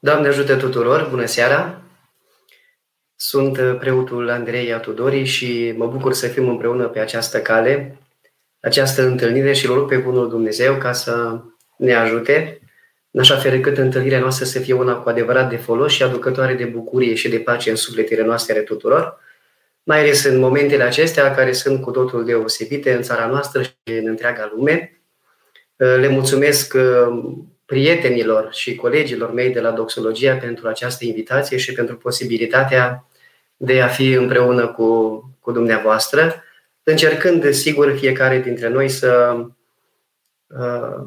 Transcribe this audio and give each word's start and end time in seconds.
Doamne 0.00 0.28
ajută 0.28 0.56
tuturor, 0.56 1.08
bună 1.10 1.24
seara! 1.24 1.82
Sunt 3.16 3.58
uh, 3.58 3.76
preotul 3.78 4.30
Andrei 4.30 4.72
Atudori 4.72 5.24
și 5.24 5.74
mă 5.76 5.86
bucur 5.86 6.12
să 6.12 6.26
fim 6.26 6.48
împreună 6.48 6.88
pe 6.88 6.98
această 6.98 7.40
cale, 7.40 7.98
această 8.60 9.06
întâlnire 9.06 9.52
și 9.52 9.66
rog 9.66 9.88
pe 9.88 9.96
Bunul 9.96 10.28
Dumnezeu 10.28 10.76
ca 10.76 10.92
să 10.92 11.40
ne 11.76 11.94
ajute 11.94 12.60
în 13.10 13.20
așa 13.20 13.36
fel 13.36 13.54
încât 13.54 13.78
întâlnirea 13.78 14.18
noastră 14.18 14.44
să 14.44 14.58
fie 14.58 14.74
una 14.74 14.96
cu 14.96 15.08
adevărat 15.08 15.48
de 15.48 15.56
folos 15.56 15.92
și 15.92 16.02
aducătoare 16.02 16.54
de 16.54 16.64
bucurie 16.64 17.14
și 17.14 17.28
de 17.28 17.38
pace 17.38 17.70
în 17.70 17.76
sufletele 17.76 18.22
noastre 18.22 18.52
ale 18.52 18.62
tuturor, 18.62 19.20
mai 19.82 20.00
ales 20.00 20.24
în 20.24 20.38
momentele 20.38 20.82
acestea 20.82 21.34
care 21.34 21.52
sunt 21.52 21.80
cu 21.80 21.90
totul 21.90 22.24
deosebite 22.24 22.94
în 22.94 23.02
țara 23.02 23.26
noastră 23.26 23.62
și 23.62 23.72
în 23.84 24.06
întreaga 24.06 24.52
lume. 24.54 25.02
Uh, 25.76 25.96
le 26.00 26.08
mulțumesc 26.08 26.74
uh, 26.74 27.32
prietenilor 27.68 28.48
și 28.52 28.74
colegilor 28.74 29.32
mei 29.32 29.50
de 29.50 29.60
la 29.60 29.70
Doxologia 29.70 30.36
pentru 30.36 30.68
această 30.68 31.04
invitație 31.04 31.56
și 31.56 31.72
pentru 31.72 31.96
posibilitatea 31.96 33.06
de 33.56 33.80
a 33.80 33.86
fi 33.86 34.12
împreună 34.12 34.66
cu, 34.66 35.22
cu 35.40 35.52
dumneavoastră, 35.52 36.42
încercând, 36.82 37.50
sigur, 37.50 37.96
fiecare 37.96 38.38
dintre 38.38 38.68
noi 38.68 38.88
să 38.88 39.36
uh, 40.46 41.06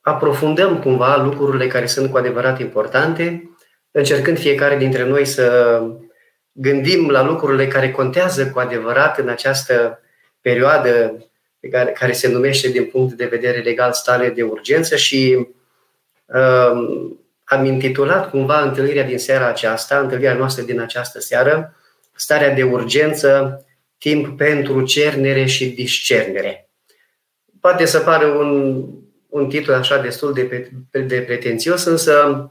aprofundăm 0.00 0.78
cumva 0.80 1.16
lucrurile 1.16 1.66
care 1.66 1.86
sunt 1.86 2.10
cu 2.10 2.16
adevărat 2.16 2.60
importante, 2.60 3.50
încercând 3.90 4.38
fiecare 4.38 4.76
dintre 4.76 5.04
noi 5.04 5.24
să 5.24 5.80
gândim 6.52 7.10
la 7.10 7.22
lucrurile 7.22 7.68
care 7.68 7.90
contează 7.90 8.50
cu 8.50 8.58
adevărat 8.58 9.18
în 9.18 9.28
această 9.28 10.00
perioadă 10.40 11.24
care, 11.70 11.90
care 11.90 12.12
se 12.12 12.28
numește 12.28 12.68
din 12.68 12.84
punct 12.84 13.14
de 13.14 13.26
vedere 13.26 13.58
legal 13.58 13.92
stare 13.92 14.30
de 14.30 14.42
urgență 14.42 14.96
și 14.96 15.52
am 17.44 17.64
intitulat 17.64 18.30
cumva 18.30 18.60
întâlnirea 18.60 19.04
din 19.04 19.18
seara 19.18 19.48
aceasta, 19.48 19.98
întâlnirea 19.98 20.34
noastră 20.34 20.64
din 20.64 20.80
această 20.80 21.20
seară, 21.20 21.76
starea 22.14 22.54
de 22.54 22.62
urgență, 22.62 23.64
timp 23.98 24.36
pentru 24.36 24.82
cernere 24.82 25.44
și 25.44 25.66
discernere. 25.66 26.68
Poate 27.60 27.84
să 27.84 27.98
pară 27.98 28.26
un, 28.26 28.84
un 29.28 29.48
titlu 29.48 29.74
așa 29.74 29.98
destul 29.98 30.32
de, 30.32 30.70
de 30.90 31.20
pretențios, 31.20 31.84
însă 31.84 32.48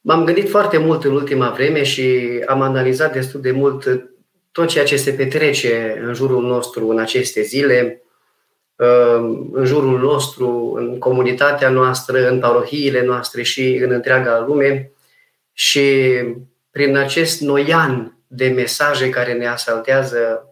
m-am 0.00 0.24
gândit 0.24 0.48
foarte 0.48 0.78
mult 0.78 1.04
în 1.04 1.14
ultima 1.14 1.50
vreme 1.50 1.82
și 1.82 2.28
am 2.46 2.60
analizat 2.60 3.12
destul 3.12 3.40
de 3.40 3.50
mult 3.50 4.10
tot 4.52 4.68
ceea 4.68 4.84
ce 4.84 4.96
se 4.96 5.12
petrece 5.12 6.02
în 6.04 6.14
jurul 6.14 6.42
nostru 6.42 6.88
în 6.88 6.98
aceste 6.98 7.42
zile, 7.42 8.01
în 9.52 9.64
jurul 9.64 10.00
nostru, 10.00 10.74
în 10.76 10.98
comunitatea 10.98 11.68
noastră, 11.68 12.28
în 12.28 12.38
parohiile 12.38 13.04
noastre 13.04 13.42
și 13.42 13.80
în 13.84 13.90
întreaga 13.90 14.44
lume. 14.46 14.90
Și 15.52 16.10
prin 16.70 16.96
acest 16.96 17.40
noian 17.40 18.16
de 18.26 18.48
mesaje 18.48 19.10
care 19.10 19.32
ne 19.32 19.46
asaltează 19.46 20.44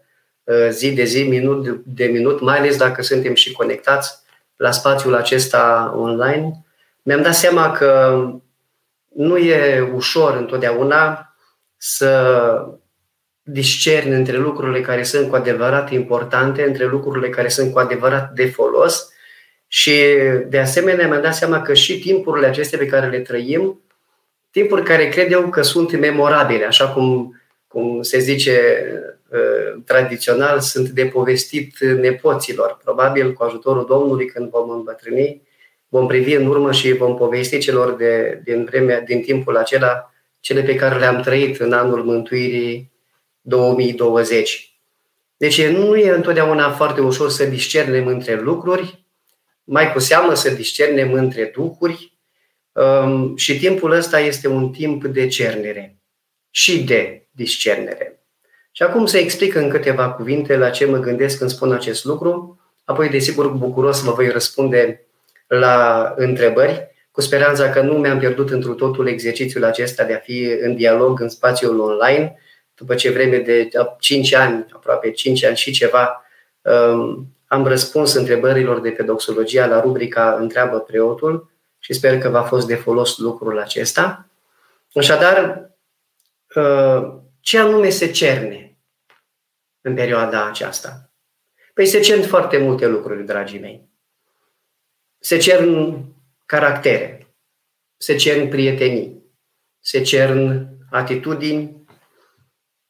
uh, 0.44 0.68
zi 0.70 0.92
de 0.92 1.04
zi, 1.04 1.22
minut 1.22 1.82
de 1.84 2.04
minut, 2.04 2.40
mai 2.40 2.58
ales 2.58 2.76
dacă 2.76 3.02
suntem 3.02 3.34
și 3.34 3.52
conectați 3.52 4.18
la 4.56 4.70
spațiul 4.70 5.14
acesta 5.14 5.94
online, 5.96 6.64
mi-am 7.02 7.22
dat 7.22 7.34
seama 7.34 7.72
că 7.72 8.22
nu 9.08 9.36
e 9.36 9.80
ușor 9.94 10.36
întotdeauna 10.36 11.34
să 11.76 12.79
discerni 13.42 14.14
între 14.14 14.36
lucrurile 14.36 14.80
care 14.80 15.02
sunt 15.02 15.28
cu 15.28 15.34
adevărat 15.34 15.90
importante, 15.90 16.62
între 16.62 16.84
lucrurile 16.84 17.28
care 17.28 17.48
sunt 17.48 17.72
cu 17.72 17.78
adevărat 17.78 18.32
de 18.32 18.46
folos 18.46 19.12
și 19.66 19.92
de 20.48 20.58
asemenea 20.58 21.08
mi-am 21.08 21.22
dat 21.22 21.34
seama 21.34 21.62
că 21.62 21.74
și 21.74 21.98
timpurile 21.98 22.46
acestea 22.46 22.78
pe 22.78 22.86
care 22.86 23.08
le 23.08 23.20
trăim, 23.20 23.80
timpuri 24.50 24.82
care 24.82 25.08
cred 25.08 25.32
eu 25.32 25.48
că 25.48 25.62
sunt 25.62 25.98
memorabile, 25.98 26.64
așa 26.64 26.88
cum, 26.88 27.40
cum 27.66 28.02
se 28.02 28.18
zice 28.18 28.84
uh, 29.28 29.82
tradițional, 29.84 30.60
sunt 30.60 30.88
de 30.88 31.06
povestit 31.06 31.78
nepoților. 31.80 32.78
Probabil 32.84 33.32
cu 33.32 33.42
ajutorul 33.42 33.86
Domnului 33.86 34.26
când 34.26 34.50
vom 34.50 34.70
îmbătrâni, 34.70 35.42
vom 35.88 36.06
privi 36.06 36.34
în 36.34 36.46
urmă 36.46 36.72
și 36.72 36.92
vom 36.92 37.16
povesti 37.16 37.58
celor 37.58 37.96
de, 37.96 38.40
din, 38.44 38.64
vremea, 38.64 39.00
din 39.00 39.22
timpul 39.22 39.56
acela 39.56 40.12
cele 40.40 40.62
pe 40.62 40.74
care 40.74 40.98
le-am 40.98 41.20
trăit 41.20 41.60
în 41.60 41.72
anul 41.72 42.04
mântuirii 42.04 42.89
2020. 43.50 44.74
Deci 45.36 45.66
nu 45.66 45.96
e 45.96 46.10
întotdeauna 46.10 46.70
foarte 46.70 47.00
ușor 47.00 47.30
să 47.30 47.44
discernem 47.44 48.06
între 48.06 48.40
lucruri, 48.40 49.04
mai 49.64 49.92
cu 49.92 49.98
seamă 49.98 50.34
să 50.34 50.50
discernem 50.50 51.12
între 51.12 51.50
duhuri 51.54 52.18
um, 52.72 53.36
și 53.36 53.58
timpul 53.58 53.90
ăsta 53.90 54.20
este 54.20 54.48
un 54.48 54.70
timp 54.70 55.04
de 55.04 55.26
cernere 55.26 55.96
și 56.50 56.84
de 56.84 57.26
discernere. 57.30 58.24
Și 58.72 58.82
acum 58.82 59.06
să 59.06 59.18
explic 59.18 59.54
în 59.54 59.68
câteva 59.68 60.10
cuvinte 60.10 60.56
la 60.56 60.70
ce 60.70 60.84
mă 60.84 60.98
gândesc 60.98 61.38
când 61.38 61.50
spun 61.50 61.72
acest 61.72 62.04
lucru, 62.04 62.60
apoi 62.84 63.08
desigur 63.08 63.48
bucuros 63.48 64.02
vă 64.02 64.12
voi 64.12 64.28
răspunde 64.28 65.06
la 65.46 66.14
întrebări, 66.16 66.88
cu 67.10 67.20
speranța 67.20 67.70
că 67.70 67.80
nu 67.80 67.92
mi-am 67.92 68.18
pierdut 68.18 68.50
întru 68.50 68.74
totul 68.74 69.08
exercițiul 69.08 69.64
acesta 69.64 70.04
de 70.04 70.14
a 70.14 70.18
fi 70.18 70.56
în 70.60 70.74
dialog 70.74 71.20
în 71.20 71.28
spațiul 71.28 71.80
online, 71.80 72.38
după 72.80 72.94
ce 72.94 73.10
vreme 73.10 73.38
de 73.38 73.68
5 73.98 74.34
ani, 74.34 74.66
aproape 74.72 75.10
5 75.10 75.44
ani 75.44 75.56
și 75.56 75.72
ceva, 75.72 76.24
um, 76.60 77.34
am 77.46 77.66
răspuns 77.66 78.14
întrebărilor 78.14 78.80
de 78.80 78.90
pe 78.90 79.02
doxologia 79.02 79.66
la 79.66 79.80
rubrica 79.80 80.34
Întreabă 80.34 80.80
preotul 80.80 81.50
și 81.78 81.92
sper 81.92 82.18
că 82.18 82.28
v-a 82.28 82.42
fost 82.42 82.66
de 82.66 82.74
folos 82.74 83.18
lucrul 83.18 83.58
acesta. 83.58 84.28
Așadar, 84.94 85.70
uh, 86.54 87.12
ce 87.40 87.58
anume 87.58 87.88
se 87.88 88.10
cerne 88.10 88.78
în 89.80 89.94
perioada 89.94 90.46
aceasta? 90.46 91.10
Păi 91.74 91.86
se 91.86 92.00
cern 92.00 92.22
foarte 92.22 92.58
multe 92.58 92.86
lucruri, 92.86 93.24
dragii 93.24 93.60
mei. 93.60 93.88
Se 95.18 95.38
cern 95.38 96.04
caractere, 96.46 97.34
se 97.96 98.16
cern 98.16 98.48
prietenii, 98.48 99.22
se 99.80 100.02
cern 100.02 100.68
atitudini, 100.90 101.79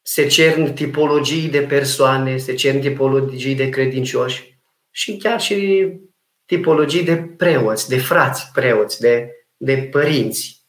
se 0.03 0.27
cern 0.27 0.75
tipologii 0.75 1.49
de 1.49 1.61
persoane, 1.61 2.37
se 2.37 2.55
cern 2.55 2.81
tipologii 2.81 3.55
de 3.55 3.69
credincioși 3.69 4.59
și 4.91 5.17
chiar 5.17 5.41
și 5.41 5.89
tipologii 6.45 7.03
de 7.03 7.17
preoți, 7.17 7.89
de 7.89 7.99
frați 7.99 8.51
preoți, 8.53 9.01
de, 9.01 9.31
de 9.57 9.89
părinți. 9.91 10.65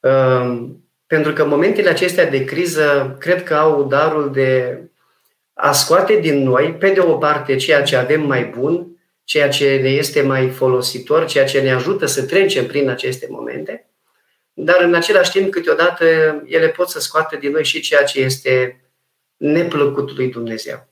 Um, 0.00 0.76
pentru 1.06 1.32
că 1.32 1.46
momentele 1.46 1.88
acestea 1.88 2.30
de 2.30 2.44
criză 2.44 3.16
cred 3.18 3.42
că 3.42 3.54
au 3.54 3.84
darul 3.84 4.32
de 4.32 4.80
a 5.54 5.72
scoate 5.72 6.16
din 6.16 6.42
noi, 6.42 6.74
pe 6.74 6.90
de 6.90 7.00
o 7.00 7.16
parte, 7.16 7.56
ceea 7.56 7.82
ce 7.82 7.96
avem 7.96 8.26
mai 8.26 8.44
bun, 8.44 8.96
ceea 9.24 9.48
ce 9.48 9.78
ne 9.82 9.88
este 9.88 10.22
mai 10.22 10.48
folositor, 10.48 11.24
ceea 11.24 11.44
ce 11.44 11.60
ne 11.60 11.72
ajută 11.72 12.06
să 12.06 12.26
trecem 12.26 12.66
prin 12.66 12.88
aceste 12.88 13.26
momente, 13.30 13.91
dar 14.52 14.80
în 14.80 14.94
același 14.94 15.30
timp, 15.30 15.50
câteodată, 15.50 16.04
ele 16.46 16.68
pot 16.68 16.88
să 16.88 17.00
scoată 17.00 17.36
din 17.36 17.50
noi 17.50 17.64
și 17.64 17.80
ceea 17.80 18.04
ce 18.04 18.20
este 18.20 18.84
neplăcut 19.36 20.16
lui 20.16 20.30
Dumnezeu. 20.30 20.88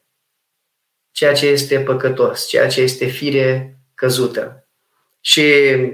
Ceea 1.10 1.32
ce 1.32 1.47
este 1.47 1.81
păcătos, 1.81 2.47
ceea 2.47 2.69
ce 2.69 2.81
este 2.81 3.06
fire 3.06 3.78
căzută. 3.94 4.69
Și 5.21 5.44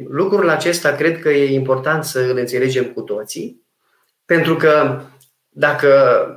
lucrul 0.08 0.48
acesta 0.48 0.94
cred 0.94 1.20
că 1.20 1.30
e 1.30 1.54
important 1.54 2.04
să 2.04 2.20
îl 2.20 2.36
înțelegem 2.36 2.92
cu 2.92 3.00
toții, 3.00 3.62
pentru 4.24 4.56
că 4.56 5.00
dacă 5.48 5.90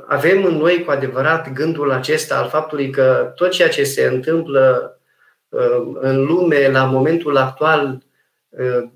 avem 0.08 0.44
în 0.44 0.56
noi 0.56 0.84
cu 0.84 0.92
adevărat 0.92 1.54
gândul 1.54 1.92
acesta 1.92 2.38
al 2.38 2.50
faptului 2.50 2.90
că 2.90 3.32
tot 3.36 3.52
ceea 3.52 3.70
ce 3.70 3.84
se 3.84 4.04
întâmplă 4.04 4.98
uh, 5.50 5.92
în 5.94 6.26
lume 6.26 6.70
la 6.70 6.84
momentul 6.86 7.38
actual 7.38 8.04
uh, 8.50 8.90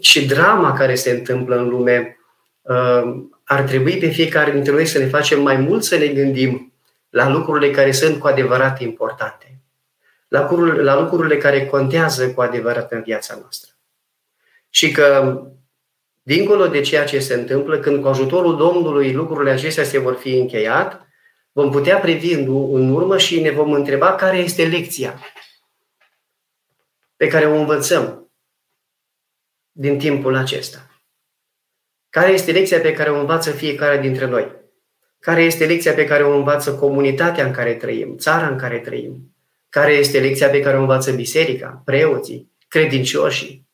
și 0.00 0.26
drama 0.26 0.72
care 0.72 0.94
se 0.94 1.10
întâmplă 1.10 1.56
în 1.56 1.68
lume, 1.68 2.18
uh, 2.60 3.02
ar 3.44 3.62
trebui 3.62 3.98
pe 3.98 4.08
fiecare 4.08 4.50
dintre 4.50 4.72
noi 4.72 4.86
să 4.86 4.98
ne 4.98 5.06
facem 5.06 5.42
mai 5.42 5.56
mult 5.56 5.84
să 5.84 5.96
ne 5.96 6.06
gândim 6.06 6.72
la 7.10 7.28
lucrurile 7.28 7.70
care 7.70 7.92
sunt 7.92 8.18
cu 8.18 8.26
adevărat 8.26 8.80
importante, 8.80 9.60
la 10.28 10.40
lucrurile, 10.40 10.82
la 10.82 11.00
lucrurile 11.00 11.36
care 11.36 11.66
contează 11.66 12.30
cu 12.30 12.40
adevărat 12.40 12.92
în 12.92 13.02
viața 13.02 13.36
noastră. 13.40 13.70
Și 14.68 14.90
că, 14.90 15.40
dincolo 16.22 16.66
de 16.66 16.80
ceea 16.80 17.04
ce 17.04 17.18
se 17.18 17.34
întâmplă, 17.34 17.78
când 17.78 18.02
cu 18.02 18.08
ajutorul 18.08 18.56
Domnului 18.56 19.12
lucrurile 19.12 19.50
acestea 19.50 19.84
se 19.84 19.98
vor 19.98 20.14
fi 20.14 20.36
încheiat, 20.36 21.08
vom 21.52 21.70
putea 21.70 21.98
privi 21.98 22.32
în 22.32 22.90
urmă 22.90 23.18
și 23.18 23.40
ne 23.40 23.50
vom 23.50 23.72
întreba 23.72 24.14
care 24.14 24.36
este 24.36 24.66
lecția 24.66 25.20
pe 27.16 27.26
care 27.26 27.46
o 27.46 27.54
învățăm 27.54 28.19
din 29.72 29.98
timpul 29.98 30.36
acesta? 30.36 30.90
Care 32.10 32.32
este 32.32 32.52
lecția 32.52 32.80
pe 32.80 32.92
care 32.92 33.10
o 33.10 33.18
învață 33.20 33.50
fiecare 33.50 34.00
dintre 34.00 34.26
noi? 34.26 34.58
Care 35.18 35.42
este 35.42 35.66
lecția 35.66 35.92
pe 35.92 36.04
care 36.04 36.22
o 36.22 36.36
învață 36.36 36.74
comunitatea 36.74 37.46
în 37.46 37.52
care 37.52 37.74
trăim, 37.74 38.16
țara 38.16 38.48
în 38.48 38.58
care 38.58 38.78
trăim? 38.78 39.34
Care 39.68 39.92
este 39.92 40.20
lecția 40.20 40.48
pe 40.48 40.60
care 40.60 40.76
o 40.76 40.80
învață 40.80 41.12
biserica, 41.12 41.82
preoții, 41.84 42.52
credincioșii? 42.68 43.68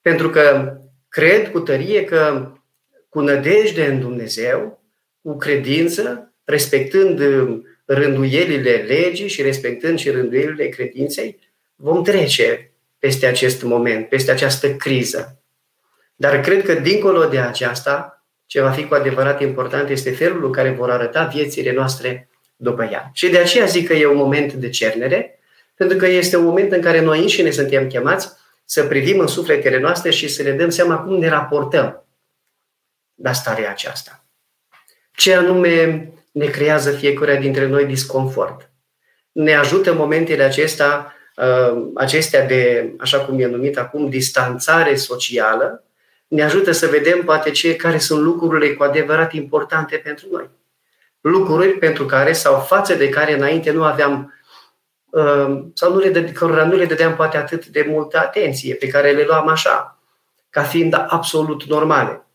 Pentru 0.00 0.30
că 0.30 0.76
cred 1.08 1.50
cu 1.50 1.60
tărie 1.60 2.04
că 2.04 2.52
cu 3.08 3.20
nădejde 3.20 3.86
în 3.86 4.00
Dumnezeu, 4.00 4.82
cu 5.22 5.36
credință, 5.36 6.34
respectând 6.44 7.20
rânduielile 7.84 8.70
legii 8.70 9.28
și 9.28 9.42
respectând 9.42 9.98
și 9.98 10.10
rânduielile 10.10 10.68
credinței, 10.68 11.38
vom 11.74 12.02
trece 12.02 12.71
peste 13.02 13.26
acest 13.26 13.62
moment, 13.62 14.08
peste 14.08 14.30
această 14.30 14.74
criză. 14.74 15.42
Dar 16.14 16.40
cred 16.40 16.64
că 16.64 16.74
dincolo 16.74 17.24
de 17.24 17.38
aceasta, 17.38 18.24
ce 18.46 18.60
va 18.60 18.70
fi 18.70 18.86
cu 18.86 18.94
adevărat 18.94 19.40
important 19.40 19.88
este 19.88 20.10
felul 20.10 20.44
în 20.44 20.52
care 20.52 20.70
vor 20.70 20.90
arăta 20.90 21.24
viețile 21.24 21.72
noastre 21.72 22.28
după 22.56 22.88
ea. 22.92 23.10
Și 23.12 23.28
de 23.28 23.38
aceea 23.38 23.64
zic 23.64 23.86
că 23.86 23.92
e 23.92 24.06
un 24.06 24.16
moment 24.16 24.52
de 24.52 24.68
cernere, 24.68 25.38
pentru 25.74 25.96
că 25.96 26.06
este 26.06 26.36
un 26.36 26.44
moment 26.44 26.72
în 26.72 26.80
care 26.80 27.00
noi 27.00 27.20
înșine 27.20 27.50
suntem 27.50 27.86
chemați 27.86 28.28
să 28.64 28.84
privim 28.84 29.18
în 29.18 29.26
sufletele 29.26 29.78
noastre 29.78 30.10
și 30.10 30.28
să 30.28 30.42
ne 30.42 30.52
dăm 30.52 30.70
seama 30.70 30.98
cum 30.98 31.18
ne 31.18 31.28
raportăm 31.28 32.04
la 33.14 33.32
starea 33.32 33.70
aceasta. 33.70 34.24
Ce 35.14 35.34
anume 35.34 36.08
ne 36.32 36.46
creează 36.46 36.90
fiecare 36.90 37.36
dintre 37.36 37.66
noi 37.66 37.84
disconfort. 37.84 38.70
Ne 39.32 39.54
ajută 39.54 39.90
în 39.90 39.96
momentele 39.96 40.42
acestea, 40.42 41.06
uh, 41.06 41.20
acestea 41.94 42.46
de, 42.46 42.92
așa 42.98 43.20
cum 43.20 43.40
e 43.40 43.46
numit 43.46 43.78
acum, 43.78 44.08
distanțare 44.08 44.94
socială, 44.94 45.84
ne 46.28 46.42
ajută 46.42 46.72
să 46.72 46.86
vedem 46.86 47.22
poate 47.24 47.50
ce, 47.50 47.76
care 47.76 47.98
sunt 47.98 48.22
lucrurile 48.22 48.74
cu 48.74 48.82
adevărat 48.82 49.32
importante 49.32 49.96
pentru 49.96 50.26
noi. 50.30 50.48
Lucruri 51.20 51.68
pentru 51.68 52.06
care 52.06 52.32
sau 52.32 52.60
față 52.60 52.94
de 52.94 53.08
care 53.08 53.34
înainte 53.34 53.70
nu 53.70 53.84
aveam 53.84 54.34
uh, 55.10 55.62
sau 55.74 55.92
nu 55.92 55.98
le, 55.98 56.24
cărora 56.24 56.64
nu 56.64 56.76
le 56.76 56.86
dădeam 56.86 57.14
poate 57.14 57.36
atât 57.36 57.66
de 57.66 57.86
multă 57.88 58.18
atenție, 58.18 58.74
pe 58.74 58.86
care 58.86 59.10
le 59.10 59.24
luam 59.24 59.48
așa, 59.48 59.98
ca 60.50 60.62
fiind 60.62 60.94
absolut 61.08 61.64
normale. 61.64 62.26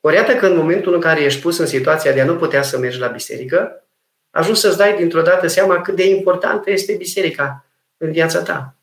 Ori 0.00 0.14
iată 0.14 0.34
că 0.34 0.46
în 0.46 0.56
momentul 0.56 0.94
în 0.94 1.00
care 1.00 1.20
ești 1.20 1.40
pus 1.40 1.58
în 1.58 1.66
situația 1.66 2.12
de 2.12 2.20
a 2.20 2.24
nu 2.24 2.36
putea 2.36 2.62
să 2.62 2.78
mergi 2.78 2.98
la 2.98 3.06
biserică, 3.06 3.84
ajungi 4.30 4.60
să-ți 4.60 4.76
dai 4.76 4.96
dintr-o 4.96 5.22
dată 5.22 5.46
seama 5.46 5.80
cât 5.80 5.96
de 5.96 6.08
importantă 6.08 6.70
este 6.70 6.92
biserica 6.92 7.65
în 7.96 8.12
viața 8.12 8.42
ta. 8.42 8.76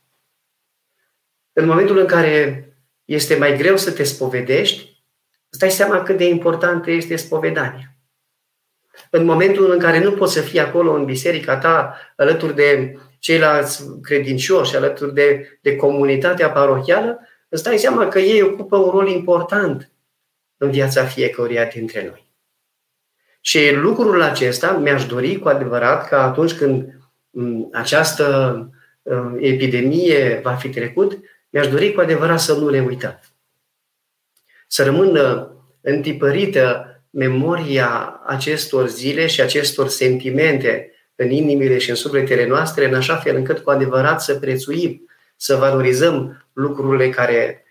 În 1.54 1.66
momentul 1.66 1.98
în 1.98 2.06
care 2.06 2.68
este 3.06 3.36
mai 3.36 3.58
greu 3.58 3.78
să 3.78 3.92
te 3.92 4.04
spovedești, 4.04 5.04
îți 5.50 5.60
dai 5.60 5.72
seama 5.72 6.04
cât 6.04 6.18
de 6.18 6.28
importantă 6.28 6.92
este 6.92 7.16
spovedania. 7.16 7.96
În 9.10 9.26
momentul 9.26 9.72
în 9.72 9.80
care 9.80 10.04
nu 10.04 10.12
poți 10.12 10.34
să 10.34 10.42
fii 10.42 10.60
acolo 10.60 10.94
în 10.94 11.06
biserica 11.06 11.58
ta, 11.58 11.98
alături 12.16 12.56
de 12.56 12.98
ceilalți 13.20 13.84
credincioși, 14.02 14.76
alături 14.76 15.14
de, 15.14 15.58
de 15.62 15.76
comunitatea 15.76 16.52
parohială, 16.52 17.20
îți 17.50 17.64
dai 17.64 17.78
seama 17.78 18.08
că 18.08 18.20
ei 18.20 18.42
ocupă 18.42 18.78
un 18.78 18.90
rol 18.90 19.08
important 19.08 19.92
în 20.58 20.72
viața 20.72 21.06
fiecăruia 21.06 21.66
dintre 21.66 22.06
noi. 22.08 22.28
Și 23.42 23.72
lucrul 23.74 24.22
acesta 24.22 24.72
mi-aș 24.72 25.06
dori 25.06 25.40
cu 25.40 25.48
adevărat 25.48 26.08
că 26.08 26.16
atunci 26.16 26.54
când 26.54 26.94
mm, 27.30 27.70
această 27.74 28.54
mm, 28.58 28.74
epidemie 29.40 30.40
va 30.44 30.54
fi 30.54 30.70
trecut, 30.70 31.20
mi-aș 31.50 31.68
dori 31.68 31.94
cu 31.94 32.02
adevărat 32.02 32.40
să 32.40 32.54
nu 32.54 32.70
le 32.70 32.80
uităm. 32.80 33.20
Să 34.68 34.84
rămână 34.84 35.52
întipărită 35.82 36.88
memoria 37.10 38.22
acestor 38.26 38.88
zile 38.88 39.28
și 39.28 39.42
acestor 39.42 39.88
sentimente 39.88 40.92
în 41.16 41.30
inimile 41.30 41.78
și 41.78 41.90
în 41.90 41.96
sufletele 41.96 42.48
noastre, 42.48 42.86
în 42.86 42.94
așa 42.94 43.16
fel 43.16 43.36
încât 43.36 43.60
cu 43.60 43.70
adevărat 43.70 44.22
să 44.22 44.36
prețuim, 44.36 45.10
să 45.36 45.56
valorizăm 45.56 46.46
lucrurile 46.54 47.10
care, 47.10 47.66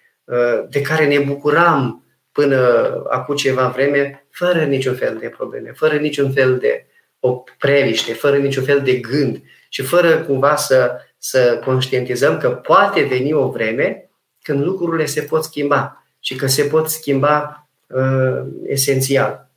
de 0.69 0.81
care 0.81 1.07
ne 1.07 1.19
bucuram 1.19 2.05
până 2.33 2.93
acum 3.09 3.35
ceva 3.35 3.69
vreme, 3.69 4.27
fără 4.31 4.65
niciun 4.65 4.95
fel 4.95 5.17
de 5.21 5.29
probleme, 5.29 5.73
fără 5.73 5.97
niciun 5.97 6.33
fel 6.33 6.59
de 6.59 6.87
o 7.21 7.45
previște, 7.59 8.13
fără 8.13 8.37
niciun 8.37 8.65
fel 8.65 8.81
de 8.81 8.95
gând 8.95 9.43
și 9.69 9.83
fără 9.83 10.19
cumva 10.19 10.57
să, 10.57 11.01
să 11.25 11.61
conștientizăm 11.65 12.39
că 12.39 12.51
poate 12.51 13.03
veni 13.03 13.33
o 13.33 13.51
vreme 13.51 14.11
când 14.43 14.65
lucrurile 14.65 15.07
se 15.07 15.23
pot 15.23 15.45
schimba 15.45 16.05
și 16.21 16.37
că 16.37 16.47
se 16.47 16.63
pot 16.63 16.89
schimba 16.89 17.69
uh, 17.87 18.43
esențial. 18.67 19.51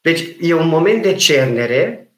Deci 0.00 0.36
e 0.40 0.54
un 0.54 0.68
moment 0.68 1.02
de 1.02 1.14
cernere, 1.14 2.12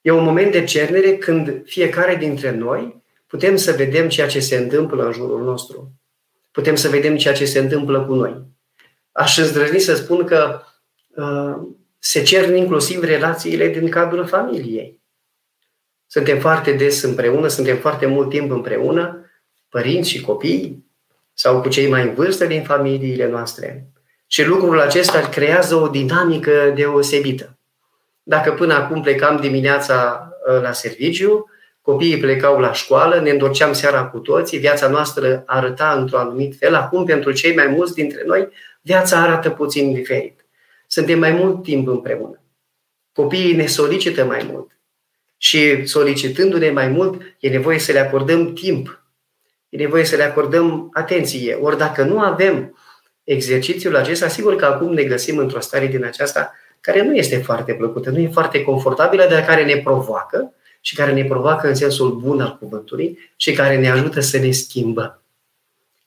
e 0.00 0.10
un 0.10 0.24
moment 0.24 0.52
de 0.52 0.64
cernere 0.64 1.16
când 1.16 1.62
fiecare 1.64 2.14
dintre 2.14 2.50
noi 2.50 3.02
putem 3.26 3.56
să 3.56 3.72
vedem 3.72 4.08
ceea 4.08 4.28
ce 4.28 4.40
se 4.40 4.56
întâmplă 4.56 5.06
în 5.06 5.12
jurul 5.12 5.44
nostru. 5.44 5.92
Putem 6.50 6.74
să 6.74 6.88
vedem 6.88 7.16
ceea 7.16 7.34
ce 7.34 7.44
se 7.44 7.58
întâmplă 7.58 8.04
cu 8.04 8.14
noi 8.14 8.46
aș 9.18 9.36
îndrăzni 9.36 9.78
să 9.78 9.94
spun 9.94 10.24
că 10.24 10.60
uh, 11.08 11.68
se 11.98 12.22
cer 12.22 12.54
inclusiv 12.54 13.02
relațiile 13.02 13.68
din 13.68 13.90
cadrul 13.90 14.26
familiei. 14.26 15.00
Suntem 16.10 16.38
foarte 16.38 16.72
des 16.72 17.02
împreună, 17.02 17.48
suntem 17.48 17.76
foarte 17.76 18.06
mult 18.06 18.28
timp 18.28 18.50
împreună, 18.50 19.30
părinți 19.68 20.10
și 20.10 20.20
copii, 20.20 20.86
sau 21.34 21.60
cu 21.60 21.68
cei 21.68 21.88
mai 21.88 22.02
în 22.02 22.14
vârstă 22.14 22.44
din 22.44 22.62
familiile 22.62 23.28
noastre. 23.28 23.86
Și 24.26 24.44
lucrul 24.44 24.80
acesta 24.80 25.28
creează 25.28 25.74
o 25.74 25.88
dinamică 25.88 26.72
deosebită. 26.74 27.58
Dacă 28.22 28.52
până 28.52 28.74
acum 28.74 29.02
plecam 29.02 29.40
dimineața 29.40 30.28
uh, 30.48 30.62
la 30.62 30.72
serviciu, 30.72 31.50
copiii 31.82 32.18
plecau 32.18 32.60
la 32.60 32.72
școală, 32.72 33.20
ne 33.20 33.30
întorceam 33.30 33.72
seara 33.72 34.04
cu 34.04 34.18
toții, 34.18 34.58
viața 34.58 34.88
noastră 34.88 35.42
arăta 35.46 35.92
într-un 35.92 36.20
anumit 36.20 36.56
fel. 36.58 36.74
Acum, 36.74 37.04
pentru 37.04 37.32
cei 37.32 37.54
mai 37.54 37.66
mulți 37.66 37.94
dintre 37.94 38.22
noi, 38.26 38.48
viața 38.80 39.20
arată 39.20 39.50
puțin 39.50 39.92
diferit. 39.92 40.46
Suntem 40.86 41.18
mai 41.18 41.32
mult 41.32 41.62
timp 41.62 41.88
împreună. 41.88 42.42
Copiii 43.12 43.56
ne 43.56 43.66
solicită 43.66 44.24
mai 44.24 44.48
mult. 44.52 44.77
Și 45.38 45.86
solicitându-ne 45.86 46.70
mai 46.70 46.88
mult, 46.88 47.22
e 47.38 47.48
nevoie 47.48 47.78
să 47.78 47.92
le 47.92 47.98
acordăm 47.98 48.52
timp. 48.52 49.02
E 49.68 49.76
nevoie 49.76 50.04
să 50.04 50.16
le 50.16 50.22
acordăm 50.22 50.90
atenție. 50.92 51.54
Ori 51.54 51.78
dacă 51.78 52.02
nu 52.02 52.20
avem 52.20 52.78
exercițiul 53.24 53.96
acesta, 53.96 54.28
sigur 54.28 54.56
că 54.56 54.64
acum 54.64 54.92
ne 54.92 55.02
găsim 55.02 55.38
într-o 55.38 55.60
stare 55.60 55.86
din 55.86 56.04
aceasta 56.04 56.52
care 56.80 57.02
nu 57.02 57.14
este 57.14 57.36
foarte 57.36 57.74
plăcută, 57.74 58.10
nu 58.10 58.18
e 58.18 58.28
foarte 58.32 58.62
confortabilă, 58.62 59.26
dar 59.30 59.44
care 59.44 59.64
ne 59.64 59.76
provoacă 59.76 60.52
și 60.80 60.94
care 60.94 61.12
ne 61.12 61.24
provoacă 61.24 61.68
în 61.68 61.74
sensul 61.74 62.14
bun 62.14 62.40
al 62.40 62.56
cuvântului 62.60 63.18
și 63.36 63.52
care 63.52 63.76
ne 63.76 63.90
ajută 63.90 64.20
să 64.20 64.38
ne 64.38 64.50
schimbăm 64.50 65.18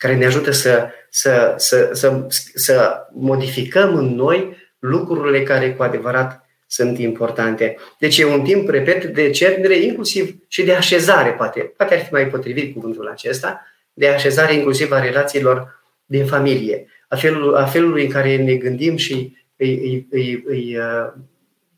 care 0.01 0.15
ne 0.15 0.25
ajută 0.25 0.51
să, 0.51 0.89
să, 1.09 1.53
să, 1.57 1.89
să, 1.93 2.25
să 2.55 3.07
modificăm 3.13 3.95
în 3.95 4.15
noi 4.15 4.57
lucrurile 4.79 5.43
care 5.43 5.73
cu 5.73 5.83
adevărat 5.83 6.49
sunt 6.71 6.97
importante. 6.97 7.77
Deci 7.99 8.17
e 8.17 8.25
un 8.25 8.41
timp, 8.41 8.69
repet, 8.69 9.05
de 9.05 9.29
cernere, 9.29 9.75
inclusiv 9.75 10.35
și 10.47 10.63
de 10.63 10.73
așezare, 10.73 11.31
poate. 11.31 11.59
Poate 11.59 11.93
ar 11.93 11.99
fi 12.05 12.13
mai 12.13 12.27
potrivit 12.27 12.73
cuvântul 12.73 13.07
acesta, 13.07 13.65
de 13.93 14.07
așezare 14.07 14.53
inclusiv 14.53 14.91
a 14.91 14.99
relațiilor 14.99 15.83
din 16.05 16.25
familie, 16.25 16.87
a, 17.07 17.15
felul, 17.15 17.55
a 17.55 17.65
felului 17.65 18.05
în 18.05 18.11
care 18.11 18.35
ne 18.35 18.55
gândim 18.55 18.95
și 18.95 19.37
îi, 19.55 19.77
îi, 19.77 20.07
îi, 20.09 20.43
îi, 20.45 20.77
uh, 20.77 21.13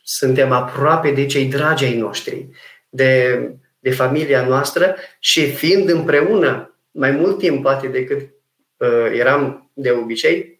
suntem 0.03 0.51
aproape 0.51 1.11
de 1.11 1.25
cei 1.25 1.45
dragi 1.45 1.85
ai 1.85 1.97
noștri, 1.97 2.47
de, 2.89 3.39
de 3.79 3.91
familia 3.91 4.45
noastră 4.47 4.95
și 5.19 5.51
fiind 5.51 5.89
împreună 5.89 6.77
mai 6.91 7.11
mult 7.11 7.37
timp 7.37 7.61
poate 7.61 7.87
decât 7.87 8.19
uh, 8.77 9.11
eram 9.13 9.71
de 9.73 9.91
obicei, 9.91 10.52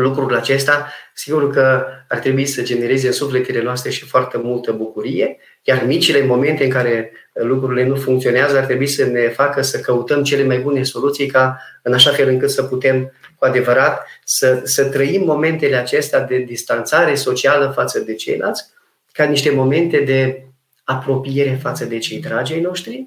lucrul 0.00 0.34
acesta, 0.34 0.92
sigur 1.14 1.52
că 1.52 1.84
ar 2.08 2.18
trebui 2.18 2.46
să 2.46 2.62
genereze 2.62 3.06
în 3.06 3.12
sufletele 3.12 3.62
noastre 3.62 3.90
și 3.90 4.04
foarte 4.04 4.38
multă 4.38 4.72
bucurie, 4.72 5.36
iar 5.62 5.84
micile 5.86 6.26
momente 6.26 6.64
în 6.64 6.70
care 6.70 7.12
lucrurile 7.32 7.86
nu 7.86 7.96
funcționează 7.96 8.58
ar 8.58 8.64
trebui 8.64 8.86
să 8.86 9.04
ne 9.04 9.28
facă 9.28 9.62
să 9.62 9.80
căutăm 9.80 10.22
cele 10.22 10.44
mai 10.44 10.58
bune 10.58 10.82
soluții 10.82 11.26
ca 11.26 11.60
în 11.82 11.92
așa 11.92 12.10
fel 12.10 12.28
încât 12.28 12.50
să 12.50 12.62
putem 12.62 13.12
cu 13.36 13.44
adevărat 13.44 14.06
să, 14.24 14.60
să 14.64 14.84
trăim 14.84 15.24
momentele 15.24 15.76
acestea 15.76 16.20
de 16.20 16.38
distanțare 16.38 17.14
socială 17.14 17.72
față 17.74 17.98
de 18.00 18.14
ceilalți 18.14 18.64
ca 19.12 19.24
niște 19.24 19.50
momente 19.50 19.98
de 19.98 20.42
apropiere 20.84 21.58
față 21.62 21.84
de 21.84 21.98
cei 21.98 22.20
dragi 22.20 22.52
ai 22.52 22.60
noștri 22.60 23.06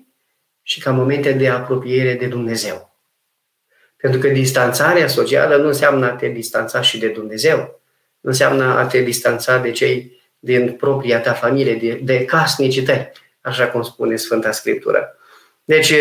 și 0.62 0.79
ca 0.79 0.91
momente 0.91 1.31
de 1.31 1.50
apropiere 1.50 2.13
de 2.13 2.27
Dumnezeu. 2.27 2.90
Pentru 4.01 4.20
că 4.20 4.27
distanțarea 4.27 5.08
socială 5.08 5.55
nu 5.55 5.67
înseamnă 5.67 6.05
a 6.05 6.15
te 6.15 6.27
distanța 6.27 6.81
și 6.81 7.00
de 7.00 7.08
Dumnezeu. 7.08 7.58
Nu 8.20 8.29
înseamnă 8.29 8.63
a 8.63 8.86
te 8.86 9.01
distanța 9.01 9.58
de 9.58 9.72
cei 9.72 10.22
din 10.39 10.72
propria 10.72 11.20
ta 11.20 11.34
familie, 11.34 11.75
de, 11.75 12.00
de 12.03 12.25
casnicii 12.25 12.84
tăi, 12.84 13.12
așa 13.41 13.67
cum 13.67 13.81
spune 13.81 14.15
Sfânta 14.15 14.51
Scriptură. 14.51 15.15
Deci 15.63 15.93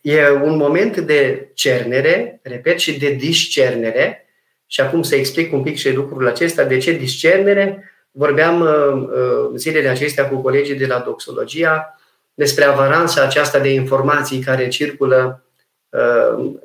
e 0.00 0.30
un 0.30 0.56
moment 0.56 0.96
de 0.96 1.50
cernere, 1.54 2.40
repet, 2.42 2.78
și 2.78 2.98
de 2.98 3.10
discernere. 3.10 4.26
Și 4.66 4.80
acum 4.80 5.02
să 5.02 5.14
explic 5.14 5.52
un 5.52 5.62
pic 5.62 5.76
și 5.76 5.92
lucrul 5.92 6.26
acesta. 6.26 6.64
De 6.64 6.78
ce 6.78 6.92
discernere? 6.92 7.92
Vorbeam 8.10 8.60
uh, 8.60 8.68
uh, 8.92 9.56
zilele 9.56 9.88
acestea 9.88 10.28
cu 10.28 10.36
colegii 10.36 10.74
de 10.74 10.86
la 10.86 10.98
Doxologia 10.98 11.98
despre 12.34 12.64
avaranța 12.64 13.22
aceasta 13.22 13.58
de 13.58 13.68
informații 13.72 14.38
care 14.38 14.68
circulă 14.68 15.40
uh, 15.40 15.45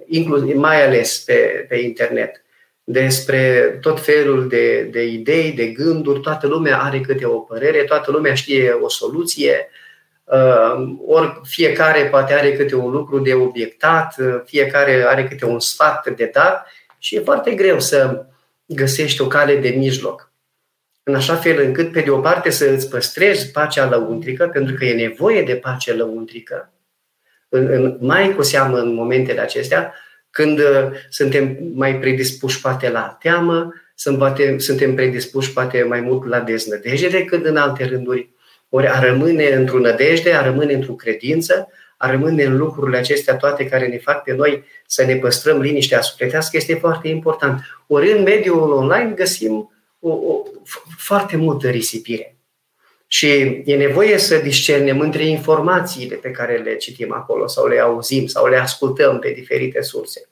inclusiv, 0.05 0.55
mai 0.55 0.85
ales 0.85 1.19
pe, 1.19 1.65
pe 1.69 1.75
internet. 1.75 2.43
despre 2.83 3.77
tot 3.81 4.01
felul 4.01 4.47
de, 4.47 4.81
de 4.81 5.03
idei, 5.03 5.51
de 5.51 5.65
gânduri, 5.65 6.19
toată 6.19 6.47
lumea 6.47 6.81
are 6.81 6.99
câte 6.99 7.25
o 7.25 7.39
părere, 7.39 7.83
toată 7.83 8.11
lumea 8.11 8.33
știe 8.33 8.71
o 8.71 8.89
soluție, 8.89 9.69
uh, 10.23 10.95
ori 11.05 11.41
fiecare 11.43 12.05
poate 12.05 12.33
are 12.33 12.53
câte 12.53 12.75
un 12.75 12.91
lucru 12.91 13.19
de 13.19 13.33
obiectat, 13.33 14.15
uh, 14.17 14.41
fiecare 14.45 15.05
are 15.07 15.23
câte 15.27 15.45
un 15.45 15.59
sfat 15.59 16.09
de 16.09 16.29
dat 16.33 16.67
și 16.97 17.15
e 17.15 17.19
foarte 17.19 17.51
greu 17.51 17.79
să 17.79 18.25
găsești 18.65 19.21
o 19.21 19.27
cale 19.27 19.55
de 19.55 19.69
mijloc. 19.69 20.31
În 21.03 21.15
așa 21.15 21.35
fel 21.35 21.61
încât, 21.61 21.91
pe 21.91 22.01
de 22.01 22.09
o 22.09 22.19
parte, 22.19 22.49
să 22.49 22.65
îți 22.65 22.89
păstrezi 22.89 23.51
pacea 23.51 23.89
lăuntrică, 23.89 24.47
pentru 24.47 24.75
că 24.75 24.85
e 24.85 25.07
nevoie 25.07 25.43
de 25.43 25.55
pace 25.55 25.93
lăuntrică, 25.93 26.71
în, 27.53 27.67
în, 27.67 27.97
mai 27.99 28.35
cu 28.35 28.41
seamă 28.41 28.77
în 28.77 28.93
momentele 28.93 29.39
acestea, 29.39 29.93
când 30.29 30.59
uh, 30.59 30.91
suntem 31.09 31.57
mai 31.73 31.99
predispuși 31.99 32.61
poate 32.61 32.89
la 32.89 33.17
teamă, 33.21 33.73
sunt 33.95 34.17
poate, 34.17 34.57
suntem 34.57 34.95
predispuși 34.95 35.53
poate 35.53 35.83
mai 35.83 36.01
mult 36.01 36.25
la 36.25 36.39
deznădejde 36.39 37.07
decât 37.07 37.45
în 37.45 37.57
alte 37.57 37.85
rânduri. 37.85 38.29
Ori 38.69 38.87
a 38.87 38.99
rămâne 38.99 39.47
într-o 39.47 39.79
nădejde, 39.79 40.33
a 40.33 40.43
rămâne 40.43 40.73
într-o 40.73 40.93
credință, 40.93 41.67
a 41.97 42.11
rămâne 42.11 42.43
în 42.43 42.57
lucrurile 42.57 42.97
acestea 42.97 43.35
toate 43.35 43.65
care 43.65 43.87
ne 43.87 43.97
fac 43.97 44.23
pe 44.23 44.33
noi 44.33 44.63
să 44.85 45.05
ne 45.05 45.15
păstrăm 45.15 45.61
liniștea 45.61 46.01
sufletească 46.01 46.57
este 46.57 46.73
foarte 46.73 47.07
important. 47.07 47.59
Ori 47.87 48.11
în 48.11 48.23
mediul 48.23 48.71
online 48.71 49.13
găsim 49.15 49.71
o, 49.99 50.09
o, 50.09 50.43
foarte 50.97 51.37
multă 51.37 51.69
risipire. 51.69 52.35
Și 53.13 53.27
e 53.65 53.75
nevoie 53.75 54.17
să 54.17 54.37
discernem 54.37 54.99
între 54.99 55.25
informațiile 55.25 56.15
pe 56.15 56.31
care 56.31 56.57
le 56.57 56.75
citim 56.75 57.13
acolo 57.13 57.47
sau 57.47 57.67
le 57.67 57.79
auzim 57.79 58.27
sau 58.27 58.47
le 58.47 58.57
ascultăm 58.57 59.19
pe 59.19 59.29
diferite 59.29 59.81
surse. 59.81 60.29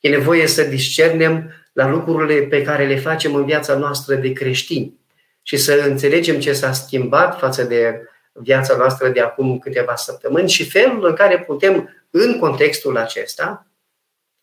E 0.00 0.08
nevoie 0.08 0.46
să 0.46 0.62
discernem 0.62 1.52
la 1.72 1.88
lucrurile 1.88 2.40
pe 2.40 2.62
care 2.62 2.86
le 2.86 2.96
facem 2.96 3.34
în 3.34 3.44
viața 3.44 3.76
noastră 3.76 4.14
de 4.14 4.32
creștini 4.32 4.94
și 5.42 5.56
să 5.56 5.84
înțelegem 5.86 6.40
ce 6.40 6.52
s-a 6.52 6.72
schimbat 6.72 7.38
față 7.38 7.62
de 7.62 8.00
viața 8.32 8.76
noastră 8.76 9.08
de 9.08 9.20
acum 9.20 9.58
câteva 9.58 9.94
săptămâni 9.96 10.48
și 10.48 10.70
felul 10.70 11.06
în 11.06 11.14
care 11.14 11.38
putem, 11.38 12.04
în 12.10 12.38
contextul 12.38 12.96
acesta, 12.96 13.66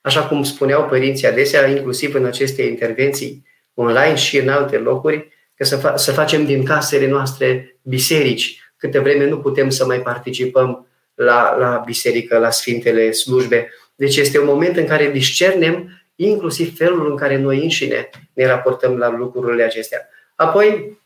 așa 0.02 0.28
cum 0.28 0.44
spuneau 0.44 0.86
părinții 0.86 1.28
adesea, 1.28 1.68
inclusiv 1.68 2.14
în 2.14 2.26
aceste 2.26 2.62
intervenții 2.62 3.46
online 3.74 4.16
și 4.16 4.38
în 4.38 4.50
alte 4.50 4.78
locuri, 4.78 5.36
că 5.58 5.64
să, 5.64 5.80
fa- 5.80 5.96
să 5.96 6.12
facem 6.12 6.46
din 6.46 6.64
casele 6.64 7.08
noastre 7.08 7.78
biserici, 7.82 8.72
câte 8.78 9.00
vreme 9.00 9.28
nu 9.28 9.40
putem 9.40 9.70
să 9.70 9.86
mai 9.86 10.02
participăm 10.02 10.88
la, 11.14 11.56
la 11.58 11.82
biserică, 11.86 12.38
la 12.38 12.50
sfintele 12.50 13.12
slujbe. 13.12 13.70
Deci 13.96 14.16
este 14.16 14.40
un 14.40 14.46
moment 14.46 14.78
în 14.78 14.86
care 14.86 15.10
discernem 15.12 16.02
inclusiv 16.16 16.78
felul 16.78 17.10
în 17.10 17.16
care 17.16 17.38
noi 17.38 17.64
înșine 17.64 18.10
ne 18.34 18.46
raportăm 18.46 18.98
la 18.98 19.10
lucrurile 19.10 19.64
acestea. 19.64 20.10
Apoi, 20.36 21.00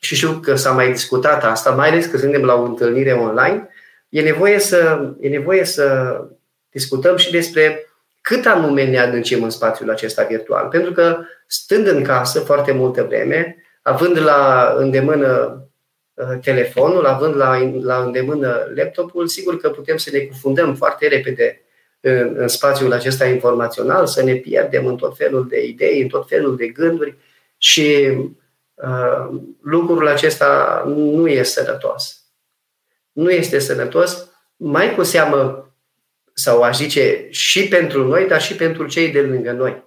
și 0.00 0.14
știu 0.14 0.32
că 0.32 0.54
s-a 0.54 0.70
mai 0.70 0.90
discutat 0.90 1.44
asta, 1.44 1.70
mai 1.70 1.88
ales 1.88 2.06
că 2.06 2.16
suntem 2.16 2.44
la 2.44 2.54
o 2.54 2.64
întâlnire 2.64 3.12
online, 3.12 3.68
e 4.08 4.20
nevoie 4.20 4.58
să, 4.58 5.10
e 5.20 5.28
nevoie 5.28 5.64
să 5.64 6.16
discutăm 6.70 7.16
și 7.16 7.30
despre 7.30 7.86
cât 8.20 8.46
anume 8.46 8.84
ne 8.84 8.98
adâncim 8.98 9.42
în 9.42 9.50
spațiul 9.50 9.90
acesta 9.90 10.24
virtual. 10.24 10.68
Pentru 10.68 10.92
că 10.92 11.18
stând 11.46 11.86
în 11.86 12.02
casă 12.02 12.40
foarte 12.40 12.72
multă 12.72 13.02
vreme, 13.02 13.63
având 13.86 14.18
la 14.18 14.74
îndemână 14.78 15.62
uh, 16.14 16.38
telefonul, 16.42 17.06
având 17.06 17.36
la, 17.36 17.58
la 17.80 18.02
îndemână 18.02 18.72
laptopul, 18.74 19.26
sigur 19.26 19.56
că 19.56 19.70
putem 19.70 19.96
să 19.96 20.10
ne 20.12 20.18
cufundăm 20.18 20.74
foarte 20.74 21.08
repede 21.08 21.60
în, 22.00 22.34
în 22.36 22.48
spațiul 22.48 22.92
acesta 22.92 23.26
informațional, 23.26 24.06
să 24.06 24.22
ne 24.22 24.34
pierdem 24.34 24.86
în 24.86 24.96
tot 24.96 25.16
felul 25.16 25.48
de 25.48 25.64
idei, 25.64 26.02
în 26.02 26.08
tot 26.08 26.28
felul 26.28 26.56
de 26.56 26.66
gânduri 26.66 27.16
și 27.56 28.18
uh, 28.74 29.40
lucrul 29.62 30.08
acesta 30.08 30.82
nu 30.86 31.28
este 31.28 31.62
sănătos. 31.62 32.24
Nu 33.12 33.30
este 33.30 33.58
sănătos, 33.58 34.30
mai 34.56 34.94
cu 34.94 35.02
seamă, 35.02 35.68
sau 36.32 36.62
aș 36.62 36.76
zice, 36.76 37.26
și 37.30 37.68
pentru 37.68 38.06
noi, 38.06 38.26
dar 38.26 38.42
și 38.42 38.56
pentru 38.56 38.86
cei 38.86 39.12
de 39.12 39.20
lângă 39.20 39.52
noi. 39.52 39.84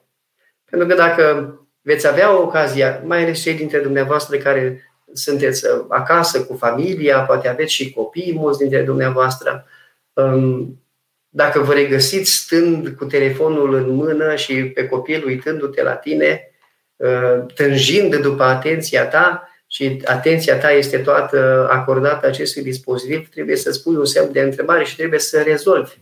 Pentru 0.69 0.87
că 0.87 0.95
dacă 0.95 1.51
veți 1.87 2.07
avea 2.07 2.41
ocazia, 2.41 3.01
mai 3.05 3.23
ales 3.23 3.41
cei 3.41 3.53
dintre 3.53 3.79
dumneavoastră 3.79 4.37
care 4.37 4.91
sunteți 5.13 5.65
uh, 5.65 5.85
acasă 5.87 6.43
cu 6.43 6.55
familia, 6.55 7.19
poate 7.19 7.47
aveți 7.47 7.73
și 7.73 7.91
copii 7.91 8.33
mulți 8.35 8.59
dintre 8.59 8.81
dumneavoastră, 8.81 9.65
um, 10.13 10.81
dacă 11.29 11.59
vă 11.59 11.73
regăsiți 11.73 12.31
stând 12.31 12.87
cu 12.87 13.05
telefonul 13.05 13.73
în 13.73 13.89
mână 13.89 14.35
și 14.35 14.65
pe 14.65 14.87
copil 14.87 15.23
uitându-te 15.25 15.83
la 15.83 15.91
tine, 15.91 16.51
uh, 16.95 17.53
tânjind 17.53 18.15
după 18.15 18.43
atenția 18.43 19.05
ta 19.05 19.49
și 19.67 20.01
atenția 20.05 20.57
ta 20.57 20.71
este 20.71 20.97
toată 20.97 21.67
acordată 21.71 22.27
acestui 22.27 22.63
dispozitiv, 22.63 23.29
trebuie 23.29 23.55
să 23.55 23.71
spui 23.71 23.95
un 23.95 24.05
semn 24.05 24.31
de 24.31 24.41
întrebare 24.41 24.83
și 24.83 24.95
trebuie 24.95 25.19
să 25.19 25.41
rezolvi 25.41 25.95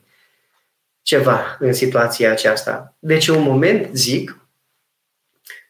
ceva 1.02 1.58
în 1.60 1.74
situația 1.74 2.32
aceasta. 2.32 2.96
Deci, 3.00 3.28
un 3.28 3.42
moment, 3.42 3.90
zic, 3.94 4.45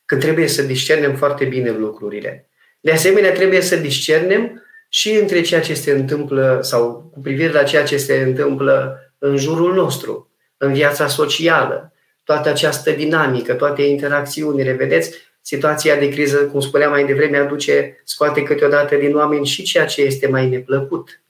că 0.05 0.15
trebuie 0.15 0.47
să 0.47 0.61
discernem 0.61 1.15
foarte 1.15 1.45
bine 1.45 1.71
lucrurile. 1.71 2.49
De 2.79 2.91
asemenea, 2.91 3.31
trebuie 3.31 3.61
să 3.61 3.75
discernem 3.75 4.63
și 4.89 5.11
între 5.11 5.41
ceea 5.41 5.61
ce 5.61 5.73
se 5.73 5.91
întâmplă 5.91 6.59
sau 6.61 7.09
cu 7.13 7.19
privire 7.19 7.51
la 7.51 7.63
ceea 7.63 7.83
ce 7.83 7.97
se 7.97 8.15
întâmplă 8.15 8.99
în 9.17 9.37
jurul 9.37 9.73
nostru, 9.73 10.29
în 10.57 10.73
viața 10.73 11.07
socială, 11.07 11.93
toată 12.23 12.49
această 12.49 12.91
dinamică, 12.91 13.53
toate 13.53 13.81
interacțiunile. 13.81 14.71
Vedeți, 14.71 15.11
situația 15.41 15.95
de 15.95 16.09
criză, 16.09 16.37
cum 16.37 16.59
spuneam 16.59 16.91
mai 16.91 17.05
devreme, 17.05 17.37
aduce, 17.37 18.01
scoate 18.03 18.43
câteodată 18.43 18.95
din 18.95 19.15
oameni 19.15 19.45
și 19.45 19.63
ceea 19.63 19.85
ce 19.85 20.01
este 20.01 20.27
mai 20.27 20.49
neplăcut. 20.49 21.21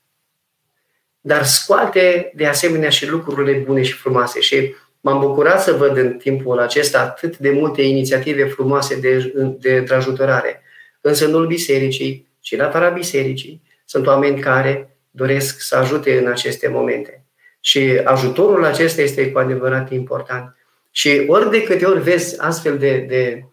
Dar 1.20 1.44
scoate 1.44 2.32
de 2.34 2.46
asemenea 2.46 2.88
și 2.88 3.08
lucrurile 3.08 3.58
bune 3.58 3.82
și 3.82 3.92
frumoase. 3.92 4.40
Și 4.40 4.74
M-am 5.06 5.20
bucurat 5.20 5.62
să 5.62 5.72
văd 5.72 5.96
în 5.96 6.12
timpul 6.12 6.58
acesta 6.58 7.00
atât 7.00 7.38
de 7.38 7.50
multe 7.50 7.82
inițiative 7.82 8.44
frumoase 8.44 9.00
de, 9.00 9.32
de 9.58 9.94
ajutorare. 9.94 10.62
În 11.00 11.14
sânul 11.14 11.46
bisericii 11.46 12.28
și 12.40 12.54
în 12.54 12.60
afara 12.60 12.88
bisericii 12.88 13.62
sunt 13.84 14.06
oameni 14.06 14.40
care 14.40 14.96
doresc 15.10 15.60
să 15.60 15.76
ajute 15.76 16.18
în 16.18 16.26
aceste 16.26 16.68
momente. 16.68 17.24
Și 17.60 18.00
ajutorul 18.04 18.64
acesta 18.64 19.02
este 19.02 19.30
cu 19.30 19.38
adevărat 19.38 19.90
important. 19.90 20.56
Și 20.90 21.24
ori 21.26 21.50
de 21.50 21.62
câte 21.62 21.84
ori 21.84 22.02
vezi 22.02 22.40
astfel 22.40 22.78
de, 22.78 23.04
de 23.08 23.44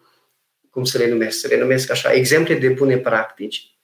cum 0.70 0.84
să 0.84 0.98
le 0.98 1.08
numesc, 1.08 1.38
să 1.38 1.48
le 1.48 1.58
numesc 1.58 1.90
așa, 1.90 2.12
exemple 2.12 2.54
de 2.54 2.68
bune 2.68 2.96
practici, 2.96 3.76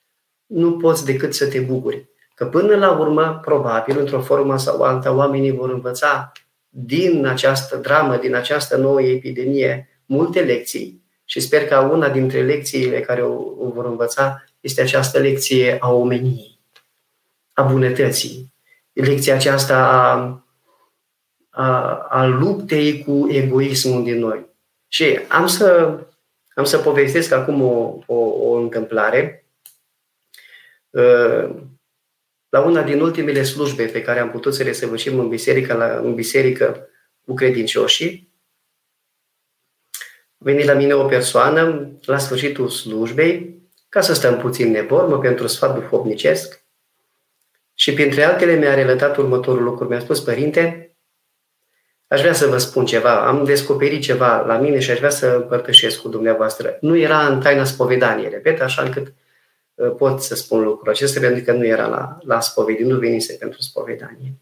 nu 0.47 0.77
poți 0.77 1.05
decât 1.05 1.35
să 1.35 1.49
te 1.49 1.61
bucuri. 1.61 2.09
Că 2.35 2.47
până 2.47 2.77
la 2.77 2.91
urmă, 2.91 3.41
probabil, 3.45 3.99
într-o 3.99 4.21
formă 4.21 4.59
sau 4.59 4.83
alta, 4.83 5.15
oamenii 5.15 5.53
vor 5.53 5.71
învăța 5.71 6.33
din 6.71 7.27
această 7.27 7.77
dramă, 7.77 8.17
din 8.17 8.35
această 8.35 8.77
nouă 8.77 9.03
epidemie, 9.03 9.89
multe 10.07 10.41
lecții 10.41 11.05
și 11.25 11.41
sper 11.41 11.67
că 11.67 11.79
una 11.79 12.09
dintre 12.09 12.43
lecțiile 12.43 13.01
care 13.01 13.23
o, 13.23 13.35
o 13.59 13.71
vor 13.71 13.85
învăța 13.85 14.45
este 14.61 14.81
această 14.81 15.19
lecție 15.19 15.77
a 15.81 15.93
omeniei, 15.93 16.59
a 17.53 17.63
bunătății, 17.63 18.53
lecția 18.93 19.35
aceasta 19.35 19.77
a, 19.89 20.45
a, 21.51 21.95
a 22.11 22.27
luptei 22.27 23.05
cu 23.05 23.27
egoismul 23.31 24.05
din 24.05 24.19
noi. 24.19 24.47
Și 24.89 25.21
am 25.29 25.47
să, 25.47 25.99
am 26.55 26.65
să 26.65 26.79
povestesc 26.79 27.33
acum 27.33 27.63
o, 27.63 27.99
o, 28.07 28.15
o 28.15 28.55
întâmplare. 28.55 29.45
Uh, 32.51 32.59
la 32.59 32.61
una 32.61 32.83
din 32.83 33.01
ultimele 33.01 33.43
slujbe 33.43 33.85
pe 33.85 34.03
care 34.03 34.21
am 34.21 34.31
putut 34.31 34.55
să 34.55 34.63
le 34.63 34.73
săvârșim 34.73 35.19
în 35.19 35.29
biserică, 35.29 35.75
la, 35.75 35.97
în 35.97 36.15
biserică 36.15 36.89
cu 37.27 37.35
credincioșii, 37.35 38.33
a 40.39 40.45
venit 40.45 40.65
la 40.65 40.73
mine 40.73 40.95
o 40.95 41.05
persoană 41.05 41.91
la 42.05 42.19
sfârșitul 42.19 42.69
slujbei 42.69 43.59
ca 43.89 44.01
să 44.01 44.15
stăm 44.15 44.39
puțin 44.39 44.73
de 44.73 44.81
vorbă 44.81 45.19
pentru 45.19 45.47
sfat 45.47 45.75
duhovnicesc 45.75 46.65
și 47.75 47.95
printre 47.95 48.23
altele 48.23 48.55
mi-a 48.55 48.75
relatat 48.75 49.17
următorul 49.17 49.63
lucru. 49.63 49.89
Mi-a 49.89 50.01
spus, 50.01 50.21
părinte, 50.21 50.95
aș 52.07 52.21
vrea 52.21 52.33
să 52.33 52.47
vă 52.47 52.59
spun 52.59 52.87
ceva, 52.87 53.27
am 53.27 53.45
descoperit 53.45 54.03
ceva 54.03 54.41
la 54.47 54.59
mine 54.59 54.79
și 54.79 54.91
aș 54.91 54.99
vrea 54.99 55.11
să 55.11 55.27
împărtășesc 55.27 56.01
cu 56.01 56.09
dumneavoastră. 56.09 56.79
Nu 56.81 56.97
era 56.97 57.27
în 57.27 57.41
taina 57.41 57.65
spovedanie, 57.65 58.29
repet, 58.29 58.61
așa 58.61 58.83
încât 58.83 59.07
Uh, 59.07 59.15
pot 59.87 60.23
să 60.23 60.35
spun 60.35 60.63
lucrul 60.63 60.93
acesta 60.93 61.21
pentru 61.21 61.45
că 61.45 61.53
nu 61.53 61.67
era 61.67 61.87
la, 61.87 62.19
la 62.23 62.41
spovedanie, 62.41 62.93
nu 62.93 62.99
venise 62.99 63.33
pentru 63.35 63.61
spovedanie. 63.61 64.35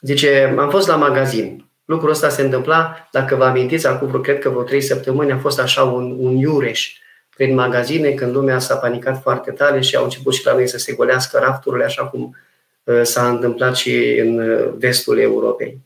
Zice, 0.00 0.54
am 0.58 0.70
fost 0.70 0.88
la 0.88 0.96
magazin. 0.96 1.70
Lucrul 1.84 2.10
ăsta 2.10 2.28
se 2.28 2.42
întâmpla, 2.42 3.08
dacă 3.12 3.34
vă 3.34 3.44
amintiți, 3.44 3.86
acum 3.86 4.08
vreo, 4.08 4.20
cred 4.20 4.38
că 4.38 4.48
vreo 4.48 4.62
trei 4.62 4.80
săptămâni 4.80 5.32
a 5.32 5.38
fost 5.38 5.60
așa 5.60 5.82
un, 5.82 6.16
un 6.18 6.36
iureș 6.36 6.92
prin 7.36 7.54
magazine, 7.54 8.10
când 8.10 8.34
lumea 8.34 8.58
s-a 8.58 8.76
panicat 8.76 9.22
foarte 9.22 9.50
tare 9.50 9.80
și 9.80 9.96
au 9.96 10.04
început 10.04 10.34
și 10.34 10.46
la 10.46 10.52
noi 10.52 10.68
să 10.68 10.78
se 10.78 10.92
golească 10.92 11.38
rafturile, 11.38 11.84
așa 11.84 12.06
cum 12.06 12.36
uh, 12.84 13.00
s-a 13.02 13.28
întâmplat 13.28 13.76
și 13.76 14.18
în 14.18 14.38
uh, 14.38 14.72
vestul 14.78 15.18
Europei. 15.18 15.80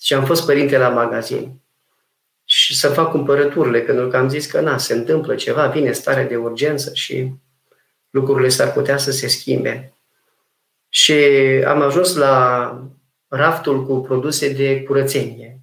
Și 0.00 0.14
am 0.14 0.24
fost 0.24 0.46
părinte 0.46 0.78
la 0.78 0.88
magazin. 0.88 1.60
Și 2.44 2.64
și 2.64 2.78
să 2.78 2.88
fac 2.88 3.10
cumpărăturile, 3.10 3.78
pentru 3.78 4.08
că 4.08 4.16
am 4.16 4.28
zis 4.28 4.46
că 4.46 4.60
na, 4.60 4.78
se 4.78 4.94
întâmplă 4.94 5.34
ceva, 5.34 5.66
vine 5.66 5.92
stare 5.92 6.22
de 6.22 6.36
urgență 6.36 6.90
și 6.94 7.32
lucrurile 8.10 8.48
s-ar 8.48 8.72
putea 8.72 8.96
să 8.96 9.10
se 9.10 9.28
schimbe. 9.28 9.92
Și 10.88 11.12
am 11.66 11.80
ajuns 11.80 12.14
la 12.14 12.72
raftul 13.28 13.86
cu 13.86 14.00
produse 14.00 14.52
de 14.52 14.82
curățenie. 14.82 15.60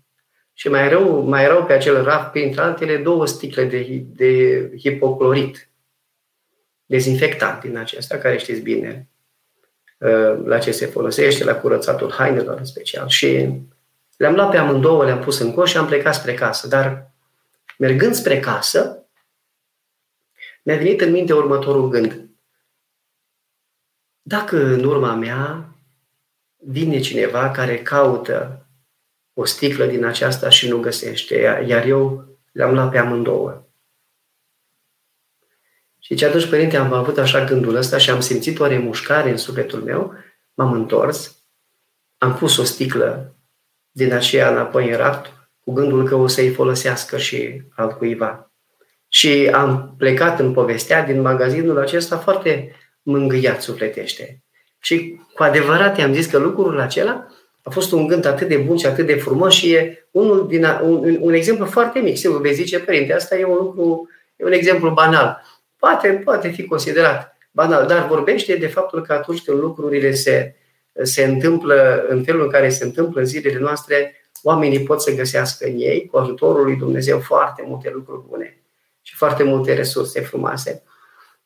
Și 0.53 0.69
mai 0.69 0.89
rău, 0.89 1.21
mai 1.21 1.43
erau 1.43 1.65
pe 1.65 1.73
acel 1.73 2.03
raft, 2.03 2.31
printre 2.31 2.61
altele, 2.61 2.97
două 2.97 3.25
sticle 3.25 3.63
de, 3.65 4.03
de 4.05 4.71
hipoclorit, 4.77 5.69
dezinfectant 6.85 7.61
din 7.61 7.77
acesta, 7.77 8.17
care 8.17 8.37
știți 8.37 8.61
bine 8.61 9.09
uh, 9.97 10.45
la 10.45 10.57
ce 10.57 10.71
se 10.71 10.85
folosește, 10.85 11.43
la 11.43 11.55
curățatul 11.55 12.11
hainelor 12.11 12.57
în 12.57 12.65
special. 12.65 13.07
Și 13.07 13.49
le-am 14.17 14.35
luat 14.35 14.51
pe 14.51 14.57
amândouă, 14.57 15.05
le-am 15.05 15.19
pus 15.19 15.39
în 15.39 15.53
coș 15.53 15.69
și 15.69 15.77
am 15.77 15.85
plecat 15.85 16.15
spre 16.15 16.33
casă. 16.33 16.67
Dar 16.67 17.11
mergând 17.77 18.13
spre 18.13 18.39
casă, 18.39 19.05
mi-a 20.63 20.77
venit 20.77 21.01
în 21.01 21.11
minte 21.11 21.33
următorul 21.33 21.89
gând. 21.89 22.29
Dacă 24.27 24.65
în 24.65 24.83
urma 24.83 25.15
mea 25.15 25.69
vine 26.55 26.99
cineva 26.99 27.51
care 27.51 27.81
caută 27.81 28.65
o 29.33 29.45
sticlă 29.45 29.85
din 29.85 30.05
aceasta 30.05 30.49
și 30.49 30.69
nu 30.69 30.79
găsește, 30.79 31.65
iar 31.67 31.85
eu 31.85 32.25
le-am 32.51 32.73
luat 32.73 32.91
pe 32.91 32.97
amândouă. 32.97 33.63
Și 35.99 36.15
ce 36.15 36.25
atunci, 36.25 36.49
părinte, 36.49 36.77
am 36.77 36.93
avut 36.93 37.17
așa 37.17 37.43
gândul 37.43 37.75
ăsta 37.75 37.97
și 37.97 38.09
am 38.09 38.19
simțit 38.19 38.59
o 38.59 38.67
remușcare 38.67 39.29
în 39.29 39.37
sufletul 39.37 39.81
meu, 39.81 40.13
m-am 40.53 40.71
întors, 40.71 41.37
am 42.17 42.35
pus 42.35 42.57
o 42.57 42.63
sticlă 42.63 43.35
din 43.91 44.13
aceea 44.13 44.49
înapoi 44.51 44.89
în 44.89 44.97
raft, 44.97 45.33
cu 45.59 45.73
gândul 45.73 46.07
că 46.07 46.15
o 46.15 46.27
să-i 46.27 46.53
folosească 46.53 47.17
și 47.17 47.61
altcuiva. 47.75 48.51
Și 49.07 49.49
am 49.53 49.95
plecat 49.97 50.39
în 50.39 50.53
povestea 50.53 51.03
din 51.03 51.21
magazinul 51.21 51.77
acesta 51.77 52.17
foarte 52.17 52.75
mângâiat 53.05 53.61
sufletește. 53.61 54.43
Și 54.79 55.19
cu 55.33 55.43
adevărat 55.43 55.97
i-am 55.97 56.13
zis 56.13 56.25
că 56.25 56.37
lucrul 56.37 56.79
acela 56.79 57.27
a 57.63 57.69
fost 57.69 57.91
un 57.91 58.07
gând 58.07 58.25
atât 58.25 58.47
de 58.47 58.57
bun 58.57 58.77
și 58.77 58.85
atât 58.85 59.05
de 59.05 59.15
frumos 59.15 59.53
și 59.53 59.73
e 59.73 60.07
unul 60.11 60.47
din, 60.47 60.65
un, 60.81 61.17
un 61.21 61.33
exemplu 61.33 61.65
foarte 61.65 61.99
mic. 61.99 62.17
Sigur, 62.17 62.41
vei 62.41 62.53
zice, 62.53 62.79
părinte, 62.79 63.13
asta 63.13 63.37
e 63.37 63.45
un 63.45 63.55
lucru, 63.55 64.09
e 64.35 64.45
un 64.45 64.51
exemplu 64.51 64.89
banal. 64.89 65.41
Poate, 65.77 66.21
poate 66.23 66.49
fi 66.49 66.65
considerat 66.65 67.37
banal, 67.51 67.87
dar 67.87 68.07
vorbește 68.07 68.55
de 68.55 68.67
faptul 68.67 69.01
că 69.01 69.13
atunci 69.13 69.43
când 69.43 69.59
lucrurile 69.59 70.11
se, 70.11 70.55
se 71.03 71.23
întâmplă 71.23 72.05
în 72.07 72.23
felul 72.23 72.43
în 72.43 72.49
care 72.49 72.69
se 72.69 72.83
întâmplă 72.83 73.19
în 73.19 73.25
zilele 73.25 73.59
noastre, 73.59 74.15
oamenii 74.43 74.83
pot 74.83 75.01
să 75.01 75.15
găsească 75.15 75.65
în 75.65 75.75
ei, 75.77 76.07
cu 76.11 76.17
ajutorul 76.17 76.63
lui 76.63 76.75
Dumnezeu, 76.75 77.19
foarte 77.19 77.63
multe 77.67 77.91
lucruri 77.93 78.23
bune 78.27 78.57
și 79.01 79.15
foarte 79.15 79.43
multe 79.43 79.73
resurse 79.73 80.21
frumoase. 80.21 80.83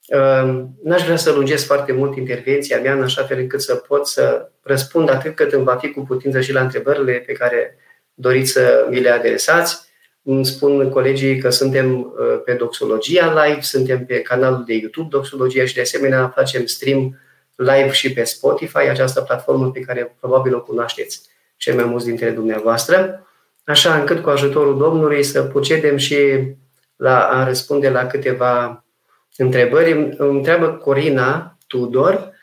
Ehm, 0.09 0.69
n-aș 0.83 1.03
vrea 1.03 1.15
să 1.15 1.31
lungesc 1.31 1.65
foarte 1.65 1.91
mult 1.91 2.15
intervenția 2.17 2.79
mea 2.79 2.93
în 2.93 3.03
așa 3.03 3.23
fel 3.23 3.39
încât 3.39 3.61
să 3.61 3.75
pot 3.75 4.07
să 4.07 4.49
răspund 4.61 5.09
atât 5.09 5.35
cât 5.35 5.51
îmi 5.51 5.63
va 5.63 5.75
fi 5.75 5.91
cu 5.91 6.01
putință 6.01 6.41
și 6.41 6.53
la 6.53 6.61
întrebările 6.61 7.23
pe 7.25 7.33
care 7.33 7.77
doriți 8.13 8.51
să 8.51 8.87
mi 8.89 8.99
le 8.99 9.09
adresați. 9.09 9.87
Îmi 10.23 10.45
spun 10.45 10.89
colegii 10.89 11.37
că 11.37 11.49
suntem 11.49 11.99
uh, 11.99 12.41
pe 12.45 12.53
Doxologia 12.53 13.43
Live, 13.43 13.61
suntem 13.61 14.05
pe 14.05 14.21
canalul 14.21 14.63
de 14.65 14.73
YouTube 14.73 15.07
Doxologia 15.11 15.65
și 15.65 15.73
de 15.73 15.81
asemenea 15.81 16.31
facem 16.35 16.65
stream 16.65 17.19
live 17.55 17.91
și 17.91 18.13
pe 18.13 18.23
Spotify, 18.23 18.77
această 18.77 19.21
platformă 19.21 19.71
pe 19.71 19.79
care 19.79 20.15
probabil 20.19 20.55
o 20.55 20.61
cunoașteți 20.61 21.21
cei 21.57 21.75
mai 21.75 21.83
mulți 21.83 22.05
dintre 22.05 22.29
dumneavoastră, 22.29 23.27
așa 23.63 23.99
încât 23.99 24.23
cu 24.23 24.29
ajutorul 24.29 24.77
Domnului 24.77 25.23
să 25.23 25.43
procedem 25.43 25.97
și 25.97 26.17
la 26.95 27.19
a 27.19 27.43
răspunde 27.43 27.89
la 27.89 28.05
câteva 28.05 28.83
întrebări. 29.41 29.91
Îmi 29.91 30.37
întreabă 30.37 30.67
Corina 30.71 31.57
Tudor 31.67 32.37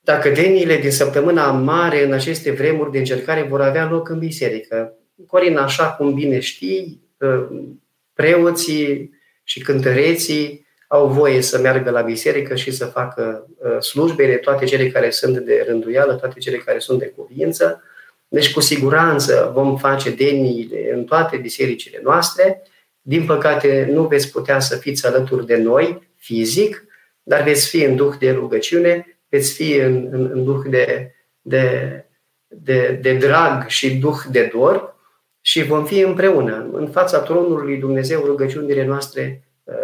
dacă 0.00 0.28
deniile 0.28 0.76
din 0.76 0.90
săptămâna 0.90 1.50
mare 1.50 2.04
în 2.04 2.12
aceste 2.12 2.50
vremuri 2.50 2.90
de 2.90 2.98
încercare 2.98 3.42
vor 3.42 3.60
avea 3.60 3.88
loc 3.90 4.08
în 4.08 4.18
biserică. 4.18 4.94
Corina, 5.26 5.62
așa 5.62 5.90
cum 5.90 6.14
bine 6.14 6.40
știi, 6.40 7.02
ă, 7.20 7.48
preoții 8.12 9.10
și 9.42 9.60
cântăreții 9.60 10.66
au 10.88 11.06
voie 11.06 11.40
să 11.40 11.58
meargă 11.58 11.90
la 11.90 12.00
biserică 12.00 12.54
și 12.54 12.70
să 12.70 12.84
facă 12.84 13.46
ă, 13.64 13.80
slujbele, 13.80 14.34
toate 14.34 14.64
cele 14.64 14.90
care 14.90 15.10
sunt 15.10 15.38
de 15.38 15.64
rânduială, 15.68 16.14
toate 16.14 16.38
cele 16.38 16.56
care 16.56 16.78
sunt 16.78 16.98
de 16.98 17.12
cuvință. 17.16 17.82
Deci, 18.28 18.52
cu 18.52 18.60
siguranță 18.60 19.50
vom 19.54 19.76
face 19.76 20.10
deniile 20.10 20.92
în 20.94 21.04
toate 21.04 21.36
bisericile 21.36 22.00
noastre. 22.02 22.62
Din 23.00 23.24
păcate, 23.24 23.88
nu 23.92 24.06
veți 24.06 24.30
putea 24.30 24.60
să 24.60 24.76
fiți 24.76 25.06
alături 25.06 25.46
de 25.46 25.56
noi 25.56 26.09
fizic, 26.20 26.84
dar 27.22 27.42
veți 27.42 27.68
fi 27.68 27.82
în 27.82 27.96
duh 27.96 28.14
de 28.18 28.30
rugăciune, 28.30 29.20
veți 29.28 29.54
fi 29.54 29.74
în, 29.74 30.08
în, 30.10 30.30
în 30.32 30.44
duh 30.44 30.62
de, 30.66 31.14
de, 31.40 32.04
de, 32.46 32.98
de 33.02 33.12
drag 33.12 33.66
și 33.66 33.94
duh 33.94 34.18
de 34.30 34.50
dor 34.52 34.96
și 35.40 35.62
vom 35.62 35.86
fi 35.86 36.00
împreună. 36.00 36.70
În 36.72 36.88
fața 36.88 37.18
tronului 37.18 37.66
lui 37.66 37.76
Dumnezeu, 37.76 38.24
rugăciunile 38.24 38.84
noastre 38.84 39.42
uh, 39.64 39.74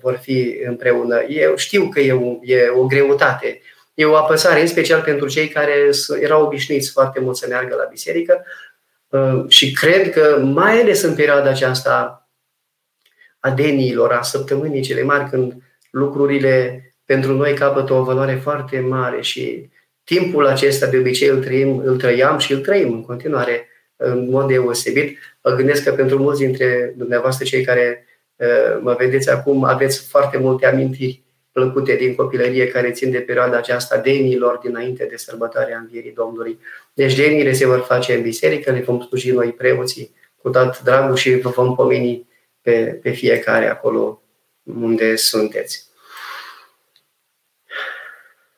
vor 0.00 0.16
fi 0.16 0.60
împreună. 0.64 1.22
Eu 1.22 1.56
știu 1.56 1.88
că 1.88 2.00
e 2.00 2.12
o, 2.12 2.38
e 2.42 2.68
o 2.68 2.86
greutate, 2.86 3.60
e 3.94 4.04
o 4.04 4.16
apăsare, 4.16 4.60
în 4.60 4.66
special 4.66 5.02
pentru 5.02 5.28
cei 5.28 5.48
care 5.48 5.90
erau 6.20 6.44
obișnuiți 6.44 6.90
foarte 6.90 7.20
mult 7.20 7.36
să 7.36 7.46
meargă 7.48 7.74
la 7.74 7.88
biserică 7.90 8.44
uh, 9.08 9.44
și 9.48 9.72
cred 9.72 10.10
că, 10.10 10.40
mai 10.44 10.80
ales 10.80 11.02
în 11.02 11.14
perioada 11.14 11.48
aceasta 11.48 12.28
a 13.40 13.50
deniilor, 13.50 14.12
a 14.12 14.22
săptămânii 14.22 14.82
cele 14.82 15.02
mari, 15.02 15.30
când 15.30 15.54
lucrurile 15.90 16.84
pentru 17.04 17.32
noi 17.32 17.54
capătă 17.54 17.92
o 17.92 18.02
valoare 18.02 18.34
foarte 18.34 18.80
mare 18.80 19.20
și 19.20 19.68
timpul 20.04 20.46
acesta 20.46 20.86
de 20.86 20.98
obicei 20.98 21.28
îl, 21.28 21.42
trăim, 21.42 21.78
îl 21.78 21.96
trăiam 21.96 22.38
și 22.38 22.52
îl 22.52 22.60
trăim 22.60 22.92
în 22.92 23.04
continuare 23.04 23.68
în 23.96 24.30
mod 24.30 24.46
deosebit. 24.48 25.18
Mă 25.42 25.50
gândesc 25.50 25.84
că 25.84 25.92
pentru 25.92 26.18
mulți 26.18 26.40
dintre 26.40 26.94
dumneavoastră, 26.96 27.44
cei 27.44 27.64
care 27.64 28.06
uh, 28.36 28.80
mă 28.80 28.94
vedeți 28.98 29.30
acum, 29.30 29.64
aveți 29.64 30.08
foarte 30.08 30.38
multe 30.38 30.66
amintiri 30.66 31.22
plăcute 31.52 31.94
din 31.94 32.14
copilărie 32.14 32.68
care 32.68 32.90
țin 32.90 33.10
de 33.10 33.18
perioada 33.18 33.56
aceasta 33.56 33.98
denilor 33.98 34.58
dinainte 34.62 35.06
de 35.10 35.16
sărbătoarea 35.16 35.78
Învierii 35.78 36.12
Domnului. 36.12 36.58
Deci 36.94 37.14
denile 37.14 37.52
se 37.52 37.66
vor 37.66 37.78
face 37.78 38.14
în 38.14 38.22
biserică, 38.22 38.70
le 38.70 38.80
vom 38.80 39.00
sluji 39.00 39.30
noi 39.30 39.52
preoții 39.52 40.14
cu 40.36 40.50
tot 40.50 40.80
dragul 40.80 41.16
și 41.16 41.38
vă 41.38 41.48
vom 41.48 41.74
pomeni 41.74 42.28
pe, 42.60 42.98
pe 43.02 43.10
fiecare 43.10 43.70
acolo 43.70 44.22
unde 44.80 45.16
sunteți. 45.16 45.88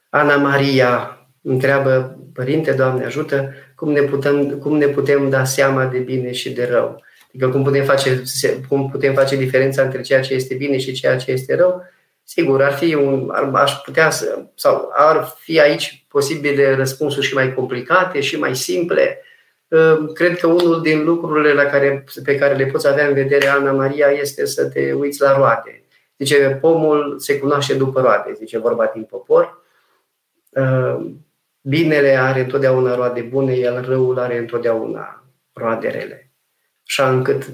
Ana 0.08 0.36
Maria 0.36 1.18
întreabă, 1.42 2.18
Părinte, 2.34 2.72
Doamne 2.72 3.04
ajută, 3.04 3.54
cum 3.74 3.92
ne, 3.92 4.00
putem, 4.00 4.58
cum 4.58 4.76
ne 4.76 4.86
putem 4.86 5.30
da 5.30 5.44
seama 5.44 5.86
de 5.86 5.98
bine 5.98 6.32
și 6.32 6.50
de 6.50 6.64
rău? 6.64 7.02
Adică 7.28 7.48
cum 7.48 7.62
putem, 7.62 7.84
face, 7.84 8.22
cum 8.68 8.90
putem 8.90 9.14
face 9.14 9.36
diferența 9.36 9.82
între 9.82 10.00
ceea 10.00 10.20
ce 10.20 10.34
este 10.34 10.54
bine 10.54 10.78
și 10.78 10.92
ceea 10.92 11.16
ce 11.16 11.30
este 11.30 11.54
rău? 11.54 11.82
Sigur, 12.24 12.62
ar 12.62 12.72
fi 12.72 12.94
un, 12.94 13.28
ar, 13.32 13.50
aș 13.54 13.72
putea 13.72 14.10
să, 14.10 14.44
sau 14.54 14.90
ar 14.92 15.34
fi 15.38 15.60
aici 15.60 16.04
posibile 16.08 16.74
răspunsuri 16.74 17.26
și 17.26 17.34
mai 17.34 17.54
complicate 17.54 18.20
și 18.20 18.38
mai 18.38 18.56
simple. 18.56 19.22
Cred 20.14 20.38
că 20.38 20.46
unul 20.46 20.82
din 20.82 21.04
lucrurile 21.04 21.52
la 21.52 21.64
care, 21.64 22.04
pe 22.24 22.36
care 22.36 22.54
le 22.54 22.66
poți 22.66 22.88
avea 22.88 23.06
în 23.06 23.14
vedere, 23.14 23.46
Ana 23.46 23.72
Maria, 23.72 24.06
este 24.06 24.46
să 24.46 24.64
te 24.64 24.92
uiți 24.92 25.20
la 25.20 25.36
roade. 25.36 25.81
Zice, 26.22 26.58
pomul 26.60 27.18
se 27.18 27.38
cunoaște 27.38 27.74
după 27.74 28.00
roade, 28.00 28.32
zice 28.36 28.58
vorba 28.58 28.90
din 28.94 29.02
popor. 29.02 29.62
Binele 31.60 32.16
are 32.16 32.40
întotdeauna 32.40 32.94
roade 32.94 33.20
bune, 33.20 33.56
iar 33.56 33.84
răul 33.84 34.18
are 34.18 34.38
întotdeauna 34.38 35.24
roade 35.52 35.88
rele. 35.88 36.30
Așa 36.86 37.10
încât 37.10 37.46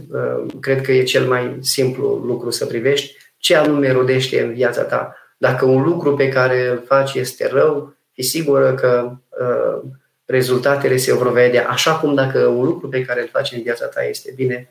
cred 0.61 0.81
că 0.81 0.93
e 0.93 1.03
cel 1.03 1.27
mai 1.27 1.57
simplu 1.61 2.23
lucru 2.25 2.51
să 2.51 2.67
privești 2.67 3.17
ce 3.37 3.57
anume 3.57 3.93
rodește 3.93 4.43
în 4.43 4.53
viața 4.53 4.83
ta. 4.83 5.17
Dacă 5.39 5.65
un 5.65 5.83
lucru 5.83 6.15
pe 6.15 6.29
care 6.29 6.69
îl 6.69 6.83
faci 6.87 7.15
este 7.15 7.49
rău, 7.49 7.97
fi 8.13 8.23
sigură 8.23 8.75
că 8.75 9.11
uh, 9.29 9.91
rezultatele 10.25 10.97
se 10.97 11.15
vor 11.15 11.33
vedea. 11.33 11.69
Așa 11.69 11.95
cum 11.95 12.15
dacă 12.15 12.47
un 12.47 12.65
lucru 12.65 12.89
pe 12.89 13.05
care 13.05 13.21
îl 13.21 13.29
faci 13.29 13.53
în 13.53 13.63
viața 13.63 13.87
ta 13.87 14.05
este 14.05 14.33
bine, 14.37 14.69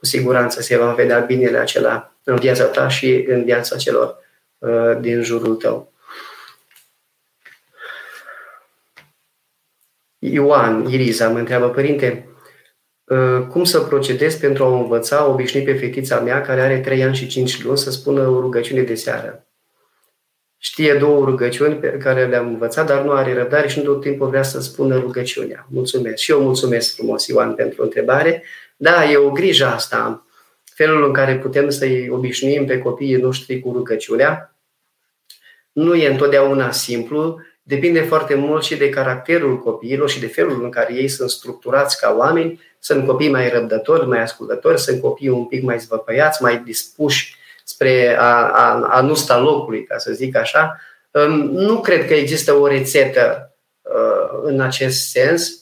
cu 0.00 0.06
siguranță 0.06 0.62
se 0.62 0.76
va 0.76 0.92
vedea 0.92 1.18
binele 1.18 1.58
acela 1.58 2.16
în 2.24 2.36
viața 2.36 2.64
ta 2.64 2.88
și 2.88 3.24
în 3.28 3.44
viața 3.44 3.76
celor 3.76 4.16
uh, 4.58 4.96
din 5.00 5.22
jurul 5.22 5.54
tău. 5.56 5.92
Ioan 10.18 10.88
Iriza 10.88 11.28
mă 11.28 11.38
întreabă, 11.38 11.68
Părinte, 11.68 12.28
uh, 13.04 13.46
cum 13.48 13.64
să 13.64 13.80
procedez 13.80 14.34
pentru 14.34 14.64
a 14.64 14.78
învăța, 14.78 15.26
obișnui 15.26 15.62
pe 15.62 15.74
fetița 15.74 16.20
mea, 16.20 16.40
care 16.40 16.60
are 16.60 16.80
3 16.80 17.02
ani 17.02 17.14
și 17.14 17.26
5 17.26 17.62
luni, 17.62 17.78
să 17.78 17.90
spună 17.90 18.28
o 18.28 18.40
rugăciune 18.40 18.82
de 18.82 18.94
seară? 18.94 19.44
Știe 20.58 20.94
două 20.94 21.24
rugăciuni 21.24 21.74
pe 21.74 21.88
care 21.88 22.26
le-am 22.26 22.46
învățat, 22.46 22.86
dar 22.86 23.02
nu 23.02 23.10
are 23.12 23.34
răbdare 23.34 23.68
și 23.68 23.78
nu 23.78 23.84
tot 23.84 24.00
timpul 24.00 24.28
vrea 24.28 24.42
să 24.42 24.60
spună 24.60 24.98
rugăciunea. 24.98 25.66
Mulțumesc. 25.70 26.16
Și 26.16 26.30
eu 26.30 26.40
mulțumesc 26.40 26.94
frumos, 26.94 27.26
Ioan, 27.26 27.54
pentru 27.54 27.82
întrebare. 27.82 28.42
Da, 28.82 29.10
e 29.10 29.16
o 29.16 29.30
grijă 29.30 29.66
asta 29.66 30.24
felul 30.64 31.04
în 31.04 31.12
care 31.12 31.38
putem 31.38 31.70
să-i 31.70 32.08
obișnuim 32.10 32.66
pe 32.66 32.78
copiii 32.78 33.16
noștri 33.16 33.60
cu 33.60 33.72
rugăciunea. 33.72 34.54
Nu 35.72 35.94
e 35.94 36.08
întotdeauna 36.08 36.70
simplu, 36.70 37.40
depinde 37.62 38.00
foarte 38.00 38.34
mult 38.34 38.64
și 38.64 38.76
de 38.76 38.88
caracterul 38.88 39.58
copiilor 39.58 40.10
și 40.10 40.20
de 40.20 40.26
felul 40.26 40.62
în 40.62 40.70
care 40.70 40.94
ei 40.94 41.08
sunt 41.08 41.30
structurați 41.30 42.00
ca 42.00 42.14
oameni. 42.18 42.60
Sunt 42.78 43.06
copii 43.06 43.30
mai 43.30 43.50
răbdători, 43.50 44.06
mai 44.06 44.20
ascultători, 44.20 44.80
sunt 44.80 45.00
copii 45.00 45.28
un 45.28 45.44
pic 45.44 45.62
mai 45.62 45.78
zvăpăiați, 45.78 46.42
mai 46.42 46.62
dispuși 46.64 47.36
spre 47.64 48.16
a, 48.18 48.48
a, 48.48 48.88
a 48.90 49.00
nu 49.00 49.14
sta 49.14 49.38
locului, 49.38 49.84
ca 49.84 49.98
să 49.98 50.12
zic 50.12 50.36
așa. 50.36 50.80
Nu 51.50 51.80
cred 51.80 52.06
că 52.06 52.14
există 52.14 52.52
o 52.52 52.66
rețetă 52.66 53.54
uh, 53.82 54.40
în 54.42 54.60
acest 54.60 55.10
sens 55.10 55.59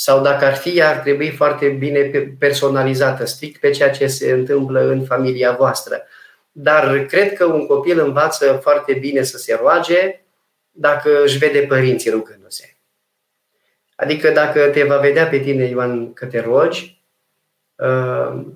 sau 0.00 0.22
dacă 0.22 0.44
ar 0.44 0.54
fi, 0.54 0.82
ar 0.82 0.96
trebui 0.96 1.30
foarte 1.30 1.68
bine 1.68 2.00
personalizată, 2.38 3.24
strict 3.24 3.60
pe 3.60 3.70
ceea 3.70 3.90
ce 3.90 4.06
se 4.06 4.30
întâmplă 4.30 4.80
în 4.80 5.04
familia 5.04 5.52
voastră. 5.52 6.02
Dar 6.52 7.04
cred 7.04 7.32
că 7.32 7.44
un 7.44 7.66
copil 7.66 7.98
învață 8.00 8.58
foarte 8.62 8.92
bine 8.92 9.22
să 9.22 9.38
se 9.38 9.54
roage 9.54 10.24
dacă 10.70 11.22
își 11.22 11.38
vede 11.38 11.60
părinții 11.60 12.10
rugându-se. 12.10 12.76
Adică 13.96 14.30
dacă 14.30 14.68
te 14.68 14.84
va 14.84 14.96
vedea 14.96 15.26
pe 15.26 15.38
tine, 15.38 15.64
Ioan, 15.64 16.12
că 16.12 16.26
te 16.26 16.40
rogi, 16.40 17.02
uh, 17.74 18.46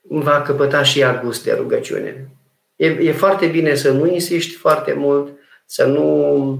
va 0.00 0.42
căpăta 0.42 0.82
și 0.82 1.00
ea 1.00 1.20
gust 1.22 1.44
de 1.44 1.52
rugăciune. 1.52 2.28
E, 2.76 2.86
e 2.86 3.12
foarte 3.12 3.46
bine 3.46 3.74
să 3.74 3.90
nu 3.90 4.06
insiști 4.06 4.54
foarte 4.54 4.92
mult, 4.92 5.38
să 5.64 5.84
nu 5.84 6.50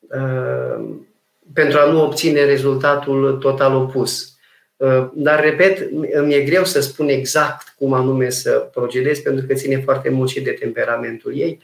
uh, 0.00 1.06
pentru 1.52 1.78
a 1.78 1.90
nu 1.90 2.02
obține 2.02 2.44
rezultatul 2.44 3.36
total 3.40 3.74
opus. 3.74 4.32
Uh, 4.76 5.08
dar, 5.12 5.40
repet, 5.40 5.88
îmi 6.12 6.34
e 6.34 6.40
greu 6.40 6.64
să 6.64 6.80
spun 6.80 7.08
exact 7.08 7.74
cum 7.78 7.92
anume 7.92 8.30
să 8.30 8.50
procedezi, 8.50 9.22
pentru 9.22 9.46
că 9.46 9.54
ține 9.54 9.80
foarte 9.84 10.08
mult 10.08 10.30
și 10.30 10.40
de 10.40 10.50
temperamentul 10.50 11.36
ei. 11.36 11.60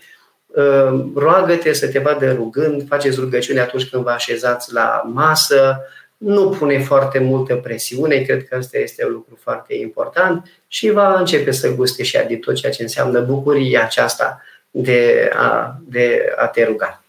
Uh, 0.47 1.05
roagă-te 1.15 1.73
să 1.73 1.89
te 1.89 1.99
vadă 1.99 2.33
rugând, 2.33 2.87
faceți 2.89 3.21
rugăciune 3.21 3.61
atunci 3.61 3.89
când 3.89 4.03
vă 4.03 4.11
așezați 4.11 4.73
la 4.73 5.11
masă, 5.13 5.81
nu 6.17 6.49
pune 6.49 6.79
foarte 6.79 7.19
multă 7.19 7.55
presiune, 7.55 8.17
cred 8.17 8.49
că 8.49 8.57
asta 8.57 8.79
este 8.79 9.05
un 9.07 9.13
lucru 9.13 9.39
foarte 9.41 9.75
important 9.75 10.51
și 10.67 10.91
va 10.91 11.19
începe 11.19 11.51
să 11.51 11.75
guste 11.75 12.03
și 12.03 12.19
de 12.29 12.37
tot 12.37 12.55
ceea 12.55 12.73
ce 12.73 12.83
înseamnă 12.83 13.21
bucuria 13.21 13.83
aceasta 13.83 14.43
de 14.71 15.31
a, 15.33 15.77
de 15.89 16.33
a 16.37 16.47
te 16.47 16.65
ruga. 16.65 17.04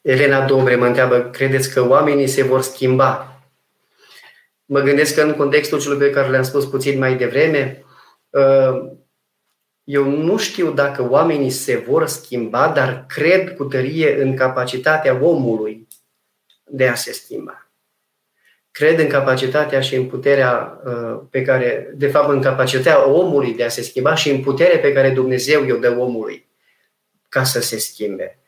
Elena 0.00 0.46
Dobre 0.46 0.76
mă 0.76 0.86
întreabă, 0.86 1.20
credeți 1.20 1.72
că 1.72 1.88
oamenii 1.88 2.26
se 2.26 2.42
vor 2.42 2.62
schimba? 2.62 3.40
Mă 4.64 4.80
gândesc 4.80 5.14
că 5.14 5.22
în 5.22 5.34
contextul 5.34 5.80
celui 5.80 5.98
pe 5.98 6.10
care 6.10 6.28
le-am 6.28 6.42
spus 6.42 6.64
puțin 6.64 6.98
mai 6.98 7.16
devreme, 7.16 7.84
uh, 8.30 8.90
eu 9.84 10.04
nu 10.04 10.36
știu 10.36 10.72
dacă 10.72 11.08
oamenii 11.08 11.50
se 11.50 11.76
vor 11.76 12.06
schimba, 12.06 12.68
dar 12.68 13.04
cred 13.08 13.56
cu 13.56 13.64
tărie 13.64 14.22
în 14.22 14.36
capacitatea 14.36 15.18
omului 15.22 15.88
de 16.64 16.88
a 16.88 16.94
se 16.94 17.12
schimba. 17.12 17.70
Cred 18.70 18.98
în 18.98 19.08
capacitatea 19.08 19.80
și 19.80 19.94
în 19.94 20.06
puterea 20.06 20.80
uh, 20.84 21.20
pe 21.30 21.42
care, 21.42 21.90
de 21.94 22.08
fapt, 22.08 22.28
în 22.28 22.40
capacitatea 22.40 23.08
omului 23.08 23.54
de 23.54 23.64
a 23.64 23.68
se 23.68 23.82
schimba 23.82 24.14
și 24.14 24.30
în 24.30 24.40
puterea 24.40 24.78
pe 24.78 24.92
care 24.92 25.10
Dumnezeu 25.10 25.64
i-o 25.64 25.76
dă 25.76 25.96
omului 25.98 26.48
ca 27.28 27.44
să 27.44 27.60
se 27.60 27.78
schimbe. 27.78 28.39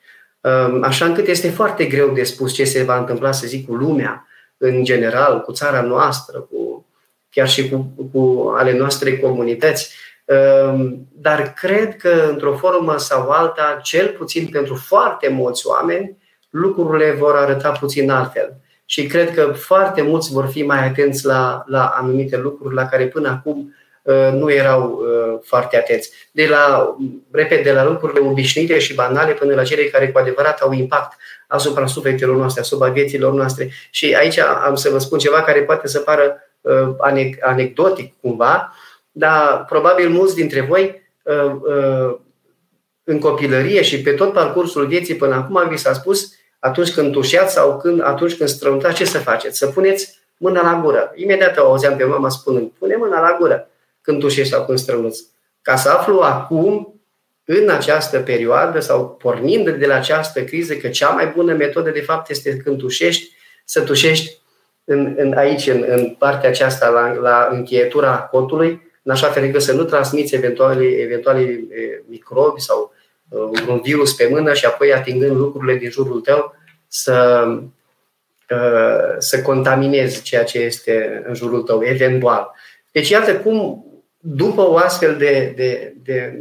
Ehm, 0.42 0.82
așa 0.82 1.04
încât 1.04 1.26
este 1.26 1.50
foarte 1.50 1.84
greu 1.84 2.08
de 2.08 2.22
spus 2.22 2.52
ce 2.52 2.64
se 2.64 2.82
va 2.82 2.98
întâmpla, 2.98 3.32
să 3.32 3.46
zic, 3.46 3.66
cu 3.66 3.74
lumea 3.74 4.26
în 4.56 4.84
general, 4.84 5.40
cu 5.40 5.52
țara 5.52 5.80
noastră, 5.80 6.38
cu, 6.38 6.86
chiar 7.30 7.48
și 7.48 7.68
cu, 7.68 7.92
cu 8.12 8.52
ale 8.56 8.78
noastre 8.78 9.18
comunități. 9.18 9.94
Ehm, 10.24 11.06
dar 11.12 11.52
cred 11.52 11.96
că, 11.96 12.26
într-o 12.30 12.56
formă 12.56 12.98
sau 12.98 13.28
alta, 13.28 13.80
cel 13.82 14.08
puțin 14.08 14.46
pentru 14.46 14.74
foarte 14.74 15.28
mulți 15.28 15.66
oameni, 15.66 16.16
lucrurile 16.50 17.10
vor 17.10 17.36
arăta 17.36 17.70
puțin 17.70 18.10
altfel. 18.10 18.56
Și 18.84 19.06
cred 19.06 19.34
că 19.34 19.42
foarte 19.42 20.02
mulți 20.02 20.32
vor 20.32 20.46
fi 20.46 20.62
mai 20.62 20.86
atenți 20.86 21.26
la, 21.26 21.62
la 21.66 21.84
anumite 21.84 22.36
lucruri 22.36 22.74
la 22.74 22.86
care 22.86 23.06
până 23.06 23.28
acum 23.28 23.56
Uh, 23.56 23.81
nu 24.32 24.52
erau 24.52 25.00
uh, 25.02 25.38
foarte 25.42 25.76
atenți. 25.76 26.10
De 26.30 26.46
la, 26.46 26.96
repet, 27.30 27.64
de 27.64 27.72
la 27.72 27.84
lucrurile 27.84 28.20
obișnuite 28.20 28.78
și 28.78 28.94
banale 28.94 29.32
până 29.32 29.54
la 29.54 29.62
cele 29.62 29.84
care 29.84 30.10
cu 30.10 30.18
adevărat 30.18 30.60
au 30.60 30.72
impact 30.72 31.18
asupra 31.46 31.86
sufletelor 31.86 32.36
noastre, 32.36 32.60
asupra 32.60 32.88
vieților 32.88 33.32
noastre. 33.32 33.70
Și 33.90 34.14
aici 34.14 34.38
am 34.38 34.74
să 34.74 34.90
vă 34.90 34.98
spun 34.98 35.18
ceva 35.18 35.42
care 35.42 35.60
poate 35.60 35.88
să 35.88 35.98
pară 35.98 36.36
uh, 36.60 36.88
anecdotic 37.40 38.14
cumva, 38.20 38.76
dar 39.10 39.64
probabil 39.68 40.08
mulți 40.08 40.34
dintre 40.34 40.60
voi 40.60 41.00
în 43.04 43.18
copilărie 43.18 43.82
și 43.82 44.00
pe 44.00 44.12
tot 44.12 44.32
parcursul 44.32 44.86
vieții 44.86 45.14
până 45.14 45.34
acum 45.34 45.68
vi 45.68 45.76
s-a 45.76 45.92
spus 45.92 46.32
atunci 46.58 46.94
când 46.94 47.12
tușeați 47.12 47.52
sau 47.52 47.78
când, 47.78 48.02
atunci 48.02 48.36
când 48.36 48.48
strămutați, 48.48 48.94
ce 48.94 49.04
să 49.04 49.18
faceți? 49.18 49.58
Să 49.58 49.66
puneți 49.66 50.18
mâna 50.36 50.62
la 50.62 50.80
gură. 50.82 51.12
Imediat 51.14 51.58
o 51.58 51.64
auzeam 51.64 51.96
pe 51.96 52.04
mama 52.04 52.28
spunând, 52.28 52.70
pune 52.78 52.96
mâna 52.96 53.20
la 53.20 53.36
gură 53.38 53.66
când 54.02 54.20
tușești 54.20 54.52
sau 54.52 54.64
când 54.64 54.78
strănuți. 54.78 55.26
Ca 55.62 55.76
să 55.76 55.88
aflu 55.88 56.18
acum, 56.20 57.00
în 57.44 57.68
această 57.68 58.18
perioadă 58.18 58.80
sau 58.80 59.08
pornind 59.08 59.70
de 59.70 59.86
la 59.86 59.94
această 59.94 60.44
criză, 60.44 60.74
că 60.74 60.88
cea 60.88 61.08
mai 61.08 61.26
bună 61.26 61.54
metodă 61.54 61.90
de 61.90 62.00
fapt 62.00 62.30
este 62.30 62.56
când 62.56 62.78
tușești, 62.78 63.30
să 63.64 63.82
tușești 63.82 64.40
în, 64.84 65.14
în, 65.16 65.32
aici, 65.32 65.66
în, 65.66 65.84
în 65.86 66.14
partea 66.18 66.48
aceasta, 66.48 66.88
la, 66.88 67.12
la 67.12 67.48
încheietura 67.50 68.18
cotului, 68.18 68.90
în 69.02 69.12
așa 69.12 69.26
fel 69.26 69.44
încât 69.44 69.62
să 69.62 69.72
nu 69.72 69.84
transmiți 69.84 70.34
eventuale, 70.34 70.84
eventuale 70.84 71.64
microbi 72.08 72.60
sau 72.60 72.92
uh, 73.28 73.62
un 73.68 73.80
virus 73.80 74.14
pe 74.14 74.28
mână 74.30 74.52
și 74.52 74.64
apoi 74.64 74.94
atingând 74.94 75.36
lucrurile 75.36 75.74
din 75.74 75.90
jurul 75.90 76.20
tău 76.20 76.54
să, 76.88 77.46
uh, 78.50 79.14
să 79.18 79.42
contaminezi 79.42 80.22
ceea 80.22 80.44
ce 80.44 80.58
este 80.58 81.22
în 81.26 81.34
jurul 81.34 81.62
tău, 81.62 81.82
eventual. 81.84 82.54
Deci 82.90 83.08
iată 83.08 83.36
cum 83.36 83.86
după 84.24 84.68
o 84.68 84.76
astfel 84.76 85.16
de, 85.16 85.52
de, 85.56 85.94
de 86.02 86.38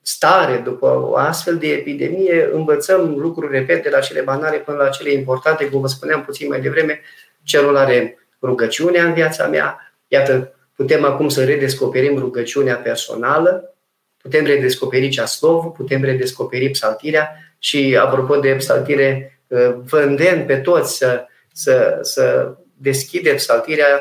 stare, 0.00 0.56
după 0.56 0.86
o 0.86 1.16
astfel 1.16 1.56
de 1.56 1.72
epidemie, 1.72 2.48
învățăm 2.52 3.14
lucruri, 3.18 3.52
repet, 3.52 3.82
de 3.82 3.88
la 3.88 4.00
cele 4.00 4.20
banale 4.20 4.58
până 4.58 4.76
la 4.76 4.88
cele 4.88 5.12
importante, 5.12 5.68
cum 5.68 5.80
vă 5.80 5.86
spuneam 5.86 6.24
puțin 6.24 6.48
mai 6.48 6.60
devreme, 6.60 7.00
celul 7.42 7.76
are 7.76 8.18
rugăciunea 8.42 9.04
în 9.04 9.12
viața 9.12 9.46
mea. 9.46 9.94
Iată, 10.08 10.54
putem 10.76 11.04
acum 11.04 11.28
să 11.28 11.44
redescoperim 11.44 12.18
rugăciunea 12.18 12.76
personală, 12.76 13.74
putem 14.22 14.44
redescoperi 14.44 15.08
ceaslovul, 15.08 15.70
putem 15.70 16.04
redescoperi 16.04 16.70
psaltirea 16.70 17.36
și, 17.58 17.98
apropo 18.00 18.36
de 18.36 18.54
psaltire, 18.54 19.40
vă 19.84 20.00
îndemn 20.00 20.46
pe 20.46 20.56
toți 20.56 20.96
să, 20.96 21.26
să, 21.52 21.98
să 22.00 22.54
deschideți 22.76 23.44
psaltirea 23.44 23.98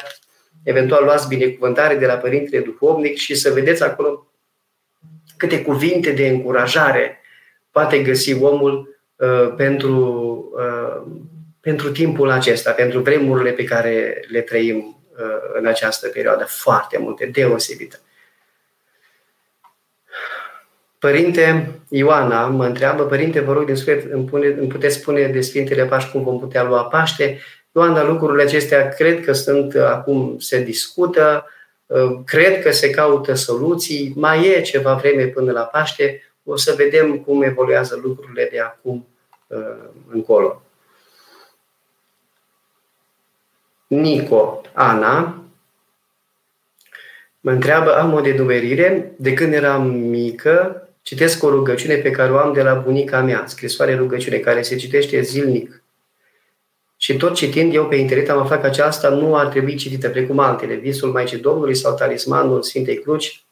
eventual 0.64 1.04
luați 1.04 1.28
binecuvântare 1.28 1.96
de 1.96 2.06
la 2.06 2.14
Părintele 2.14 2.64
Duhovnic 2.64 3.18
și 3.18 3.36
să 3.36 3.52
vedeți 3.52 3.84
acolo 3.84 4.28
câte 5.38 5.62
cuvinte 5.62 6.12
de 6.12 6.28
încurajare 6.28 7.22
poate 7.72 8.02
găsi 8.02 8.42
omul 8.42 9.00
uh, 9.16 9.54
pentru, 9.58 9.96
uh, 10.56 11.12
pentru 11.62 11.92
timpul 11.92 12.30
acesta, 12.30 12.72
pentru 12.72 13.00
vremurile 13.00 13.52
pe 13.52 13.64
care 13.64 14.24
le 14.28 14.42
trăim 14.42 14.78
uh, 14.78 15.58
în 15.60 15.66
această 15.66 16.08
perioadă. 16.08 16.44
Foarte 16.44 16.98
multe, 16.98 17.26
deosebită. 17.26 18.00
Părinte 21.00 21.72
Ioana 21.90 22.46
mă 22.48 22.66
întreabă, 22.66 23.06
Părinte, 23.06 23.40
vă 23.40 23.54
rog 23.54 23.66
din 23.66 23.76
suflet, 23.76 24.12
îmi, 24.12 24.26
pune, 24.26 24.48
îmi 24.48 24.68
puteți 24.68 24.96
spune 24.96 25.28
de 25.28 25.42
Sfintele 25.42 25.86
Paști 25.86 26.12
cum 26.12 26.24
vom 26.24 26.40
putea 26.40 26.64
lua 26.64 26.86
Paște? 26.86 27.40
Ioana, 27.76 28.04
lucrurile 28.04 28.44
acestea 28.44 28.90
cred 28.90 29.24
că 29.24 29.34
sunt 29.34 29.74
uh, 29.74 29.82
acum, 29.82 30.40
se 30.40 30.64
discută, 30.64 31.46
uh, 31.86 32.20
cred 32.26 32.62
că 32.62 32.72
se 32.72 32.90
caută 32.90 33.34
soluții, 33.34 34.14
mai 34.16 34.48
e 34.48 34.62
ceva 34.62 34.94
vreme 34.94 35.26
până 35.26 35.52
la 35.52 35.62
Paște, 35.62 36.34
o 36.44 36.56
să 36.56 36.74
vedem 36.78 37.20
cum 37.20 37.42
evoluează 37.42 38.00
lucrurile 38.04 38.48
de 38.52 38.60
acum 38.60 39.08
uh, 39.48 39.58
încolo. 40.10 40.62
Nico, 43.88 44.62
Ana, 44.74 45.44
mă 47.40 47.52
întreabă, 47.52 47.98
am 47.98 48.14
o 48.14 48.22
dedumerire, 48.22 49.14
de 49.18 49.34
când 49.34 49.54
eram 49.54 49.88
mică, 49.92 50.88
citesc 51.02 51.44
o 51.44 51.50
rugăciune 51.50 51.96
pe 51.96 52.12
care 52.12 52.32
o 52.32 52.38
am 52.38 52.54
de 52.54 52.62
la 52.62 52.74
bunica 52.74 53.22
mea, 53.22 53.44
scrisoare 53.48 53.96
rugăciune, 53.96 54.38
care 54.38 54.62
se 54.62 54.76
citește 54.76 55.22
zilnic 55.22 55.81
și 57.12 57.18
tot 57.18 57.36
citind 57.36 57.74
eu 57.74 57.88
pe 57.88 57.96
internet 57.96 58.30
am 58.30 58.40
aflat 58.40 58.62
că 58.62 58.66
aceasta 58.66 59.10
nu 59.10 59.36
ar 59.38 59.48
trebui 59.48 59.76
citită 59.76 60.10
precum 60.10 60.40
altele, 60.40 60.76
Visul 60.76 61.12
Maicii 61.12 61.38
Domnului 61.38 61.76
sau 61.76 61.96
Talismanul 61.96 62.62
Sfintei 62.62 63.00
Cruci. 63.00 63.44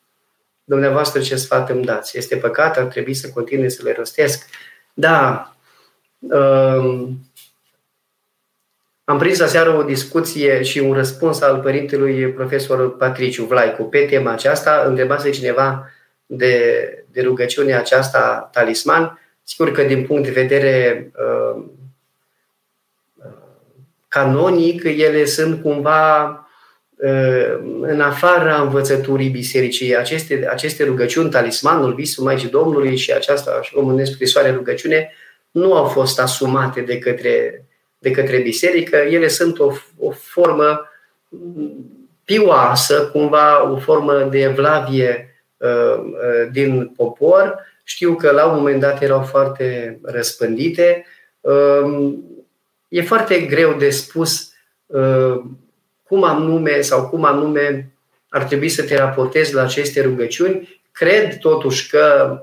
Dumneavoastră 0.63 1.22
ce 1.22 1.36
sfat 1.36 1.69
îmi 1.69 1.86
dați? 1.86 2.17
Este 2.17 2.36
păcat? 2.36 2.78
Ar 2.78 2.84
trebui 2.84 3.13
să 3.13 3.30
continui 3.30 3.69
să 3.69 3.82
le 3.84 3.93
rostesc? 3.98 4.50
Da, 4.93 5.54
um, 6.19 7.19
Am 9.04 9.17
prins 9.17 9.39
aseară 9.39 9.69
o 9.69 9.84
discuție 9.84 10.63
și 10.63 10.80
un 10.80 10.93
răspuns 10.93 11.41
al 11.41 11.60
părintelui 11.60 12.32
profesor 12.32 12.98
Patriciu 12.98 13.43
Vlaicu 13.43 13.84
pe 13.84 14.00
tema 14.00 14.32
aceasta. 14.32 14.84
Întrebase 14.88 15.30
cineva 15.30 15.89
de, 16.26 16.84
de 17.12 17.22
rugăciunea 17.22 17.80
aceasta 17.80 18.50
talisman. 18.54 19.19
Sigur 19.43 19.72
că 19.72 19.84
din 19.84 20.06
punct 20.06 20.24
de 20.24 20.41
vedere 20.41 21.12
uh, 21.15 21.63
canonic, 24.10 24.84
ele 24.84 25.26
sunt 25.26 25.62
cumva 25.62 26.26
uh, 26.95 27.60
în 27.82 28.02
afara 28.02 28.62
învățăturii 28.62 29.30
bisericii. 29.30 29.98
Aceste, 29.98 30.48
aceste 30.50 30.84
rugăciuni, 30.84 31.30
talismanul, 31.30 31.93
visul 31.93 32.24
Maicii 32.24 32.50
Domnului 32.50 32.95
și 32.95 33.12
aceasta, 33.12 33.58
așa 33.60 33.72
cum 33.74 33.88
numesc 33.88 34.12
scrisoare 34.12 34.52
rugăciune, 34.52 35.13
nu 35.52 35.74
au 35.74 35.86
fost 35.86 36.19
asumate 36.19 36.82
de 36.82 36.98
către, 36.98 37.65
de 38.00 38.12
către 38.12 38.38
biserică. 38.38 38.95
Ele 38.95 39.28
sunt 39.28 39.60
o, 39.60 39.72
o 39.98 40.12
formă 40.12 40.89
pioasă, 42.24 43.10
cumva 43.13 43.72
o 43.72 43.78
formă 43.78 44.28
de 44.32 44.39
evlavie 44.39 45.36
uh, 45.58 45.98
uh, 45.98 46.52
din 46.52 46.88
popor. 46.95 47.67
Știu 47.84 48.15
că 48.15 48.32
la 48.32 48.45
un 48.45 48.58
moment 48.58 48.80
dat 48.80 49.02
erau 49.02 49.22
foarte 49.22 50.00
răspândite. 50.04 51.06
Uh, 51.39 52.13
e 52.89 53.02
foarte 53.02 53.39
greu 53.39 53.73
de 53.73 53.89
spus 53.89 54.52
uh, 54.86 55.41
cum 56.04 56.23
anume 56.23 56.82
sau 56.82 57.08
cum 57.08 57.25
anume 57.25 57.91
ar 58.30 58.43
trebui 58.43 58.69
să 58.69 58.84
te 58.84 58.97
raportezi 58.97 59.54
la 59.54 59.62
aceste 59.62 60.02
rugăciuni. 60.02 60.82
Cred 60.91 61.38
totuși 61.38 61.89
că 61.89 62.34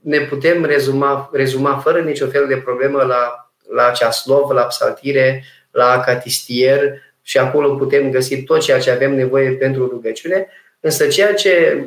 ne 0.00 0.20
putem 0.20 0.64
rezuma, 0.64 1.30
rezuma 1.32 1.78
fără 1.78 2.00
nicio 2.00 2.26
fel 2.26 2.46
de 2.46 2.56
problemă 2.56 3.02
la, 3.02 3.52
la 3.74 3.90
ceaslov, 3.90 4.50
la 4.50 4.62
psaltire, 4.62 5.44
la 5.70 6.02
catistier 6.04 6.92
și 7.22 7.38
acolo 7.38 7.74
putem 7.74 8.10
găsi 8.10 8.42
tot 8.42 8.60
ceea 8.60 8.80
ce 8.80 8.90
avem 8.90 9.14
nevoie 9.14 9.50
pentru 9.50 9.86
rugăciune. 9.86 10.46
Însă 10.80 11.06
ceea 11.06 11.34
ce, 11.34 11.84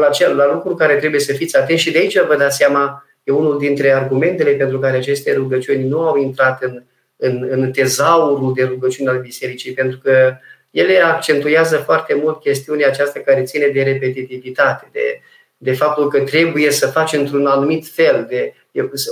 la, 0.00 0.08
ce, 0.08 0.28
la 0.28 0.52
lucruri 0.52 0.76
care 0.76 0.94
trebuie 0.94 1.20
să 1.20 1.32
fiți 1.32 1.56
atenți 1.56 1.82
și 1.82 1.92
de 1.92 1.98
aici 1.98 2.20
vă 2.20 2.36
dați 2.36 2.56
seama, 2.56 3.04
e 3.24 3.32
unul 3.32 3.58
dintre 3.58 3.92
argumentele 3.92 4.50
pentru 4.50 4.78
care 4.78 4.96
aceste 4.96 5.34
rugăciuni 5.34 5.88
nu 5.88 6.00
au 6.00 6.16
intrat 6.16 6.62
în, 6.62 6.82
în, 7.20 7.46
în 7.50 7.72
tezaurul 7.72 8.54
de 8.54 8.64
rugăciuni 8.64 9.08
al 9.08 9.20
bisericii, 9.20 9.72
pentru 9.72 9.98
că 9.98 10.36
ele 10.70 10.98
accentuează 10.98 11.76
foarte 11.76 12.14
mult 12.14 12.40
chestiunea 12.40 12.88
aceasta 12.88 13.20
care 13.20 13.42
ține 13.42 13.66
de 13.66 13.82
repetitivitate, 13.82 14.88
de, 14.92 15.20
de 15.56 15.72
faptul 15.72 16.08
că 16.08 16.20
trebuie 16.20 16.70
să 16.70 16.86
faci 16.86 17.12
într-un 17.12 17.46
anumit 17.46 17.86
fel, 17.86 18.26
de, 18.28 18.54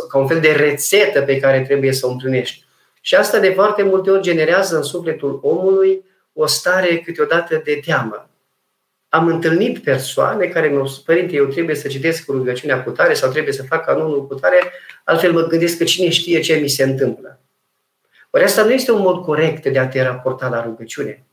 ca 0.08 0.18
un 0.18 0.26
fel 0.26 0.40
de 0.40 0.52
rețetă 0.52 1.22
pe 1.22 1.38
care 1.38 1.60
trebuie 1.60 1.92
să 1.92 2.06
o 2.06 2.10
împlinești. 2.10 2.64
Și 3.00 3.14
asta 3.14 3.38
de 3.38 3.50
foarte 3.50 3.82
multe 3.82 4.10
ori 4.10 4.22
generează 4.22 4.76
în 4.76 4.82
sufletul 4.82 5.38
omului 5.42 6.04
o 6.32 6.46
stare 6.46 6.98
câteodată 6.98 7.60
de 7.64 7.80
teamă. 7.84 8.30
Am 9.08 9.26
întâlnit 9.26 9.78
persoane 9.78 10.46
care 10.46 10.68
mi-au 10.68 10.86
spus, 10.86 11.02
părinte, 11.02 11.34
eu 11.34 11.44
trebuie 11.44 11.74
să 11.74 11.88
citesc 11.88 12.28
rugăciunea 12.28 12.82
cu 12.82 12.90
tare 12.90 13.14
sau 13.14 13.30
trebuie 13.30 13.52
să 13.52 13.62
fac 13.62 13.84
canonul 13.84 14.26
cu 14.26 14.34
tare, 14.34 14.72
altfel 15.04 15.32
mă 15.32 15.46
gândesc 15.46 15.78
că 15.78 15.84
cine 15.84 16.08
știe 16.08 16.40
ce 16.40 16.54
mi 16.54 16.68
se 16.68 16.82
întâmplă. 16.82 17.40
Ori 18.30 18.44
asta 18.44 18.64
nu 18.64 18.72
este 18.72 18.92
un 18.92 19.00
mod 19.00 19.24
corect 19.24 19.66
de 19.66 19.78
a 19.78 19.88
te 19.88 20.02
raporta 20.02 20.48
la 20.48 20.62
rugăciune. 20.62 21.24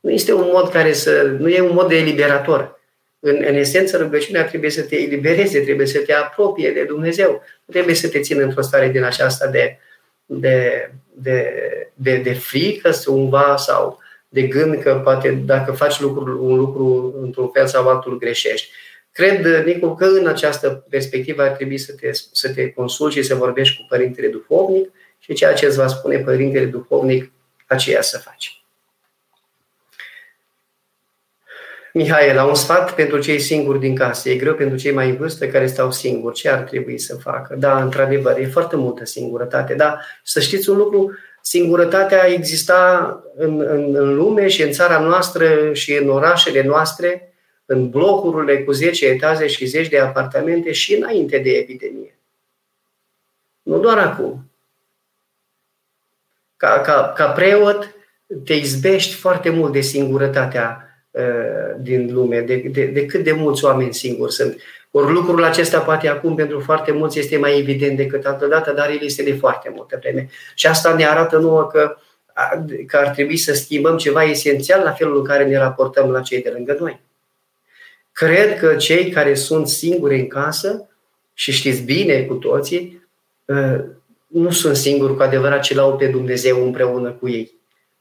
Nu 0.00 0.10
este 0.10 0.32
un 0.32 0.48
mod 0.52 0.70
care 0.70 0.92
să. 0.92 1.36
nu 1.38 1.48
e 1.48 1.60
un 1.60 1.74
mod 1.74 1.88
de 1.88 1.96
eliberator. 1.96 2.80
În, 3.18 3.44
în 3.48 3.54
esență, 3.54 3.96
rugăciunea 3.96 4.46
trebuie 4.46 4.70
să 4.70 4.82
te 4.82 4.96
elibereze, 4.96 5.60
trebuie 5.60 5.86
să 5.86 5.98
te 5.98 6.12
apropie 6.12 6.70
de 6.70 6.84
Dumnezeu. 6.84 7.42
Nu 7.64 7.72
trebuie 7.72 7.94
să 7.94 8.08
te 8.08 8.20
țină 8.20 8.42
într-o 8.42 8.60
stare 8.60 8.88
din 8.88 9.02
aceasta 9.02 9.46
de, 9.46 9.78
de, 10.26 10.90
de, 11.14 11.52
de, 11.94 12.16
de 12.16 12.32
frică 12.32 12.90
cumva 13.04 13.56
sau 13.56 13.98
de 14.28 14.42
gând 14.42 14.82
că 14.82 15.00
poate 15.04 15.30
dacă 15.30 15.72
faci 15.72 16.00
lucrul, 16.00 16.40
un 16.40 16.56
lucru 16.56 17.14
într-un 17.20 17.50
fel 17.50 17.66
sau 17.66 17.88
altul 17.88 18.18
greșești. 18.18 18.70
Cred, 19.12 19.64
Nicu, 19.64 19.94
că 19.94 20.04
în 20.04 20.26
această 20.26 20.86
perspectivă 20.88 21.42
ar 21.42 21.48
trebui 21.48 21.78
să 21.78 21.92
te, 21.92 22.10
să 22.32 22.52
te 22.52 22.70
consulti 22.70 23.14
și 23.14 23.22
să 23.22 23.34
vorbești 23.34 23.76
cu 23.76 23.86
Părintele 23.88 24.28
Duhovnic 24.28 24.90
și 25.26 25.34
ceea 25.34 25.52
ce 25.52 25.66
îți 25.66 25.76
va 25.76 25.86
spune 25.86 26.18
Părintele 26.18 26.64
Duhovnic, 26.64 27.32
aceea 27.66 28.02
să 28.02 28.18
faci. 28.18 28.60
la 32.34 32.44
un 32.44 32.54
sfat 32.54 32.94
pentru 32.94 33.18
cei 33.18 33.38
singuri 33.38 33.78
din 33.78 33.94
casă. 33.94 34.30
E 34.30 34.36
greu 34.36 34.54
pentru 34.54 34.76
cei 34.76 34.92
mai 34.92 35.08
în 35.08 35.16
vârstă 35.16 35.48
care 35.48 35.66
stau 35.66 35.92
singuri. 35.92 36.34
Ce 36.34 36.48
ar 36.48 36.58
trebui 36.58 36.98
să 36.98 37.16
facă? 37.16 37.54
Da, 37.54 37.82
într-adevăr, 37.82 38.38
e 38.38 38.46
foarte 38.46 38.76
multă 38.76 39.04
singurătate. 39.04 39.74
Da, 39.74 39.98
să 40.22 40.40
știți 40.40 40.70
un 40.70 40.76
lucru, 40.76 41.16
singurătatea 41.42 42.26
exista 42.26 43.22
în, 43.36 43.60
în, 43.60 43.94
în 43.94 44.14
lume 44.14 44.48
și 44.48 44.62
în 44.62 44.72
țara 44.72 44.98
noastră 44.98 45.72
și 45.72 45.92
în 45.92 46.08
orașele 46.08 46.62
noastre, 46.62 47.32
în 47.64 47.90
blocurile 47.90 48.62
cu 48.62 48.72
10 48.72 49.06
etaje 49.06 49.46
și 49.46 49.66
10 49.66 49.88
de 49.88 49.98
apartamente 49.98 50.72
și 50.72 50.94
înainte 50.94 51.38
de 51.38 51.50
epidemie. 51.50 52.18
Nu 53.62 53.78
doar 53.78 53.98
acum. 53.98 54.50
Ca, 56.56 56.80
ca, 56.80 57.12
ca 57.16 57.26
preot 57.26 57.94
te 58.44 58.54
izbești 58.54 59.14
foarte 59.14 59.50
mult 59.50 59.72
de 59.72 59.80
singurătatea 59.80 60.86
Uh, 61.16 61.76
din 61.80 62.12
lume, 62.12 62.40
de, 62.40 62.56
de, 62.56 62.84
de 62.84 63.06
cât 63.06 63.24
de 63.24 63.32
mulți 63.32 63.64
oameni 63.64 63.94
singuri 63.94 64.32
sunt. 64.32 64.60
Ori 64.90 65.12
lucrul 65.12 65.44
acesta 65.44 65.80
poate 65.80 66.08
acum 66.08 66.34
pentru 66.34 66.60
foarte 66.60 66.92
mulți 66.92 67.18
este 67.18 67.36
mai 67.36 67.58
evident 67.58 67.96
decât 67.96 68.26
altă 68.26 68.46
dată, 68.46 68.72
dar 68.72 68.90
el 68.90 68.98
este 69.00 69.22
de 69.22 69.34
foarte 69.34 69.72
multă 69.74 69.96
vreme. 70.00 70.28
Și 70.54 70.66
asta 70.66 70.94
ne 70.94 71.06
arată 71.06 71.38
nouă 71.38 71.66
că, 71.66 71.96
că 72.86 72.96
ar 72.96 73.08
trebui 73.08 73.36
să 73.36 73.54
schimbăm 73.54 73.96
ceva 73.96 74.24
esențial 74.24 74.82
la 74.82 74.92
felul 74.92 75.16
în 75.16 75.24
care 75.24 75.44
ne 75.44 75.58
raportăm 75.58 76.10
la 76.10 76.20
cei 76.20 76.42
de 76.42 76.50
lângă 76.54 76.76
noi. 76.80 77.00
Cred 78.12 78.58
că 78.58 78.74
cei 78.74 79.10
care 79.10 79.34
sunt 79.34 79.68
singuri 79.68 80.18
în 80.18 80.26
casă, 80.26 80.88
și 81.34 81.52
știți 81.52 81.82
bine 81.82 82.22
cu 82.22 82.34
toții, 82.34 83.08
uh, 83.44 83.84
nu 84.26 84.50
sunt 84.50 84.76
singuri 84.76 85.16
cu 85.16 85.22
adevărat, 85.22 85.62
ci 85.62 85.74
l-au 85.74 85.96
pe 85.96 86.06
Dumnezeu 86.06 86.64
împreună 86.64 87.10
cu 87.10 87.28
ei 87.28 87.56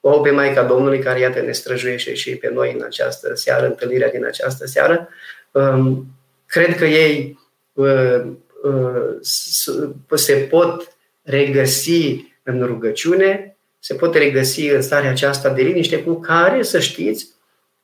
o 0.08 0.20
pe 0.20 0.32
Maica 0.32 0.64
Domnului 0.64 1.00
care, 1.00 1.20
iată, 1.20 1.42
ne 1.42 1.52
străjuiește 1.52 2.14
și 2.14 2.36
pe 2.36 2.52
noi 2.54 2.74
în 2.78 2.84
această 2.84 3.36
seară, 3.36 3.66
întâlnirea 3.66 4.10
din 4.10 4.26
această 4.26 4.66
seară. 4.68 5.10
Um, 5.52 6.06
cred 6.46 6.78
că 6.78 6.86
ei 6.86 7.40
uh, 7.74 8.22
uh, 8.64 10.16
se 10.16 10.34
pot 10.34 10.96
regăsi 11.22 12.34
în 12.44 12.66
rugăciune, 12.66 13.58
se 13.80 13.94
pot 13.94 14.16
regăsi 14.16 14.68
în 14.68 14.82
starea 14.82 15.10
aceasta 15.10 15.50
de 15.50 15.62
liniște 15.62 16.04
cu 16.04 16.20
care, 16.20 16.64
să 16.64 16.80
știți, 16.80 17.28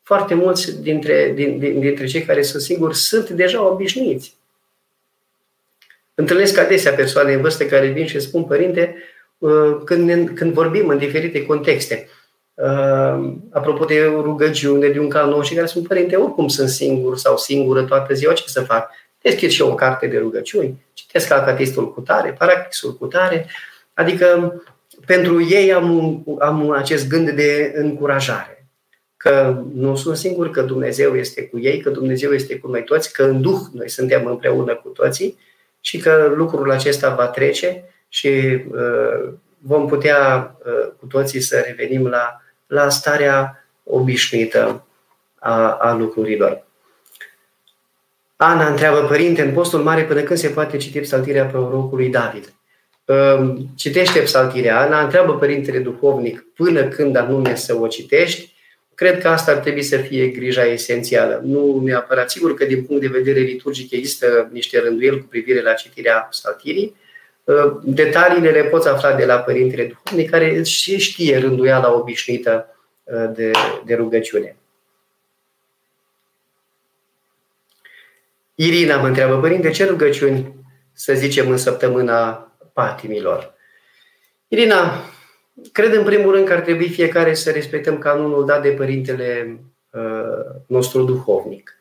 foarte 0.04 0.34
mulți 0.34 0.82
dintre, 0.82 1.32
din, 1.36 1.60
dintre 1.60 2.06
cei 2.06 2.22
care 2.22 2.42
sunt 2.42 2.62
singuri 2.62 2.96
sunt 2.96 3.30
deja 3.30 3.68
obișnuiți. 3.68 4.38
Întâlnesc 6.14 6.58
adesea 6.58 6.94
persoane 6.94 7.34
în 7.34 7.42
vârstă 7.42 7.66
care 7.66 7.88
vin 7.88 8.08
și 8.08 8.20
spun, 8.20 8.44
părinte, 8.44 8.96
Uh, 9.42 9.82
când, 9.86 10.08
ne, 10.08 10.24
când 10.24 10.54
vorbim 10.54 10.88
în 10.88 10.98
diferite 10.98 11.46
contexte. 11.46 12.08
Uh, 12.54 13.34
apropo 13.50 13.86
de 13.86 14.04
rugăciune, 14.04 14.88
de 14.88 15.00
un 15.00 15.10
canon 15.10 15.42
și 15.42 15.54
care 15.54 15.68
spun, 15.68 15.84
părinte, 15.84 16.16
oricum 16.16 16.48
sunt 16.48 16.70
singur 16.70 17.18
sau 17.18 17.38
singură 17.38 17.84
toată 17.84 18.14
ziua, 18.14 18.34
ce 18.34 18.44
să 18.46 18.62
fac? 18.62 18.90
Deschid 19.22 19.50
și 19.50 19.62
eu 19.62 19.70
o 19.70 19.76
carte 19.76 20.08
de 20.08 20.18
rugăciuni, 20.18 20.86
citesc 20.94 21.32
alcatistul 21.32 21.94
cu 21.94 22.02
tare, 22.02 22.36
paracrisul 22.38 22.96
cu 22.96 23.06
tare, 23.06 23.46
adică 23.94 24.54
pentru 25.06 25.48
ei 25.50 25.74
am, 25.74 26.24
am 26.40 26.72
acest 26.72 27.08
gând 27.08 27.30
de 27.30 27.74
încurajare 27.76 28.66
că 29.18 29.64
nu 29.74 29.96
sunt 29.96 30.18
singur, 30.18 30.52
că 30.52 30.62
Dumnezeu 30.62 31.16
este 31.16 31.44
cu 31.44 31.60
ei, 31.60 31.80
că 31.80 31.90
Dumnezeu 31.90 32.32
este 32.32 32.58
cu 32.58 32.68
noi 32.68 32.84
toți, 32.84 33.14
că 33.14 33.24
în 33.24 33.42
Duh 33.42 33.60
noi 33.74 33.90
suntem 33.90 34.26
împreună 34.26 34.76
cu 34.76 34.90
toții 34.90 35.38
și 35.82 35.98
că 35.98 36.32
lucrul 36.36 36.72
acesta 36.72 37.16
va 37.16 37.28
trece 37.28 37.84
și 38.10 38.28
uh, 38.72 39.34
vom 39.58 39.88
putea 39.88 40.52
uh, 40.66 40.92
cu 41.00 41.06
toții 41.06 41.42
să 41.42 41.64
revenim 41.68 42.08
la, 42.08 42.42
la 42.68 42.90
starea 42.90 43.66
obișnuită 43.84 44.86
a, 45.40 45.72
a 45.72 45.94
lucrurilor. 45.94 46.64
Ana 48.36 48.68
întreabă, 48.68 49.00
părinte, 49.08 49.42
în 49.42 49.54
postul 49.54 49.80
mare 49.84 50.04
până 50.04 50.22
când 50.22 50.40
se 50.40 50.48
poate 50.48 50.78
citi 50.78 51.00
psaltirea 51.00 51.46
prorocului 51.46 52.10
David? 52.10 52.54
Uh, 53.06 53.54
citește 53.76 54.20
psaltirea. 54.20 54.80
Ana 54.80 55.02
întreabă 55.04 55.38
părintele 55.38 55.80
duhovnic 55.80 56.46
până 56.56 56.84
când 56.84 57.16
anume 57.16 57.56
să 57.56 57.76
o 57.76 57.88
citești. 57.88 58.51
Cred 58.96 59.22
că 59.22 59.28
asta 59.28 59.52
ar 59.52 59.58
trebui 59.58 59.84
să 59.84 59.98
fie 59.98 60.28
grija 60.28 60.66
esențială. 60.66 61.42
Nu 61.44 61.82
neapărat 61.84 62.30
sigur 62.30 62.54
că 62.54 62.66
din 62.66 62.84
punct 62.84 63.02
de 63.02 63.08
vedere 63.08 63.40
liturgic 63.40 63.92
există 63.92 64.50
niște 64.52 64.80
rânduieli 64.80 65.20
cu 65.20 65.26
privire 65.26 65.62
la 65.62 65.74
citirea 65.74 66.20
psaltirii, 66.20 66.96
Uh, 67.44 67.78
detaliile 67.84 68.52
le 68.52 68.64
poți 68.64 68.88
afla 68.88 69.14
de 69.14 69.26
la 69.26 69.40
Părintele 69.40 69.86
Duhovnic, 69.86 70.30
care 70.30 70.64
și 70.64 70.98
știe 70.98 71.38
rânduiala 71.38 71.94
obișnuită 71.94 72.76
uh, 73.04 73.32
de, 73.34 73.52
de 73.86 73.96
rugăciune. 73.96 74.56
Irina 78.56 78.98
mă 78.98 79.08
întreabă, 79.08 79.40
Părinte, 79.40 79.70
ce 79.70 79.86
rugăciuni 79.86 80.56
să 80.94 81.14
zicem 81.14 81.50
în 81.50 81.58
săptămâna 81.58 82.52
patimilor? 82.74 83.54
Irina, 84.48 85.06
cred 85.72 85.94
în 85.94 86.04
primul 86.04 86.32
rând 86.32 86.48
că 86.48 86.54
ar 86.54 86.60
trebui 86.60 86.90
fiecare 86.90 87.34
să 87.34 87.52
respectăm 87.52 87.98
canonul 87.98 88.46
dat 88.46 88.62
de 88.62 88.70
Părintele 88.70 89.60
uh, 89.90 90.62
nostru 90.68 91.04
duhovnic. 91.04 91.76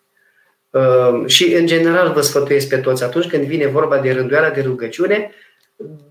Uh, 0.70 1.26
și, 1.26 1.54
în 1.54 1.66
general, 1.66 2.12
vă 2.12 2.20
sfătuiesc 2.20 2.68
pe 2.68 2.76
toți, 2.76 3.04
atunci 3.04 3.26
când 3.26 3.44
vine 3.44 3.66
vorba 3.66 3.98
de 3.98 4.12
rânduiala 4.12 4.50
de 4.50 4.60
rugăciune, 4.60 5.30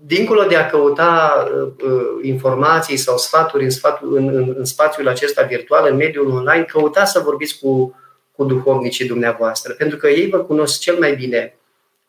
dincolo 0.02 0.42
de 0.42 0.56
a 0.56 0.66
căuta 0.66 1.44
uh, 1.64 2.00
informații 2.22 2.96
sau 2.96 3.16
sfaturi 3.16 3.64
în, 3.64 3.70
sfatul, 3.70 4.16
în, 4.16 4.28
în, 4.28 4.54
în 4.56 4.64
spațiul 4.64 5.08
acesta 5.08 5.42
virtual, 5.42 5.90
în 5.90 5.96
mediul 5.96 6.30
online, 6.30 6.64
căutați 6.64 7.12
să 7.12 7.20
vorbiți 7.20 7.58
cu, 7.58 8.00
cu 8.36 8.44
duhovnicii 8.44 9.06
dumneavoastră, 9.06 9.72
pentru 9.72 9.96
că 9.96 10.08
ei 10.08 10.28
vă 10.28 10.38
cunosc 10.38 10.80
cel 10.80 10.98
mai 10.98 11.14
bine 11.14 11.54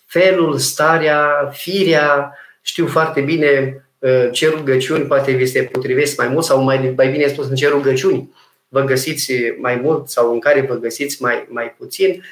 felul, 0.05 0.57
starea, 0.57 1.49
firea, 1.51 2.37
știu 2.61 2.87
foarte 2.87 3.21
bine 3.21 3.75
uh, 3.75 3.81
ce 4.31 4.49
rugăciuni 4.49 5.03
poate 5.03 5.31
vi 5.31 5.45
se 5.45 5.63
potrivesc 5.63 6.17
mai 6.17 6.27
mult 6.27 6.45
sau 6.45 6.61
mai, 6.61 6.93
mai 6.97 7.09
bine 7.11 7.27
spus 7.27 7.49
în 7.49 7.55
ce 7.55 7.67
rugăciuni 7.67 8.29
vă 8.67 8.81
găsiți 8.81 9.33
mai 9.59 9.75
mult 9.75 10.09
sau 10.09 10.33
în 10.33 10.39
care 10.39 10.61
vă 10.61 10.75
găsiți 10.75 11.21
mai, 11.21 11.47
mai 11.49 11.75
puțin. 11.77 12.23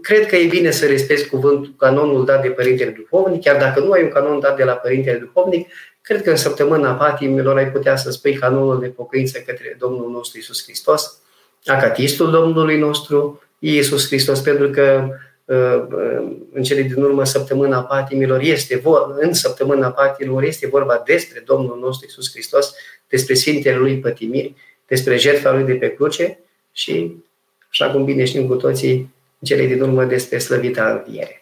Cred 0.00 0.26
că 0.26 0.36
e 0.36 0.46
bine 0.46 0.70
să 0.70 0.86
respecti 0.86 1.28
cuvântul, 1.28 1.74
canonul 1.78 2.24
dat 2.24 2.42
de 2.42 2.48
Părintele 2.48 2.90
Duhovnic, 2.90 3.42
chiar 3.42 3.56
dacă 3.56 3.80
nu 3.80 3.90
ai 3.90 4.02
un 4.02 4.08
canon 4.08 4.40
dat 4.40 4.56
de 4.56 4.64
la 4.64 4.72
Părintele 4.72 5.18
Duhovnic, 5.18 5.68
cred 6.00 6.22
că 6.22 6.30
în 6.30 6.36
săptămâna 6.36 6.92
patimilor 6.92 7.56
ai 7.56 7.70
putea 7.70 7.96
să 7.96 8.10
spui 8.10 8.34
canonul 8.34 8.80
de 8.80 8.86
pocăință 8.86 9.38
către 9.46 9.76
Domnul 9.78 10.10
nostru 10.10 10.38
Isus 10.38 10.62
Hristos, 10.62 11.18
acatistul 11.64 12.30
Domnului 12.30 12.78
nostru 12.78 13.42
Iisus 13.58 14.06
Hristos, 14.06 14.40
pentru 14.40 14.70
că 14.70 15.08
în 16.52 16.62
cele 16.62 16.82
din 16.82 17.02
urmă 17.02 17.24
săptămâna 17.24 17.82
patimilor 17.82 18.40
este 18.40 18.76
vorba, 18.76 19.16
în 19.18 19.32
săptămâna 19.32 19.90
patimilor 19.90 20.42
este 20.42 20.66
vorba 20.66 21.02
despre 21.06 21.42
Domnul 21.46 21.78
nostru 21.78 22.06
Isus 22.08 22.30
Hristos, 22.30 22.74
despre 23.08 23.34
Sfintele 23.34 23.76
Lui 23.76 23.98
pătimiri, 23.98 24.54
despre 24.86 25.16
jertfa 25.16 25.52
Lui 25.52 25.64
de 25.64 25.74
pe 25.74 25.94
cruce 25.94 26.38
și, 26.72 27.16
așa 27.70 27.90
cum 27.90 28.04
bine 28.04 28.24
știm 28.24 28.46
cu 28.46 28.54
toții, 28.54 29.14
în 29.38 29.46
cele 29.48 29.66
din 29.66 29.82
urmă 29.82 30.04
despre 30.04 30.38
slăvita 30.38 30.90
înviere. 30.90 31.40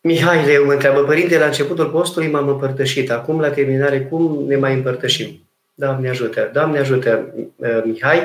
Mihai 0.00 0.46
Leu 0.46 0.64
mă 0.64 0.72
întreabă, 0.72 1.04
Părinte, 1.04 1.38
la 1.38 1.46
începutul 1.46 1.90
postului 1.90 2.28
m-am 2.28 2.48
împărtășit, 2.48 3.10
acum 3.10 3.40
la 3.40 3.50
terminare 3.50 4.00
cum 4.00 4.44
ne 4.46 4.56
mai 4.56 4.74
împărtășim? 4.74 5.46
Doamne 5.74 6.08
ajută! 6.08 6.50
Doamne 6.52 6.78
ajută, 6.78 7.34
Mihai! 7.84 8.20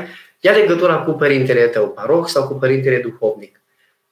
Ia 0.46 0.52
legătura 0.52 0.98
cu 0.98 1.12
părintele 1.12 1.68
tău, 1.68 1.90
paroh 1.90 2.26
sau 2.26 2.48
cu 2.48 2.54
părintele 2.54 3.00
duhovnic. 3.00 3.62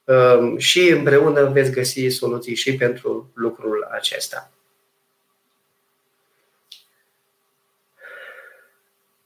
Um, 0.04 0.58
și 0.58 0.88
împreună 0.88 1.44
veți 1.44 1.70
găsi 1.70 2.08
soluții 2.08 2.54
și 2.54 2.76
pentru 2.76 3.30
lucrul 3.34 3.88
acesta. 3.90 4.50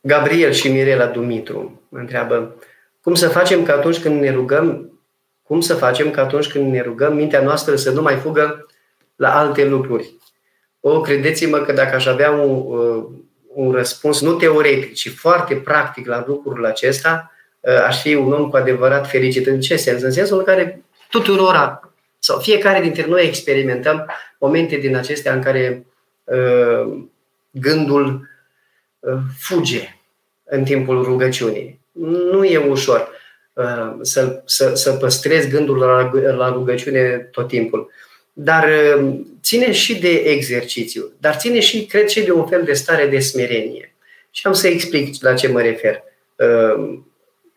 Gabriel 0.00 0.52
și 0.52 0.68
Mirela 0.68 1.06
Dumitru 1.06 1.82
mă 1.88 1.98
întreabă 1.98 2.54
cum 3.02 3.14
să 3.14 3.28
facem 3.28 3.64
că 3.64 3.72
atunci 3.72 4.00
când 4.00 4.20
ne 4.20 4.30
rugăm, 4.30 4.92
cum 5.42 5.60
să 5.60 5.74
facem 5.74 6.10
că 6.10 6.20
atunci 6.20 6.48
când 6.48 6.72
ne 6.72 6.80
rugăm, 6.80 7.14
mintea 7.14 7.42
noastră 7.42 7.76
să 7.76 7.90
nu 7.90 8.02
mai 8.02 8.16
fugă 8.16 8.66
la 9.16 9.38
alte 9.38 9.64
lucruri. 9.64 10.16
O, 10.80 11.00
credeți-mă 11.00 11.58
că 11.58 11.72
dacă 11.72 11.94
aș 11.94 12.06
avea 12.06 12.30
un, 12.30 12.78
uh, 12.78 13.04
un 13.58 13.72
răspuns 13.72 14.20
nu 14.20 14.32
teoretic, 14.32 14.94
ci 14.94 15.14
foarte 15.14 15.54
practic 15.54 16.06
la 16.06 16.24
lucrul 16.26 16.66
acesta, 16.66 17.32
ă, 17.64 17.84
aș 17.84 18.00
fi 18.00 18.14
un 18.14 18.32
om 18.32 18.50
cu 18.50 18.56
adevărat 18.56 19.08
fericit. 19.08 19.46
În 19.46 19.60
ce 19.60 19.76
sens? 19.76 20.02
În 20.02 20.10
sensul 20.10 20.38
în 20.38 20.44
care 20.44 20.82
tuturora, 21.10 21.92
sau 22.18 22.38
fiecare 22.38 22.80
dintre 22.80 23.06
noi 23.06 23.26
experimentăm 23.26 24.10
momente 24.38 24.76
din 24.76 24.96
acestea 24.96 25.32
în 25.34 25.42
care 25.42 25.86
uh, 26.24 27.04
gândul 27.50 28.28
uh, 28.98 29.18
fuge 29.38 29.96
în 30.44 30.64
timpul 30.64 31.02
rugăciunii. 31.02 31.80
Nu 32.30 32.44
e 32.44 32.56
ușor 32.56 33.08
uh, 33.52 33.96
să, 34.00 34.42
să, 34.44 34.74
să 34.74 34.92
păstrezi 34.92 35.48
gândul 35.48 35.78
la, 35.78 36.10
la 36.36 36.48
rugăciune 36.48 37.28
tot 37.30 37.48
timpul. 37.48 37.90
Dar 38.40 38.68
uh, 38.68 39.20
ține 39.42 39.72
și 39.72 39.98
de 39.98 40.08
exercițiu, 40.08 41.12
dar 41.20 41.34
ține 41.34 41.60
și, 41.60 41.86
cred, 41.86 42.08
și 42.08 42.20
de 42.20 42.32
un 42.32 42.46
fel 42.46 42.62
de 42.62 42.72
stare 42.72 43.06
de 43.06 43.18
smerenie. 43.18 43.94
Și 44.30 44.46
am 44.46 44.52
să 44.52 44.66
explic 44.66 45.22
la 45.22 45.34
ce 45.34 45.48
mă 45.48 45.60
refer. 45.60 46.02
Uh, 46.36 46.98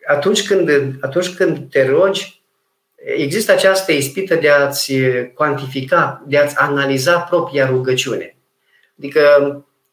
atunci 0.06 0.46
când, 0.46 0.70
atunci 1.00 1.34
când 1.34 1.70
te 1.70 1.86
rogi, 1.86 2.42
există 2.94 3.52
această 3.52 3.92
ispită 3.92 4.34
de 4.34 4.48
a-ți 4.48 4.92
cuantifica, 5.34 6.24
de 6.26 6.38
a-ți 6.38 6.56
analiza 6.56 7.18
propria 7.18 7.66
rugăciune. 7.66 8.36
Adică, 8.98 9.20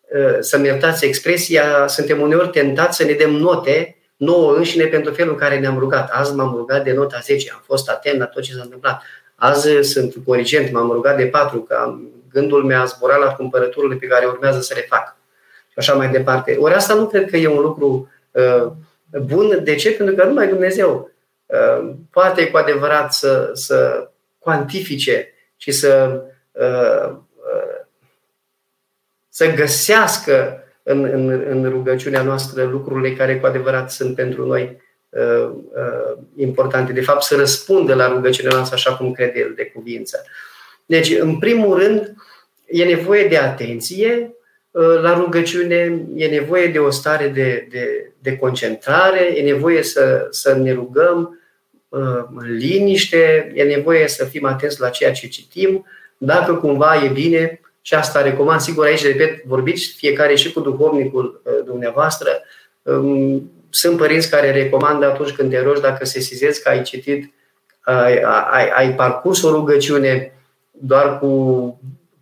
uh, 0.09 0.37
să-mi 0.39 0.65
iertați 0.65 1.05
expresia, 1.05 1.87
suntem 1.87 2.21
uneori 2.21 2.49
tentați 2.49 2.97
să 2.97 3.03
ne 3.03 3.13
dăm 3.13 3.31
note 3.31 3.97
nouă 4.15 4.55
înșine 4.55 4.85
pentru 4.85 5.13
felul 5.13 5.31
în 5.31 5.39
care 5.39 5.59
ne-am 5.59 5.79
rugat. 5.79 6.09
Azi 6.11 6.35
m-am 6.35 6.55
rugat 6.55 6.83
de 6.83 6.93
nota 6.93 7.19
10, 7.23 7.51
am 7.53 7.63
fost 7.65 7.89
atent 7.89 8.19
la 8.19 8.25
tot 8.25 8.43
ce 8.43 8.53
s-a 8.53 8.61
întâmplat. 8.61 9.01
Azi 9.39 9.81
sunt 9.81 10.15
corigent, 10.25 10.71
m-am 10.71 10.91
rugat 10.91 11.17
de 11.17 11.25
patru, 11.25 11.59
că 11.61 11.73
am, 11.73 12.09
gândul 12.31 12.63
mi-a 12.63 12.85
zburat 12.85 13.19
la 13.19 13.35
cumpărăturile 13.35 13.95
pe 13.95 14.07
care 14.07 14.25
urmează 14.25 14.59
să 14.61 14.73
le 14.75 14.85
fac. 14.89 15.15
Și 15.67 15.75
așa 15.75 15.93
mai 15.93 16.09
departe. 16.09 16.55
Ori 16.59 16.73
asta 16.73 16.93
nu 16.93 17.07
cred 17.07 17.29
că 17.29 17.37
e 17.37 17.47
un 17.47 17.61
lucru 17.61 18.09
uh, 18.31 18.71
bun. 19.21 19.63
De 19.63 19.75
ce? 19.75 19.91
Pentru 19.91 20.15
că 20.15 20.23
numai 20.23 20.47
Dumnezeu 20.47 21.11
uh, 21.45 21.91
poate 22.11 22.49
cu 22.49 22.57
adevărat 22.57 23.13
să, 23.13 23.49
să 23.53 24.09
cuantifice 24.39 25.33
și 25.57 25.71
să, 25.71 26.21
uh, 26.51 27.15
uh, 27.35 27.85
să 29.29 29.53
găsească 29.53 30.63
în, 30.83 31.03
în, 31.03 31.29
în 31.29 31.69
rugăciunea 31.69 32.21
noastră 32.21 32.63
lucrurile 32.63 33.15
care 33.15 33.39
cu 33.39 33.45
adevărat 33.45 33.91
sunt 33.91 34.15
pentru 34.15 34.45
noi 34.45 34.63
Uh, 34.63 34.77
uh, 34.77 34.88
importante, 36.35 36.93
de 36.93 37.01
fapt 37.01 37.21
să 37.21 37.35
răspundă 37.35 37.93
la 37.93 38.07
rugăciunea 38.07 38.55
noastră 38.55 38.75
așa 38.75 38.95
cum 38.95 39.11
crede 39.11 39.39
el 39.39 39.53
de 39.55 39.65
cuvință. 39.65 40.25
Deci, 40.85 41.19
în 41.19 41.37
primul 41.37 41.77
rând, 41.77 42.13
e 42.65 42.83
nevoie 42.83 43.27
de 43.27 43.37
atenție 43.37 44.33
uh, 44.71 45.01
la 45.01 45.13
rugăciune, 45.13 46.05
e 46.15 46.27
nevoie 46.27 46.67
de 46.67 46.79
o 46.79 46.89
stare 46.89 47.27
de, 47.27 47.67
de, 47.71 48.11
de 48.19 48.35
concentrare, 48.35 49.37
e 49.37 49.41
nevoie 49.41 49.83
să, 49.83 50.27
să 50.29 50.53
ne 50.53 50.73
rugăm 50.73 51.33
în 52.35 52.55
liniște, 52.57 53.51
e 53.55 53.63
nevoie 53.63 54.07
să 54.07 54.25
fim 54.25 54.45
atenți 54.45 54.79
la 54.79 54.89
ceea 54.89 55.11
ce 55.11 55.27
citim, 55.27 55.85
dacă 56.17 56.55
cumva 56.55 57.03
e 57.03 57.07
bine, 57.07 57.61
și 57.81 57.93
asta 57.93 58.21
recomand, 58.21 58.59
sigur 58.59 58.85
aici, 58.85 59.05
repet, 59.05 59.43
vorbiți 59.43 59.93
fiecare 59.97 60.35
și 60.35 60.53
cu 60.53 60.59
duhovnicul 60.59 61.41
dumneavoastră, 61.65 62.29
um, 62.81 63.51
sunt 63.69 63.97
părinți 63.97 64.29
care 64.29 64.51
recomandă 64.51 65.05
atunci 65.05 65.31
când 65.31 65.49
te 65.49 65.61
rogi, 65.61 65.81
dacă 65.81 66.05
se 66.05 66.19
sizezi 66.19 66.63
că 66.63 66.69
ai 66.69 66.81
citit, 66.81 67.33
ai, 67.81 68.21
ai, 68.51 68.69
ai 68.69 68.95
parcurs 68.95 69.41
o 69.41 69.51
rugăciune 69.51 70.33
doar 70.71 71.19
cu, 71.19 71.27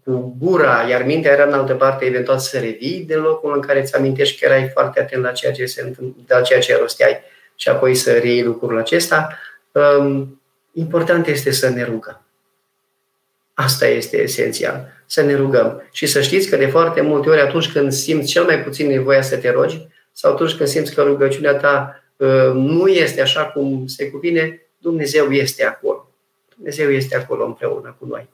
cu 0.03 0.35
gura, 0.39 0.85
iar 0.89 1.03
mintea 1.03 1.31
era 1.31 1.43
în 1.43 1.53
altă 1.53 1.73
parte, 1.73 2.05
eventual 2.05 2.37
să 2.37 2.59
revii 2.59 3.03
de 3.07 3.15
locul 3.15 3.53
în 3.55 3.61
care 3.61 3.81
îți 3.81 3.95
amintești 3.95 4.39
că 4.39 4.45
erai 4.45 4.69
foarte 4.73 4.99
atent 4.99 5.23
la 5.23 5.31
ceea 5.31 5.51
ce, 5.51 5.65
se 5.65 5.93
la 6.27 6.41
ceea 6.41 6.59
ce 6.59 6.77
rosteai 6.77 7.19
și 7.55 7.69
apoi 7.69 7.95
să 7.95 8.11
reiei 8.11 8.43
lucrul 8.43 8.77
acesta. 8.77 9.37
Um, 9.71 10.41
important 10.73 11.27
este 11.27 11.51
să 11.51 11.69
ne 11.69 11.83
rugăm. 11.83 12.21
Asta 13.53 13.87
este 13.87 14.21
esențial. 14.21 14.87
Să 15.05 15.21
ne 15.21 15.35
rugăm. 15.35 15.87
Și 15.91 16.05
să 16.05 16.21
știți 16.21 16.49
că 16.49 16.55
de 16.55 16.67
foarte 16.67 17.01
multe 17.01 17.29
ori 17.29 17.39
atunci 17.39 17.71
când 17.71 17.91
simți 17.91 18.27
cel 18.27 18.43
mai 18.43 18.63
puțin 18.63 18.87
nevoia 18.87 19.21
să 19.21 19.37
te 19.37 19.51
rogi, 19.51 19.87
sau 20.19 20.31
atunci 20.31 20.53
când 20.53 20.69
simți 20.69 20.93
că 20.93 21.01
rugăciunea 21.01 21.55
ta 21.55 22.03
uh, 22.15 22.51
nu 22.53 22.87
este 22.87 23.21
așa 23.21 23.45
cum 23.45 23.87
se 23.87 24.09
cuvine, 24.09 24.61
Dumnezeu 24.77 25.31
este 25.31 25.65
acolo. 25.65 26.11
Dumnezeu 26.55 26.91
este 26.91 27.15
acolo 27.15 27.45
împreună 27.45 27.95
cu 27.99 28.05
noi. 28.05 28.29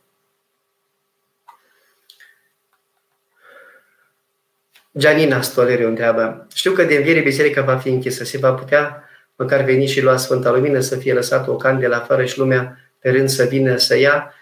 Gianina 4.97 5.41
Stoleriu 5.41 5.87
întreabă, 5.87 6.47
știu 6.53 6.71
că 6.71 6.83
de 6.83 6.95
înviere 6.95 7.21
biserica 7.21 7.61
va 7.61 7.77
fi 7.77 7.89
închisă, 7.89 8.23
se 8.23 8.37
va 8.37 8.53
putea 8.53 9.09
măcar 9.35 9.63
veni 9.63 9.87
și 9.87 10.01
lua 10.01 10.17
Sfânta 10.17 10.51
Lumină, 10.51 10.79
să 10.79 10.95
fie 10.95 11.13
lăsată 11.13 11.51
o 11.51 11.55
candelă 11.55 11.95
afară 11.95 12.25
și 12.25 12.37
lumea 12.37 12.77
pe 12.99 13.09
rând 13.09 13.29
să 13.29 13.43
vină 13.43 13.77
să 13.77 13.97
ia. 13.97 14.33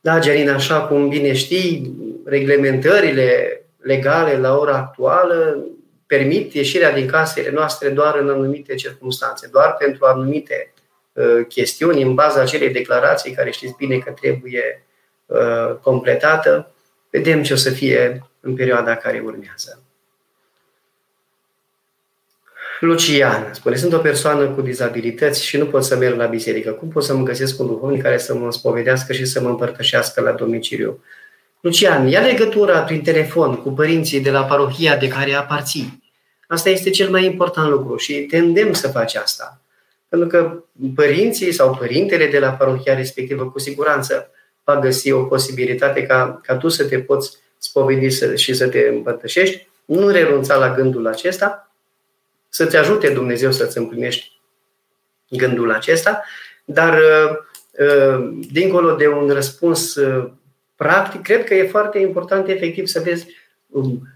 Da, 0.00 0.18
Gianina, 0.18 0.54
așa 0.54 0.80
cum 0.80 1.08
bine 1.08 1.32
știi, 1.32 1.94
reglementările 2.24 3.60
legale 3.76 4.38
la 4.38 4.58
ora 4.58 4.76
actuală 4.76 5.64
permit 6.10 6.54
ieșirea 6.54 6.92
din 6.92 7.06
casele 7.06 7.50
noastre 7.50 7.88
doar 7.88 8.18
în 8.18 8.28
anumite 8.28 8.74
circunstanțe, 8.74 9.48
doar 9.52 9.74
pentru 9.78 10.04
anumite 10.04 10.72
uh, 11.12 11.46
chestiuni, 11.48 12.02
în 12.02 12.14
baza 12.14 12.40
acelei 12.40 12.70
declarații 12.70 13.32
care 13.32 13.50
știți 13.50 13.74
bine 13.76 13.98
că 13.98 14.10
trebuie 14.10 14.86
uh, 15.26 15.76
completată. 15.82 16.74
Vedem 17.10 17.42
ce 17.42 17.52
o 17.52 17.56
să 17.56 17.70
fie 17.70 18.30
în 18.40 18.54
perioada 18.54 18.96
care 18.96 19.22
urmează. 19.24 19.82
Lucian 22.80 23.50
spune, 23.52 23.76
sunt 23.76 23.92
o 23.92 23.98
persoană 23.98 24.48
cu 24.48 24.60
dizabilități 24.60 25.44
și 25.44 25.56
nu 25.56 25.66
pot 25.66 25.84
să 25.84 25.96
merg 25.96 26.16
la 26.16 26.26
biserică. 26.26 26.70
Cum 26.70 26.88
pot 26.88 27.04
să 27.04 27.14
mă 27.14 27.22
găsesc 27.22 27.60
un 27.60 27.66
duhovnic 27.66 28.02
care 28.02 28.18
să 28.18 28.34
mă 28.34 28.52
spovedească 28.52 29.12
și 29.12 29.24
să 29.24 29.40
mă 29.40 29.48
împărtășească 29.48 30.20
la 30.20 30.32
domiciliu? 30.32 31.04
Lucian, 31.60 32.08
ia 32.08 32.20
legătura 32.20 32.80
prin 32.80 33.02
telefon 33.02 33.54
cu 33.54 33.70
părinții 33.70 34.20
de 34.20 34.30
la 34.30 34.44
parohia 34.44 34.96
de 34.96 35.08
care 35.08 35.32
aparții. 35.32 35.99
Asta 36.50 36.68
este 36.68 36.90
cel 36.90 37.10
mai 37.10 37.24
important 37.24 37.70
lucru 37.70 37.96
și 37.96 38.20
te 38.20 38.38
îndemn 38.38 38.72
să 38.72 38.88
faci 38.88 39.14
asta. 39.14 39.60
Pentru 40.08 40.28
că 40.28 40.62
părinții 40.94 41.52
sau 41.52 41.74
părintele 41.74 42.26
de 42.26 42.38
la 42.38 42.50
parohia 42.50 42.94
respectivă 42.94 43.50
cu 43.50 43.58
siguranță 43.58 44.30
va 44.64 44.78
găsi 44.78 45.10
o 45.10 45.22
posibilitate 45.22 46.02
ca, 46.02 46.40
ca 46.42 46.56
tu 46.56 46.68
să 46.68 46.84
te 46.84 46.98
poți 46.98 47.36
spovedi 47.58 48.36
și 48.36 48.54
să 48.54 48.68
te 48.68 48.78
împărtășești, 48.78 49.68
nu 49.84 50.08
renunța 50.08 50.56
la 50.56 50.74
gândul 50.74 51.06
acesta, 51.06 51.72
să-ți 52.48 52.76
ajute 52.76 53.10
Dumnezeu 53.10 53.52
să-ți 53.52 53.78
împlinești 53.78 54.40
gândul 55.28 55.72
acesta, 55.72 56.22
dar 56.64 56.98
uh, 56.98 57.36
uh, 57.86 58.38
dincolo 58.52 58.94
de 58.94 59.08
un 59.08 59.28
răspuns 59.28 59.94
uh, 59.94 60.30
practic, 60.76 61.22
cred 61.22 61.44
că 61.44 61.54
e 61.54 61.66
foarte 61.66 61.98
important 61.98 62.48
efectiv 62.48 62.86
să 62.86 63.00
vezi 63.00 63.26
um, 63.26 63.38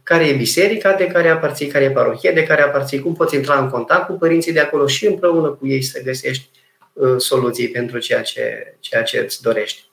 care 0.02 0.26
e 0.26 0.36
biserica 0.36 0.92
de 0.92 1.06
care 1.06 1.28
aparții, 1.28 1.66
care 1.66 1.84
e 1.84 1.90
parohie 1.90 2.30
de 2.30 2.42
care 2.42 2.62
aparții, 2.62 3.00
cum 3.00 3.14
poți 3.14 3.34
intra 3.34 3.58
în 3.58 3.68
contact 3.68 4.06
cu 4.06 4.12
părinții 4.12 4.52
de 4.52 4.60
acolo 4.60 4.86
și 4.86 5.06
împreună 5.06 5.48
cu 5.48 5.66
ei 5.66 5.82
să 5.82 6.02
găsești 6.02 6.48
soluții 7.16 7.68
pentru 7.68 7.98
ceea 7.98 8.22
ce, 8.22 8.74
ceea 8.80 9.02
ce 9.02 9.18
îți 9.18 9.42
dorești. 9.42 9.84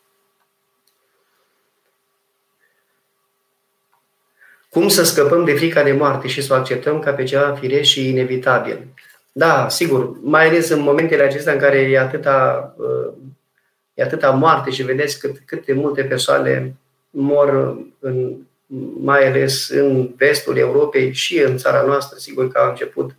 Cum 4.69 4.87
să 4.87 5.03
scăpăm 5.03 5.45
de 5.45 5.53
frica 5.53 5.83
de 5.83 5.91
moarte 5.91 6.27
și 6.27 6.41
să 6.41 6.53
o 6.53 6.55
acceptăm 6.55 6.99
ca 6.99 7.11
pe 7.11 7.23
ceva 7.23 7.55
firesc 7.59 7.89
și 7.89 8.09
inevitabil? 8.09 8.87
Da, 9.31 9.69
sigur, 9.69 10.19
mai 10.21 10.47
ales 10.47 10.69
în 10.69 10.79
momentele 10.79 11.23
acestea 11.23 11.53
în 11.53 11.59
care 11.59 11.77
e 11.77 11.99
atâta, 11.99 12.73
uh, 12.77 13.13
e 13.93 14.03
atâta 14.03 14.29
moarte 14.29 14.69
și 14.69 14.83
vedeți 14.83 15.19
cât, 15.19 15.41
cât 15.45 15.65
de 15.65 15.73
multe 15.73 16.03
persoane 16.03 16.75
mor, 17.09 17.77
în, 17.99 18.35
mai 19.01 19.27
ales 19.27 19.69
în 19.69 20.09
vestul 20.17 20.57
Europei 20.57 21.13
și 21.13 21.39
în 21.39 21.57
țara 21.57 21.81
noastră, 21.81 22.17
sigur 22.17 22.51
că 22.51 22.59
au 22.59 22.69
început 22.69 23.15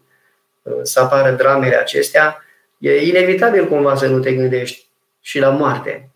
uh, 0.62 0.72
să 0.82 1.00
apară 1.00 1.30
dramele 1.30 1.76
acestea, 1.76 2.44
e 2.78 3.06
inevitabil 3.06 3.68
cumva 3.68 3.96
să 3.96 4.06
nu 4.06 4.18
te 4.18 4.32
gândești 4.32 4.86
și 5.20 5.38
la 5.38 5.50
moarte. 5.50 6.10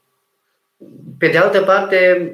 Pe 1.18 1.28
de 1.28 1.38
altă 1.38 1.62
parte, 1.62 2.32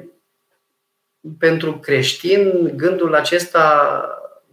pentru 1.39 1.77
creștin, 1.77 2.71
gândul 2.75 3.15
acesta 3.15 4.03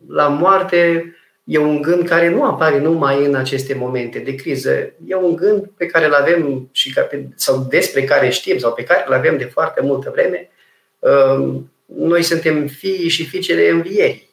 la 0.09 0.28
moarte 0.28 1.14
e 1.44 1.59
un 1.59 1.82
gând 1.82 2.09
care 2.09 2.28
nu 2.28 2.44
apare 2.44 2.78
numai 2.78 3.24
în 3.24 3.34
aceste 3.34 3.74
momente 3.74 4.18
de 4.18 4.34
criză. 4.34 4.92
E 5.07 5.14
un 5.14 5.36
gând 5.36 5.70
pe 5.76 5.86
care 5.86 6.07
îl 6.07 6.14
avem 6.14 6.68
și 6.72 6.94
sau 7.34 7.66
despre 7.68 8.05
care 8.05 8.28
știm 8.28 8.59
sau 8.59 8.72
pe 8.72 8.84
care 8.84 9.05
îl 9.07 9.12
avem 9.12 9.36
de 9.36 9.44
foarte 9.44 9.80
multă 9.80 10.11
vreme. 10.11 10.51
Ehm, 11.91 12.07
noi 12.07 12.22
suntem 12.22 12.66
fii 12.66 13.09
și 13.09 13.26
fiicele 13.26 13.68
învierii. 13.68 14.28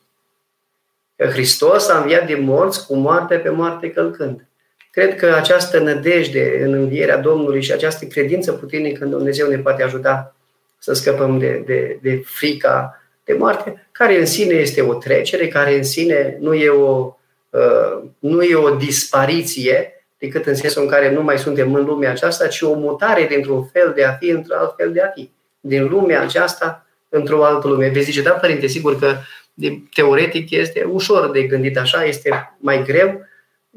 Hristos 1.16 1.90
a 1.90 1.98
înviat 1.98 2.26
din 2.26 2.44
morți 2.44 2.86
cu 2.86 2.96
moarte 2.96 3.36
pe 3.38 3.50
moarte 3.50 3.92
călcând. 3.92 4.48
Cred 4.92 5.16
că 5.16 5.26
această 5.26 5.80
nădejde 5.80 6.62
în 6.64 6.74
învierea 6.74 7.18
Domnului 7.18 7.62
și 7.62 7.72
această 7.72 8.06
credință 8.06 8.52
puternică 8.52 9.04
în 9.04 9.10
Dumnezeu 9.10 9.50
ne 9.50 9.58
poate 9.58 9.84
ajuta 9.84 10.36
să 10.80 10.94
scăpăm 10.94 11.40
de, 11.40 11.64
de, 11.66 12.00
de 12.02 12.22
frica 12.26 13.02
de 13.24 13.34
moarte, 13.34 13.88
care 13.92 14.20
în 14.20 14.26
sine 14.26 14.54
este 14.54 14.82
o 14.82 14.94
trecere, 14.94 15.48
care 15.48 15.76
în 15.76 15.84
sine 15.84 16.38
nu 16.40 16.54
e 16.54 16.70
o, 16.70 17.16
uh, 17.50 18.04
nu 18.20 18.42
e 18.42 18.56
o 18.56 18.76
dispariție, 18.76 20.06
decât 20.18 20.46
în 20.46 20.56
sensul 20.56 20.82
în 20.82 20.88
care 20.88 21.12
nu 21.12 21.24
mai 21.24 21.38
suntem 21.38 21.74
în 21.74 21.86
lumea 21.86 22.10
aceasta, 22.10 22.48
ci 22.48 22.62
o 22.62 22.74
mutare 22.74 23.26
dintr-un 23.26 23.66
fel 23.66 23.94
de 23.96 24.04
a 24.04 24.14
fi 24.14 24.30
într-un 24.30 24.58
alt 24.58 24.74
fel 24.78 24.92
de 24.92 25.02
a 25.02 25.08
fi. 25.08 25.32
Din 25.60 25.88
lumea 25.88 26.22
aceasta 26.22 26.87
într-o 27.10 27.46
altă 27.46 27.68
lume. 27.68 27.90
Vezi 27.90 28.06
zice, 28.06 28.22
da, 28.22 28.32
părinte, 28.32 28.68
sigur 28.68 29.00
că 29.00 29.18
de, 29.54 29.82
teoretic 29.94 30.52
este 30.52 30.84
ușor 30.84 31.32
de 31.32 31.44
gândit 31.44 31.78
așa, 31.78 32.04
este 32.04 32.56
mai 32.60 32.84
greu. 32.84 33.26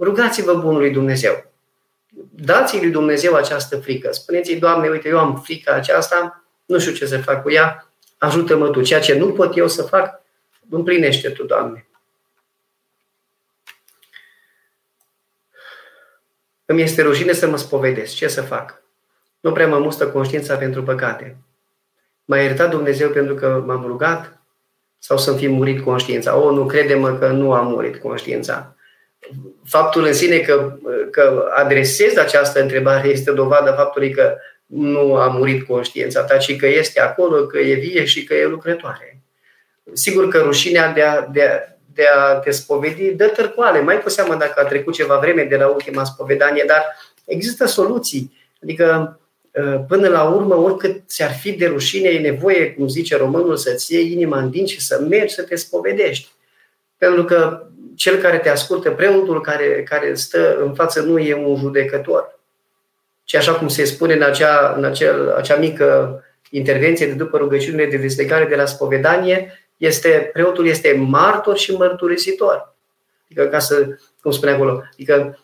Rugați-vă 0.01 0.55
Bunului 0.55 0.91
Dumnezeu. 0.91 1.53
Dați-i 2.31 2.81
lui 2.81 2.91
Dumnezeu 2.91 3.35
această 3.35 3.77
frică. 3.77 4.13
Spuneți-i, 4.13 4.57
Doamne, 4.57 4.89
uite, 4.89 5.09
eu 5.09 5.19
am 5.19 5.41
frica 5.45 5.73
aceasta, 5.73 6.45
nu 6.67 6.79
știu 6.79 6.93
ce 6.93 7.07
să 7.07 7.19
fac 7.19 7.43
cu 7.43 7.51
ea, 7.51 7.93
ajută-mă 8.19 8.69
Tu. 8.69 8.83
Ceea 8.83 9.01
ce 9.01 9.19
nu 9.19 9.33
pot 9.33 9.57
eu 9.57 9.69
să 9.69 9.83
fac, 9.83 10.23
împlinește 10.71 11.29
Tu, 11.29 11.45
Doamne. 11.45 11.85
Îmi 16.65 16.83
este 16.83 17.03
rușine 17.03 17.33
să 17.33 17.49
mă 17.49 17.57
spovedesc. 17.57 18.15
Ce 18.15 18.29
să 18.29 18.43
fac? 18.43 18.83
Nu 19.41 19.53
prea 19.53 19.67
mă 19.67 19.79
mustă 19.79 20.09
conștiința 20.09 20.57
pentru 20.57 20.83
păcate. 20.83 21.37
M-a 22.31 22.39
iertat 22.39 22.71
Dumnezeu 22.71 23.09
pentru 23.09 23.35
că 23.35 23.63
m-am 23.67 23.85
rugat 23.87 24.39
sau 24.99 25.19
să-mi 25.19 25.39
fi 25.39 25.49
murit 25.49 25.85
conștiința? 25.85 26.37
O, 26.37 26.51
nu 26.51 26.67
crede-mă 26.67 27.13
că 27.19 27.27
nu 27.27 27.53
am 27.53 27.67
murit 27.67 27.97
conștiința. 27.97 28.77
Faptul 29.65 30.05
în 30.05 30.13
sine 30.13 30.39
că, 30.39 30.73
că 31.11 31.49
adresez 31.55 32.17
această 32.17 32.61
întrebare 32.61 33.09
este 33.09 33.33
dovadă 33.33 33.71
faptului 33.71 34.11
că 34.11 34.37
nu 34.67 35.15
a 35.15 35.27
murit 35.27 35.67
conștiința 35.67 36.23
ta, 36.23 36.37
ci 36.37 36.57
că 36.57 36.67
este 36.67 37.01
acolo, 37.01 37.47
că 37.47 37.59
e 37.59 37.75
vie 37.75 38.05
și 38.05 38.25
că 38.25 38.35
e 38.35 38.47
lucrătoare. 38.47 39.23
Sigur 39.93 40.29
că 40.29 40.39
rușinea 40.39 40.93
de 40.93 41.03
a, 41.03 41.21
de 41.21 41.43
a, 41.43 41.59
de 41.95 42.07
a 42.17 42.35
te 42.35 42.51
spovedi 42.51 43.11
dă 43.11 43.27
târcoale, 43.27 43.81
mai 43.81 44.03
cu 44.03 44.09
seamă 44.09 44.35
dacă 44.35 44.61
a 44.61 44.65
trecut 44.65 44.95
ceva 44.95 45.19
vreme 45.19 45.43
de 45.43 45.57
la 45.57 45.67
ultima 45.67 46.05
spovedanie, 46.05 46.65
dar 46.67 46.85
există 47.25 47.67
soluții. 47.67 48.33
Adică, 48.63 48.85
ă, 48.95 49.21
până 49.89 50.09
la 50.09 50.29
urmă, 50.29 50.55
oricât 50.55 51.03
ți-ar 51.07 51.33
fi 51.33 51.53
de 51.53 51.67
rușine, 51.67 52.09
e 52.09 52.19
nevoie, 52.19 52.73
cum 52.73 52.89
zice 52.89 53.17
românul, 53.17 53.57
să-ți 53.57 53.95
iei 53.95 54.13
inima 54.13 54.39
în 54.39 54.51
din 54.51 54.67
și 54.67 54.81
să 54.81 55.07
mergi 55.09 55.35
să 55.35 55.43
te 55.43 55.55
spovedești. 55.55 56.29
Pentru 56.99 57.25
că 57.25 57.67
cel 57.97 58.17
care 58.17 58.39
te 58.39 58.49
ascultă, 58.49 58.91
preotul 58.91 59.41
care, 59.41 59.83
care 59.89 60.15
stă 60.15 60.59
în 60.61 60.75
față, 60.75 61.01
nu 61.01 61.19
e 61.19 61.35
un 61.35 61.57
judecător 61.57 62.39
și 63.31 63.37
așa 63.37 63.55
cum 63.55 63.69
se 63.69 63.85
spune 63.85 64.15
în 64.15 64.23
acea, 64.23 64.75
în 64.77 64.85
acel, 64.85 65.35
acea 65.35 65.57
mică 65.57 66.23
intervenție 66.51 67.07
de 67.07 67.13
după 67.13 67.37
rugăciunile 67.37 67.87
de 67.87 67.97
deslegare 67.97 68.45
de 68.45 68.55
la 68.55 68.65
spovedanie, 68.65 69.53
este, 69.77 70.31
preotul 70.33 70.67
este 70.67 71.05
martor 71.09 71.57
și 71.57 71.73
mărturisitor. 71.73 72.75
Adică, 73.25 73.45
ca 73.45 73.59
să, 73.59 73.87
cum 74.23 74.31
spune 74.31 74.51
acolo, 74.51 74.83
adică 74.93 75.39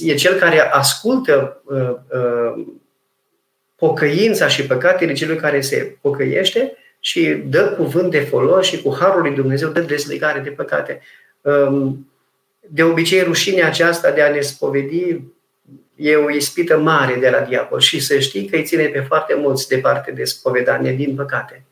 e 0.00 0.14
cel 0.14 0.38
care 0.38 0.60
ascultă 0.60 1.62
uh, 1.64 1.94
uh, 2.08 2.66
pocăința 3.82 4.48
și 4.48 4.66
păcatele 4.66 5.12
celui 5.12 5.36
care 5.36 5.60
se 5.60 5.96
pocăiește 6.00 6.76
și 7.00 7.42
dă 7.46 7.68
cuvânt 7.68 8.10
de 8.10 8.20
folos 8.20 8.66
și 8.66 8.82
cu 8.82 8.96
harul 9.00 9.20
lui 9.20 9.34
Dumnezeu 9.34 9.68
dă 9.68 9.80
deslegare 9.80 10.40
de 10.40 10.50
păcate. 10.50 11.00
Um, 11.40 12.10
de 12.60 12.82
obicei, 12.82 13.22
rușinea 13.22 13.66
aceasta 13.66 14.10
de 14.10 14.22
a 14.22 14.30
ne 14.30 14.40
spovedi 14.40 15.20
e 15.94 16.16
o 16.16 16.30
ispită 16.30 16.78
mare 16.78 17.14
de 17.14 17.30
la 17.30 17.40
diavol 17.40 17.80
și 17.80 18.00
să 18.00 18.18
știi 18.18 18.44
că 18.46 18.56
îi 18.56 18.64
ține 18.64 18.86
pe 18.86 19.00
foarte 19.00 19.34
mulți 19.34 19.68
departe 19.68 20.10
de 20.10 20.24
spovedanie, 20.24 20.92
din 20.92 21.14
păcate. 21.14 21.64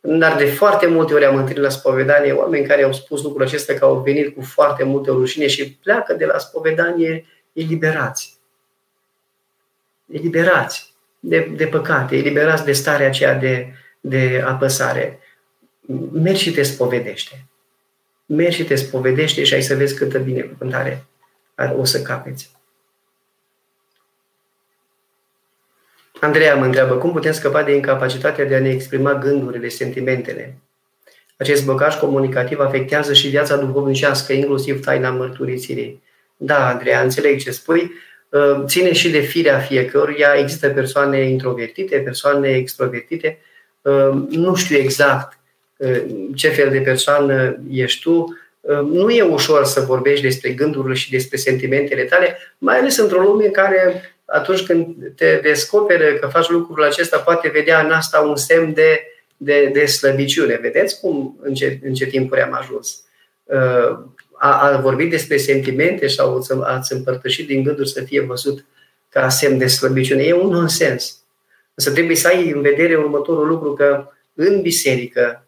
Dar 0.00 0.36
de 0.36 0.44
foarte 0.44 0.86
multe 0.86 1.14
ori 1.14 1.24
am 1.24 1.36
întâlnit 1.36 1.62
la 1.62 1.68
spovedanie 1.68 2.32
oameni 2.32 2.66
care 2.66 2.82
au 2.82 2.92
spus 2.92 3.22
lucrul 3.22 3.46
acesta 3.46 3.74
că 3.74 3.84
au 3.84 4.00
venit 4.00 4.34
cu 4.34 4.42
foarte 4.42 4.84
multe 4.84 5.10
rușine 5.10 5.46
și 5.46 5.72
pleacă 5.72 6.14
de 6.14 6.24
la 6.24 6.38
spovedanie 6.38 7.24
eliberați. 7.52 8.40
Eliberați 10.12 10.91
de, 11.24 11.52
de 11.56 11.66
păcate, 11.66 12.16
eliberați 12.16 12.64
de 12.64 12.72
starea 12.72 13.06
aceea 13.06 13.34
de, 13.34 13.74
de 14.00 14.42
apăsare. 14.46 15.18
Mergi 16.12 16.42
și 16.42 16.52
te 16.52 16.62
spovedește. 16.62 17.44
Mergi 18.26 18.56
și 18.56 18.64
te 18.64 18.74
spovedește 18.74 19.44
și 19.44 19.54
ai 19.54 19.62
să 19.62 19.74
vezi 19.74 19.94
câtă 19.94 20.18
binecuvântare 20.18 21.04
o 21.76 21.84
să 21.84 22.02
capeți. 22.02 22.50
Andreea 26.20 26.54
mă 26.54 26.64
întreabă, 26.64 26.96
cum 26.96 27.12
putem 27.12 27.32
scăpa 27.32 27.62
de 27.62 27.74
incapacitatea 27.74 28.44
de 28.44 28.54
a 28.54 28.60
ne 28.60 28.70
exprima 28.70 29.14
gândurile, 29.14 29.68
sentimentele? 29.68 30.58
Acest 31.36 31.64
blocaj 31.64 31.98
comunicativ 31.98 32.58
afectează 32.58 33.12
și 33.12 33.28
viața 33.28 33.56
duhovnicească, 33.56 34.32
inclusiv 34.32 34.84
taina 34.84 35.10
mărturisirii. 35.10 36.02
Da, 36.36 36.68
Andreea, 36.68 37.02
înțeleg 37.02 37.40
ce 37.40 37.50
spui. 37.50 37.92
Uh, 38.32 38.62
ține 38.66 38.92
și 38.92 39.10
de 39.10 39.20
firea 39.20 39.58
fiecăruia. 39.58 40.34
Există 40.38 40.68
persoane 40.68 41.20
introvertite, 41.20 41.96
persoane 41.96 42.48
extrovertite. 42.48 43.38
Uh, 43.82 44.10
nu 44.28 44.54
știu 44.54 44.76
exact 44.76 45.38
uh, 45.76 46.02
ce 46.34 46.48
fel 46.48 46.70
de 46.70 46.78
persoană 46.78 47.58
ești 47.70 48.02
tu. 48.02 48.36
Nu 48.90 49.10
e 49.10 49.22
ușor 49.22 49.64
să 49.64 49.80
vorbești 49.80 50.24
despre 50.24 50.50
gândurile 50.50 50.94
și 50.94 51.10
despre 51.10 51.36
sentimentele 51.36 52.02
tale, 52.02 52.36
mai 52.58 52.78
ales 52.78 52.96
într-o 52.96 53.20
lume 53.20 53.44
care 53.44 54.02
atunci 54.24 54.62
când 54.62 54.96
te 55.16 55.40
descoperi 55.42 56.18
că 56.20 56.26
faci 56.26 56.48
lucrul 56.48 56.84
acesta, 56.84 57.18
poate 57.18 57.48
vedea 57.48 57.80
în 57.80 57.90
asta 57.90 58.20
un 58.20 58.36
semn 58.36 58.72
de, 58.72 59.00
de, 59.36 59.70
de 59.72 59.86
slăbiciune. 59.86 60.58
Vedeți 60.62 61.00
cum, 61.00 61.38
în 61.42 61.54
ce, 61.54 61.78
în 61.84 61.94
ce 61.94 62.06
timpuri 62.06 62.40
am 62.40 62.52
ajuns. 62.60 63.04
Uh, 64.42 64.48
a, 64.48 64.72
a 64.72 64.80
vorbit 64.80 65.10
despre 65.10 65.36
sentimente 65.36 66.06
sau 66.06 66.44
ați 66.62 66.92
împărtășit 66.92 67.46
din 67.46 67.62
gânduri 67.62 67.88
să 67.88 68.02
fie 68.02 68.20
văzut 68.20 68.64
ca 69.08 69.28
semn 69.28 69.58
de 69.58 69.66
slăbiciune. 69.66 70.22
E 70.22 70.32
un 70.32 70.48
nonsens. 70.48 71.16
Însă 71.74 71.92
trebuie 71.92 72.16
să 72.16 72.28
ai 72.28 72.50
în 72.50 72.60
vedere 72.60 72.96
următorul 72.96 73.46
lucru 73.46 73.72
că 73.72 74.08
în 74.34 74.60
biserică, 74.60 75.46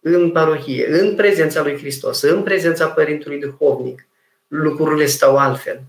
în 0.00 0.30
parohie, 0.30 1.00
în 1.00 1.14
prezența 1.14 1.62
lui 1.62 1.76
Hristos, 1.76 2.22
în 2.22 2.42
prezența 2.42 2.86
Părintului 2.86 3.40
Duhovnic, 3.40 4.06
lucrurile 4.48 5.06
stau 5.06 5.36
altfel. 5.36 5.80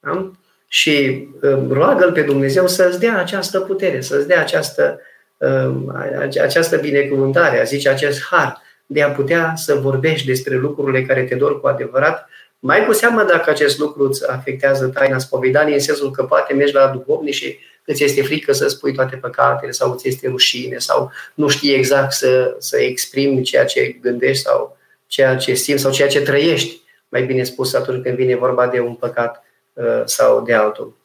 Da? 0.00 0.30
Și 0.68 1.28
um, 1.42 1.72
roagă-L 1.72 2.12
pe 2.12 2.22
Dumnezeu 2.22 2.66
să-ți 2.66 3.00
dea 3.00 3.18
această 3.18 3.60
putere, 3.60 4.00
să-ți 4.00 4.26
dea 4.26 4.40
această, 4.40 5.00
um, 5.36 5.94
această 6.42 6.76
binecuvântare, 6.76 7.60
a 7.60 7.64
zice 7.64 7.88
acest 7.88 8.22
har, 8.22 8.62
de 8.86 9.02
a 9.02 9.10
putea 9.10 9.52
să 9.56 9.74
vorbești 9.74 10.26
despre 10.26 10.56
lucrurile 10.56 11.04
care 11.04 11.24
te 11.24 11.34
dor 11.34 11.60
cu 11.60 11.66
adevărat, 11.66 12.28
mai 12.58 12.84
cu 12.86 12.92
seamă 12.92 13.22
dacă 13.22 13.50
acest 13.50 13.78
lucru 13.78 14.08
îți 14.08 14.30
afectează 14.30 14.86
taina 14.86 15.18
spovedaniei, 15.18 15.74
în 15.74 15.80
sensul 15.80 16.10
că 16.10 16.22
poate 16.22 16.54
mergi 16.54 16.74
la 16.74 16.86
duhovnic 16.86 17.34
și 17.34 17.58
îți 17.84 18.04
este 18.04 18.22
frică 18.22 18.52
să 18.52 18.68
spui 18.68 18.92
toate 18.92 19.16
păcatele 19.16 19.70
sau 19.70 19.92
îți 19.92 20.08
este 20.08 20.28
rușine 20.28 20.78
sau 20.78 21.12
nu 21.34 21.48
știi 21.48 21.74
exact 21.74 22.12
să, 22.12 22.54
să 22.58 22.80
exprimi 22.80 23.42
ceea 23.42 23.64
ce 23.64 23.96
gândești 24.00 24.42
sau 24.42 24.76
ceea 25.06 25.36
ce 25.36 25.54
simți 25.54 25.82
sau 25.82 25.92
ceea 25.92 26.08
ce 26.08 26.20
trăiești, 26.20 26.80
mai 27.08 27.22
bine 27.22 27.44
spus 27.44 27.74
atunci 27.74 28.02
când 28.02 28.16
vine 28.16 28.36
vorba 28.36 28.66
de 28.66 28.80
un 28.80 28.94
păcat 28.94 29.44
uh, 29.72 30.02
sau 30.04 30.42
de 30.42 30.54
altul. 30.54 30.96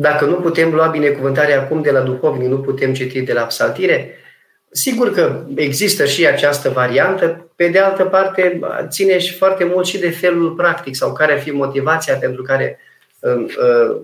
Dacă 0.00 0.24
nu 0.24 0.34
putem 0.34 0.74
lua 0.74 0.86
binecuvântarea 0.86 1.60
acum 1.60 1.82
de 1.82 1.90
la 1.90 2.00
duhovnic, 2.00 2.48
nu 2.48 2.58
putem 2.58 2.94
citi 2.94 3.20
de 3.20 3.32
la 3.32 3.42
psaltire, 3.42 4.16
sigur 4.70 5.12
că 5.12 5.44
există 5.54 6.04
și 6.04 6.26
această 6.26 6.68
variantă. 6.68 7.50
Pe 7.56 7.68
de 7.68 7.78
altă 7.78 8.04
parte, 8.04 8.60
ține 8.88 9.18
și 9.18 9.34
foarte 9.34 9.64
mult 9.64 9.86
și 9.86 9.98
de 9.98 10.10
felul 10.10 10.50
practic 10.50 10.94
sau 10.94 11.12
care 11.12 11.32
ar 11.32 11.40
fi 11.40 11.50
motivația 11.50 12.14
pentru 12.14 12.42
care 12.42 12.78
uh, 13.20 13.32
uh, 13.32 14.00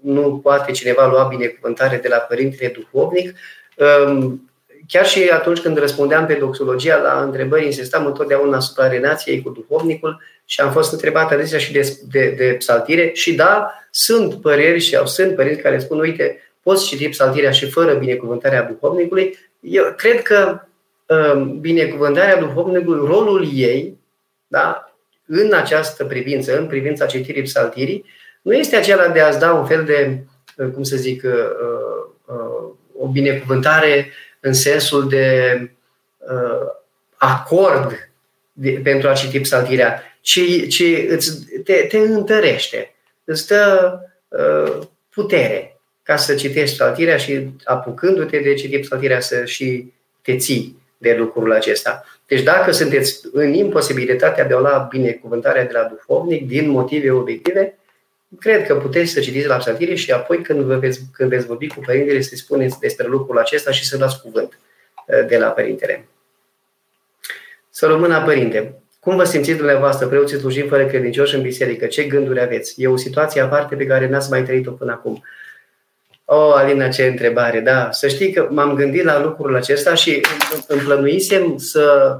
nu 0.00 0.40
poate 0.42 0.72
cineva 0.72 1.06
lua 1.06 1.24
binecuvântare 1.24 1.96
de 1.96 2.08
la 2.08 2.16
Părintele 2.16 2.72
Duhovnic. 2.78 3.36
Um, 3.76 4.49
chiar 4.90 5.06
și 5.06 5.28
atunci 5.28 5.60
când 5.60 5.78
răspundeam 5.78 6.26
pe 6.26 6.34
doxologia 6.34 6.96
la 6.96 7.22
întrebări, 7.22 7.64
insistam 7.64 8.06
întotdeauna 8.06 8.56
asupra 8.56 8.88
relației 8.88 9.42
cu 9.42 9.50
duhovnicul 9.50 10.22
și 10.44 10.60
am 10.60 10.72
fost 10.72 10.92
întrebat 10.92 11.32
adesea 11.32 11.58
și 11.58 11.72
de, 11.72 11.98
de, 12.10 12.34
de 12.36 12.54
psaltire 12.58 13.10
și 13.12 13.34
da, 13.34 13.74
sunt 13.90 14.40
păreri 14.40 14.78
și 14.78 14.96
au 14.96 15.06
sunt 15.06 15.34
părinți 15.34 15.60
care 15.60 15.78
spun, 15.78 15.98
uite, 15.98 16.38
poți 16.62 16.86
citi 16.86 17.08
psaltirea 17.08 17.50
și 17.50 17.70
fără 17.70 17.94
binecuvântarea 17.94 18.62
duhovnicului. 18.62 19.38
Eu 19.60 19.94
cred 19.96 20.22
că 20.22 20.60
um, 21.06 21.60
binecuvântarea 21.60 22.38
duhovnicului, 22.38 23.06
rolul 23.06 23.48
ei, 23.52 23.98
da, 24.46 24.94
în 25.26 25.52
această 25.52 26.04
privință, 26.04 26.58
în 26.58 26.66
privința 26.66 27.06
citirii 27.06 27.42
psaltirii, 27.42 28.04
nu 28.42 28.52
este 28.52 28.76
acela 28.76 29.08
de 29.08 29.20
a-ți 29.20 29.38
da 29.38 29.52
un 29.52 29.66
fel 29.66 29.84
de, 29.84 30.18
uh, 30.56 30.70
cum 30.72 30.82
să 30.82 30.96
zic, 30.96 31.22
uh, 31.24 31.32
uh, 32.24 32.70
o 32.98 33.06
binecuvântare 33.06 34.12
în 34.40 34.52
sensul 34.52 35.08
de 35.08 35.70
acord 37.16 38.10
de, 38.52 38.80
pentru 38.82 39.08
a 39.08 39.12
citi 39.12 39.40
psaltirea, 39.40 40.02
ci, 40.20 40.68
ci 40.68 40.82
îți, 41.08 41.44
te, 41.64 41.72
te 41.72 41.98
întărește, 41.98 42.94
îți 43.24 43.46
dă 43.46 43.98
putere 45.10 45.80
ca 46.02 46.16
să 46.16 46.34
citești 46.34 46.76
psaltirea 46.76 47.16
și 47.16 47.48
apucându-te 47.64 48.38
de 48.38 48.54
citit 48.54 48.80
psaltirea 48.80 49.20
să 49.20 49.44
și 49.44 49.92
te 50.22 50.36
ții 50.36 50.78
de 50.98 51.14
lucrul 51.14 51.52
acesta. 51.52 52.04
Deci 52.26 52.42
dacă 52.42 52.70
sunteți 52.70 53.20
în 53.32 53.52
imposibilitatea 53.52 54.44
de 54.44 54.54
a 54.54 54.58
lua 54.58 54.88
binecuvântarea 54.90 55.64
de 55.64 55.72
la 55.72 55.82
duhovnic 55.82 56.46
din 56.46 56.68
motive 56.68 57.10
obiective, 57.10 57.78
cred 58.38 58.66
că 58.66 58.76
puteți 58.76 59.12
să 59.12 59.20
citiți 59.20 59.46
la 59.46 59.56
psaltire 59.56 59.94
și 59.94 60.12
apoi 60.12 60.42
când, 60.42 60.60
vă 60.60 60.76
veți, 60.76 61.00
când 61.12 61.30
veți 61.30 61.46
vorbi 61.46 61.66
cu 61.66 61.80
părintele 61.80 62.20
să 62.20 62.36
spuneți 62.36 62.78
despre 62.78 63.06
lucrul 63.06 63.38
acesta 63.38 63.70
și 63.70 63.86
să 63.86 63.96
luați 63.98 64.20
cuvânt 64.20 64.58
uh, 65.06 65.26
de 65.26 65.38
la 65.38 65.48
părintele. 65.48 66.08
Să 67.70 67.86
rămână 67.86 68.22
părinte. 68.24 68.74
Cum 69.00 69.16
vă 69.16 69.24
simțiți 69.24 69.56
dumneavoastră, 69.56 70.06
preoții 70.06 70.38
slujim 70.38 70.68
fără 70.68 70.86
credincioși 70.86 71.34
în 71.34 71.42
biserică? 71.42 71.86
Ce 71.86 72.04
gânduri 72.04 72.40
aveți? 72.40 72.82
E 72.82 72.88
o 72.88 72.96
situație 72.96 73.40
aparte 73.40 73.76
pe 73.76 73.86
care 73.86 74.08
n-ați 74.08 74.30
mai 74.30 74.44
trăit-o 74.44 74.70
până 74.70 74.92
acum. 74.92 75.24
O, 76.24 76.36
oh, 76.36 76.52
Alina, 76.56 76.88
ce 76.88 77.04
întrebare, 77.04 77.60
da. 77.60 77.88
Să 77.90 78.08
știi 78.08 78.32
că 78.32 78.48
m-am 78.50 78.74
gândit 78.74 79.04
la 79.04 79.20
lucrul 79.22 79.56
acesta 79.56 79.94
și 79.94 80.20
îmi 80.66 80.80
plănuisem 80.80 81.56
să, 81.56 82.16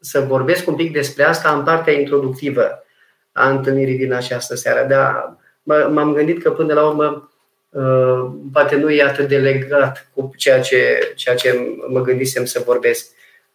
să 0.00 0.20
vorbesc 0.20 0.68
un 0.68 0.74
pic 0.74 0.92
despre 0.92 1.22
asta 1.22 1.52
în 1.52 1.64
partea 1.64 1.92
introductivă 1.92 2.84
a 3.32 3.50
întâlnirii 3.50 3.98
din 3.98 4.12
această 4.12 4.54
seară. 4.54 4.86
Dar 4.88 5.36
m-am 5.64 6.12
gândit 6.12 6.42
că 6.42 6.50
până 6.50 6.74
la 6.74 6.86
urmă 6.86 7.32
uh, 7.70 8.32
poate 8.52 8.76
nu 8.76 8.90
e 8.90 9.02
atât 9.02 9.28
de 9.28 9.38
legat 9.38 10.10
cu 10.14 10.32
ceea 10.36 10.60
ce, 10.60 11.12
ceea 11.14 11.34
ce 11.34 11.76
mă 11.88 12.00
gândisem 12.00 12.44
să 12.44 12.62
vorbesc. 12.64 13.10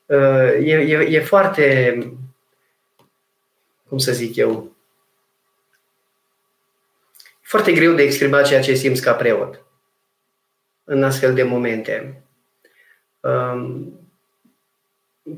Uh, 0.05 0.53
e, 0.62 0.76
e, 0.76 1.07
e 1.10 1.20
foarte, 1.20 1.97
cum 3.88 3.97
să 3.97 4.12
zic 4.12 4.36
eu, 4.36 4.76
foarte 7.41 7.72
greu 7.72 7.93
de 7.93 8.03
exprimat 8.03 8.47
ceea 8.47 8.62
ce 8.62 8.74
simți 8.74 9.01
ca 9.01 9.14
preot 9.14 9.64
în 10.84 11.03
astfel 11.03 11.34
de 11.34 11.43
momente. 11.43 12.24
Um, 13.20 13.98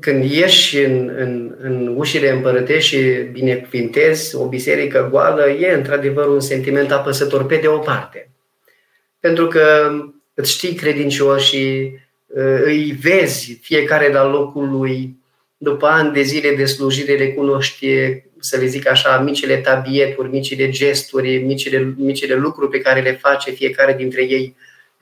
când 0.00 0.30
ieși 0.30 0.78
în, 0.78 1.12
în, 1.16 1.54
în 1.60 1.94
ușile 1.96 2.30
împărătești 2.30 2.96
și 2.96 3.22
binecuvintezi 3.32 4.34
o 4.36 4.48
biserică 4.48 5.08
goală, 5.10 5.48
e 5.50 5.72
într-adevăr 5.72 6.26
un 6.26 6.40
sentiment 6.40 6.90
apăsător 6.92 7.46
pe 7.46 7.56
de 7.56 7.66
o 7.66 7.78
parte. 7.78 8.30
Pentru 9.20 9.46
că 9.46 9.92
îți 10.34 10.52
știi 10.52 10.74
credincioși 10.74 11.48
și 11.48 11.92
uh, 12.26 12.60
îi 12.64 12.98
vezi 13.00 13.58
fiecare 13.62 14.12
la 14.12 14.30
locul 14.30 14.70
lui, 14.70 15.16
după 15.56 15.86
ani 15.86 16.12
de 16.12 16.22
zile 16.22 16.54
de 16.54 16.64
slujire 16.64 17.16
le 17.16 17.28
cunoști, 17.28 17.86
să 18.38 18.56
le 18.56 18.66
zic 18.66 18.88
așa, 18.88 19.18
micile 19.18 19.56
tabieturi, 19.56 20.30
micile 20.30 20.68
gesturi, 20.68 21.38
micile, 21.38 21.94
micile 21.96 22.34
lucruri 22.34 22.70
pe 22.70 22.80
care 22.80 23.00
le 23.00 23.12
face 23.12 23.50
fiecare 23.50 23.94
dintre 23.94 24.22
ei 24.22 24.56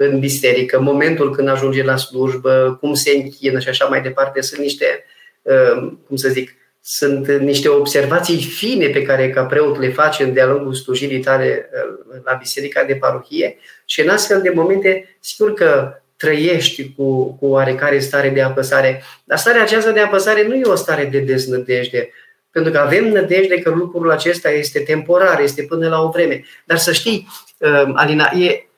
în 0.05 0.18
biserică, 0.18 0.80
momentul 0.80 1.34
când 1.34 1.48
ajunge 1.48 1.82
la 1.82 1.96
slujbă, 1.96 2.76
cum 2.80 2.94
se 2.94 3.11
închină 3.11 3.59
și 3.59 3.68
așa 3.68 3.84
mai 3.84 4.03
departe, 4.03 4.40
sunt 4.40 4.61
niște, 4.61 5.05
uh, 5.42 5.92
cum 6.07 6.16
să 6.16 6.28
zic, 6.28 6.55
sunt 6.82 7.28
niște 7.28 7.68
observații 7.68 8.42
fine 8.42 8.88
pe 8.88 9.03
care 9.03 9.30
ca 9.30 9.44
preot 9.44 9.78
le 9.78 9.88
faci 9.88 10.20
în 10.20 10.32
de-a 10.32 10.46
lungul 10.46 10.74
slujirii 10.74 11.20
tale 11.20 11.70
uh, 11.72 12.20
la 12.24 12.32
biserica 12.32 12.84
de 12.84 12.94
parohie 12.94 13.57
și 13.84 14.01
în 14.01 14.09
astfel 14.09 14.40
de 14.40 14.51
momente, 14.51 15.16
sigur 15.20 15.55
că 15.55 15.94
trăiești 16.16 16.94
cu, 16.96 17.32
cu 17.32 17.46
oarecare 17.46 17.98
stare 17.98 18.28
de 18.28 18.42
apăsare, 18.42 19.03
dar 19.24 19.38
starea 19.38 19.62
aceasta 19.62 19.90
de 19.90 20.01
apăsare 20.01 20.46
nu 20.46 20.55
e 20.55 20.62
o 20.64 20.74
stare 20.74 21.05
de 21.05 21.18
deznădejde, 21.18 22.11
pentru 22.51 22.72
că 22.72 22.78
avem 22.78 23.09
nădejde 23.09 23.59
că 23.59 23.70
lucrul 23.70 24.11
acesta 24.11 24.51
este 24.51 24.80
temporar, 24.80 25.40
este 25.40 25.62
până 25.62 25.88
la 25.88 26.03
o 26.03 26.09
vreme. 26.09 26.44
Dar 26.64 26.78
să 26.78 26.92
știi, 26.92 27.28
uh, 27.59 27.92
Alina, 27.94 28.30
e 28.38 28.70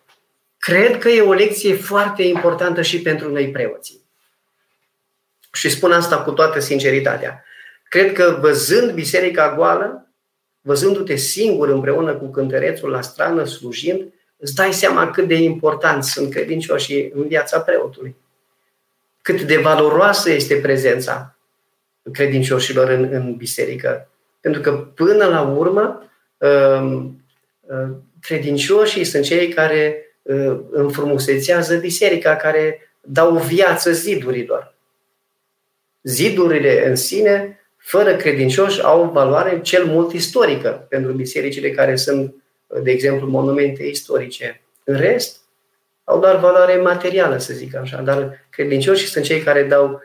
Cred 0.62 0.98
că 0.98 1.08
e 1.08 1.20
o 1.20 1.32
lecție 1.32 1.74
foarte 1.74 2.22
importantă 2.22 2.82
și 2.82 3.02
pentru 3.02 3.30
noi 3.30 3.50
preoții. 3.50 4.00
Și 5.52 5.70
spun 5.70 5.92
asta 5.92 6.22
cu 6.22 6.30
toată 6.30 6.58
sinceritatea. 6.58 7.44
Cred 7.88 8.12
că 8.12 8.38
văzând 8.40 8.92
biserica 8.92 9.54
goală, 9.54 10.10
văzându-te 10.60 11.16
singur 11.16 11.68
împreună 11.68 12.14
cu 12.14 12.30
cântărețul 12.30 12.90
la 12.90 13.00
strană, 13.00 13.44
slujind, 13.44 14.12
îți 14.36 14.54
dai 14.54 14.72
seama 14.72 15.10
cât 15.10 15.28
de 15.28 15.34
important 15.34 16.04
sunt 16.04 16.30
credincioșii 16.30 17.10
în 17.14 17.26
viața 17.26 17.60
preotului. 17.60 18.16
Cât 19.22 19.42
de 19.42 19.56
valoroasă 19.56 20.30
este 20.30 20.54
prezența 20.54 21.36
credincioșilor 22.12 22.88
în, 22.88 23.08
în 23.12 23.34
biserică. 23.36 24.08
Pentru 24.40 24.60
că 24.60 24.72
până 24.72 25.24
la 25.26 25.42
urmă, 25.42 26.10
um, 26.36 27.24
uh, 27.60 27.96
credincioșii 28.20 29.04
sunt 29.04 29.24
cei 29.24 29.48
care 29.48 29.96
Uh, 29.96 30.11
înfrumusețează 30.70 31.76
biserica, 31.76 32.36
care 32.36 32.92
dau 33.00 33.36
viață 33.36 33.92
zidurilor. 33.92 34.74
Zidurile 36.02 36.88
în 36.88 36.96
sine, 36.96 37.60
fără 37.76 38.16
credincioși, 38.16 38.82
au 38.82 39.10
valoare 39.10 39.60
cel 39.60 39.84
mult 39.84 40.12
istorică 40.12 40.86
pentru 40.88 41.12
bisericile 41.12 41.70
care 41.70 41.96
sunt, 41.96 42.34
de 42.82 42.90
exemplu, 42.90 43.28
monumente 43.28 43.82
istorice. 43.82 44.62
În 44.84 44.96
rest, 44.96 45.40
au 46.04 46.20
doar 46.20 46.36
valoare 46.36 46.76
materială, 46.76 47.38
să 47.38 47.52
zic 47.52 47.76
așa, 47.76 48.00
dar 48.00 48.46
credincioșii 48.50 49.06
sunt 49.06 49.24
cei 49.24 49.40
care 49.40 49.62
dau, 49.62 50.00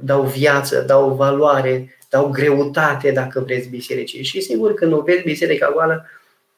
dau 0.00 0.22
viață, 0.22 0.80
dau 0.80 1.14
valoare, 1.14 1.98
dau 2.10 2.28
greutate, 2.28 3.10
dacă 3.10 3.40
vreți, 3.40 3.68
bisericii. 3.68 4.22
Și 4.22 4.40
sigur, 4.40 4.74
când 4.74 4.92
o 4.92 5.00
vezi 5.00 5.22
biserica 5.22 5.70
goală, 5.72 6.06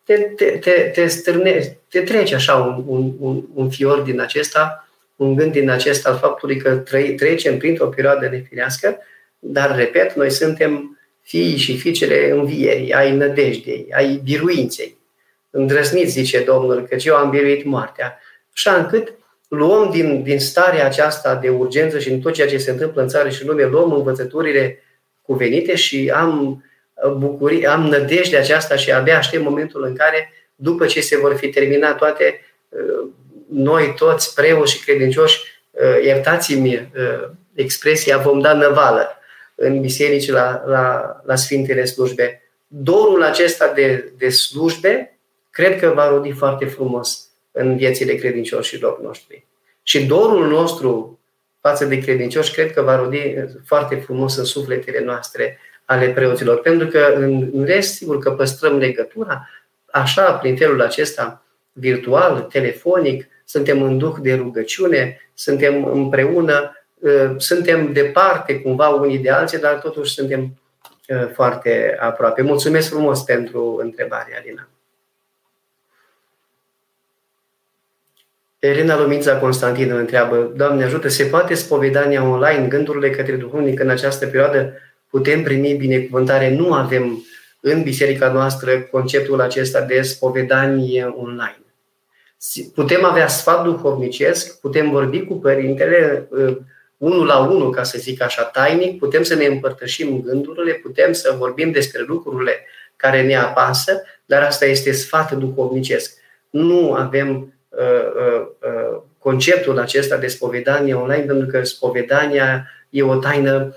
te, 0.04 0.14
te, 0.14 0.44
te, 0.44 0.90
te, 0.94 1.06
stârne, 1.06 1.78
te 1.88 2.00
trece 2.00 2.34
așa 2.34 2.54
un, 2.54 2.84
un, 2.86 3.12
un, 3.18 3.44
un 3.54 3.70
fior 3.70 4.00
din 4.00 4.20
acesta, 4.20 4.88
un 5.16 5.34
gând 5.34 5.52
din 5.52 5.70
acesta 5.70 6.10
al 6.10 6.18
faptului 6.18 6.56
că 6.56 6.76
trecem 7.16 7.58
printr-o 7.58 7.86
perioadă 7.86 8.28
nefirească, 8.28 8.98
dar, 9.38 9.76
repet, 9.76 10.14
noi 10.14 10.30
suntem 10.30 10.98
fiii 11.22 11.56
și 11.56 11.76
fiicele 11.76 12.30
învierii, 12.30 12.92
ai 12.92 13.16
nădejdei, 13.16 13.86
ai 13.90 14.20
biruinței. 14.24 14.96
Îndrăsniți, 15.50 16.10
zice 16.10 16.40
Domnul, 16.40 16.86
că 16.88 16.96
eu 17.04 17.14
am 17.14 17.30
biruit 17.30 17.64
moartea. 17.64 18.18
așa 18.54 18.76
încât 18.76 19.12
luăm 19.48 19.90
din, 19.90 20.22
din 20.22 20.40
starea 20.40 20.86
aceasta 20.86 21.34
de 21.34 21.48
urgență 21.48 21.98
și 21.98 22.10
în 22.10 22.20
tot 22.20 22.32
ceea 22.32 22.48
ce 22.48 22.58
se 22.58 22.70
întâmplă 22.70 23.02
în 23.02 23.08
țară 23.08 23.28
și 23.28 23.42
în 23.42 23.48
lume, 23.48 23.64
luăm 23.64 23.92
învățăturile 23.92 24.82
cuvenite 25.22 25.74
și 25.74 26.12
am 26.14 26.64
bucurie, 27.08 27.66
am 27.66 27.86
nădejdea 27.86 28.40
aceasta 28.40 28.76
și 28.76 28.92
abia 28.92 29.16
aștept 29.16 29.44
momentul 29.44 29.84
în 29.84 29.94
care, 29.94 30.32
după 30.54 30.86
ce 30.86 31.00
se 31.00 31.18
vor 31.18 31.34
fi 31.34 31.48
terminat 31.48 31.96
toate, 31.96 32.40
noi 33.48 33.94
toți, 33.96 34.34
preoți 34.34 34.72
și 34.72 34.84
credincioși, 34.84 35.62
iertați-mi 36.04 36.90
expresia, 37.54 38.18
vom 38.18 38.40
da 38.40 38.52
năvală 38.52 39.18
în 39.54 39.80
biserici 39.80 40.30
la, 40.30 40.62
la, 40.66 41.16
la 41.24 41.36
Sfintele 41.36 41.84
Slujbe. 41.84 42.42
Dorul 42.66 43.22
acesta 43.22 43.72
de, 43.72 44.12
de 44.16 44.28
slujbe 44.28 45.18
cred 45.50 45.78
că 45.78 45.92
va 45.94 46.08
rodi 46.08 46.30
foarte 46.30 46.64
frumos 46.64 47.28
în 47.52 47.76
viețile 47.76 48.14
credincioșilor 48.14 49.00
noștri. 49.00 49.46
Și 49.82 50.06
dorul 50.06 50.48
nostru 50.48 51.18
față 51.60 51.84
de 51.84 51.98
credincioși 51.98 52.52
cred 52.52 52.72
că 52.72 52.82
va 52.82 52.96
rodi 52.96 53.34
foarte 53.66 53.94
frumos 53.94 54.36
în 54.36 54.44
sufletele 54.44 55.04
noastre 55.04 55.58
ale 55.84 56.08
preoților. 56.08 56.60
Pentru 56.60 56.86
că 56.86 57.14
în 57.16 57.64
rest, 57.64 57.94
sigur 57.94 58.18
că 58.18 58.30
păstrăm 58.30 58.78
legătura, 58.78 59.48
așa, 59.90 60.32
prin 60.32 60.56
felul 60.56 60.82
acesta, 60.82 61.42
virtual, 61.72 62.40
telefonic, 62.40 63.28
suntem 63.44 63.82
în 63.82 63.98
duh 63.98 64.14
de 64.20 64.34
rugăciune, 64.34 65.30
suntem 65.34 65.84
împreună, 65.84 66.76
ă, 67.04 67.34
suntem 67.38 67.92
departe 67.92 68.60
cumva 68.60 68.88
unii 68.88 69.18
de 69.18 69.30
alții, 69.30 69.58
dar 69.58 69.74
totuși 69.74 70.14
suntem 70.14 70.60
ă, 71.10 71.26
foarte 71.32 71.96
aproape. 72.00 72.42
Mulțumesc 72.42 72.88
frumos 72.88 73.22
pentru 73.22 73.78
întrebare, 73.82 74.38
Alina. 74.38 74.68
Elena 78.58 78.98
Lumința 78.98 79.38
Constantin 79.38 79.90
întreabă, 79.90 80.52
Doamne 80.56 80.84
ajută, 80.84 81.08
se 81.08 81.24
poate 81.24 81.54
spovedania 81.54 82.28
online, 82.28 82.68
gândurile 82.68 83.10
către 83.10 83.36
duhovnic 83.36 83.80
în 83.80 83.88
această 83.88 84.26
perioadă? 84.26 84.72
Putem 85.14 85.42
primi 85.42 85.74
binecuvântare? 85.74 86.54
Nu 86.54 86.72
avem 86.72 87.24
în 87.60 87.82
biserica 87.82 88.32
noastră 88.32 88.80
conceptul 88.80 89.40
acesta 89.40 89.80
de 89.80 90.02
spovedanie 90.02 91.04
online. 91.04 91.64
Putem 92.74 93.04
avea 93.04 93.28
sfat 93.28 93.64
duhovnicesc, 93.64 94.60
putem 94.60 94.90
vorbi 94.90 95.24
cu 95.24 95.34
părintele 95.34 96.28
ă, 96.32 96.58
unul 96.96 97.26
la 97.26 97.38
unul, 97.38 97.70
ca 97.70 97.82
să 97.82 97.98
zic 97.98 98.22
așa, 98.22 98.42
tainic, 98.42 98.98
putem 98.98 99.22
să 99.22 99.34
ne 99.34 99.44
împărtășim 99.44 100.22
gândurile, 100.22 100.72
putem 100.72 101.12
să 101.12 101.34
vorbim 101.38 101.70
despre 101.70 102.04
lucrurile 102.06 102.66
care 102.96 103.22
ne 103.22 103.36
apasă, 103.36 104.02
dar 104.24 104.42
asta 104.42 104.64
este 104.64 104.92
sfat 104.92 105.32
duhovnicesc. 105.32 106.12
Nu 106.50 106.92
avem 106.92 107.54
Uh, 107.78 107.80
uh, 107.80 108.46
uh, 108.60 109.00
conceptul 109.18 109.78
acesta 109.78 110.16
de 110.16 110.26
spovedanie 110.26 110.94
online, 110.94 111.24
pentru 111.24 111.46
că 111.46 111.64
spovedania 111.64 112.70
e 112.90 113.02
o 113.02 113.14
taină 113.14 113.76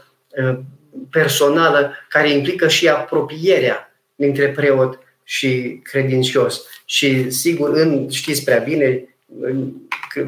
personală 1.12 1.92
care 2.10 2.32
implică 2.32 2.68
și 2.68 2.88
apropierea 2.88 3.94
dintre 4.16 4.50
preot 4.50 5.00
și 5.24 5.80
credincios. 5.84 6.62
Și 6.86 7.32
sigur, 7.32 7.70
în, 7.74 8.10
știți 8.10 8.44
prea 8.44 8.58
bine, 8.58 9.18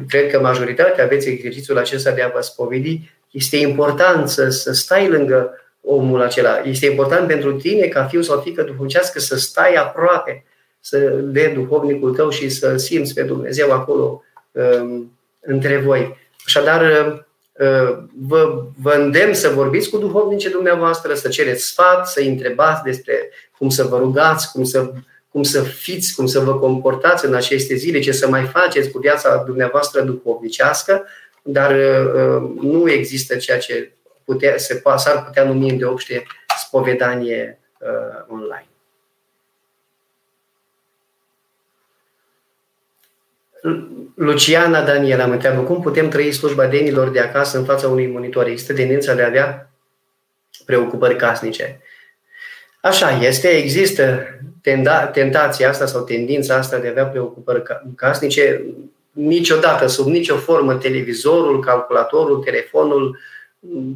cred 0.08 0.30
că 0.30 0.40
majoritatea 0.40 1.04
aveți 1.04 1.28
exercițiul 1.28 1.78
acesta 1.78 2.10
de 2.10 2.22
a 2.22 2.28
vă 2.28 2.40
spovedi, 2.40 3.00
este 3.30 3.56
important 3.56 4.28
să, 4.28 4.48
să 4.48 4.72
stai 4.72 5.08
lângă 5.08 5.54
omul 5.80 6.20
acela. 6.20 6.62
Este 6.64 6.86
important 6.86 7.26
pentru 7.26 7.52
tine, 7.52 7.86
ca 7.86 8.04
fiu 8.04 8.22
sau 8.22 8.40
fică 8.40 8.62
duhovnicească, 8.62 9.18
să 9.18 9.36
stai 9.36 9.74
aproape 9.74 10.44
să 10.80 10.98
de 11.08 11.52
duhovnicul 11.54 12.14
tău 12.14 12.30
și 12.30 12.48
să 12.48 12.76
simți 12.76 13.14
pe 13.14 13.22
Dumnezeu 13.22 13.72
acolo 13.72 14.22
um, 14.52 15.18
între 15.40 15.76
voi. 15.76 16.16
Așadar, 16.46 17.06
uh, 17.06 17.18
vă, 18.26 18.64
vă 18.82 18.90
îndemn 18.90 19.34
să 19.34 19.48
vorbiți 19.48 19.90
cu 19.90 19.98
duhovnicii 19.98 20.50
dumneavoastră, 20.50 21.14
să 21.14 21.28
cereți 21.28 21.64
sfat, 21.64 22.08
să 22.08 22.20
întrebați 22.20 22.82
despre 22.82 23.30
cum 23.58 23.68
să 23.68 23.84
vă 23.84 23.98
rugați, 23.98 24.52
cum 24.52 24.64
să, 24.64 24.92
cum 25.28 25.42
să 25.42 25.62
fiți, 25.62 26.14
cum 26.14 26.26
să 26.26 26.40
vă 26.40 26.58
comportați 26.58 27.26
în 27.26 27.34
aceste 27.34 27.74
zile, 27.74 28.00
ce 28.00 28.12
să 28.12 28.28
mai 28.28 28.44
faceți 28.44 28.90
cu 28.90 28.98
viața 28.98 29.42
dumneavoastră 29.46 30.00
duhovnicească, 30.00 31.06
dar 31.42 31.70
uh, 31.70 32.50
nu 32.60 32.90
există 32.90 33.36
ceea 33.36 33.58
ce 33.58 33.92
putea, 34.24 34.58
se, 34.58 34.82
s-ar 34.96 35.24
putea 35.24 35.44
numi 35.44 35.72
de 35.72 35.84
obște 35.84 36.22
spovedanie 36.58 37.60
uh, 37.78 38.24
online. 38.28 38.68
Luciana 44.14 44.82
Daniela 44.82 45.26
mă 45.26 45.32
întreabă 45.32 45.62
cum 45.62 45.80
putem 45.80 46.08
trăi 46.08 46.32
slujba 46.32 46.66
denilor 46.66 47.08
de 47.08 47.20
acasă 47.20 47.58
în 47.58 47.64
fața 47.64 47.88
unui 47.88 48.06
monitor. 48.06 48.46
Există 48.46 48.72
tendința 48.72 49.14
de 49.14 49.22
a 49.22 49.26
avea 49.26 49.70
preocupări 50.64 51.16
casnice. 51.16 51.80
Așa 52.80 53.10
este, 53.10 53.48
există 53.48 54.26
tenda, 54.62 55.06
tentația 55.06 55.68
asta 55.68 55.86
sau 55.86 56.02
tendința 56.02 56.54
asta 56.54 56.78
de 56.78 56.86
a 56.86 56.90
avea 56.90 57.06
preocupări 57.06 57.62
casnice. 57.96 58.64
Niciodată, 59.12 59.86
sub 59.86 60.06
nicio 60.06 60.36
formă, 60.36 60.74
televizorul, 60.74 61.60
calculatorul, 61.60 62.38
telefonul, 62.38 63.18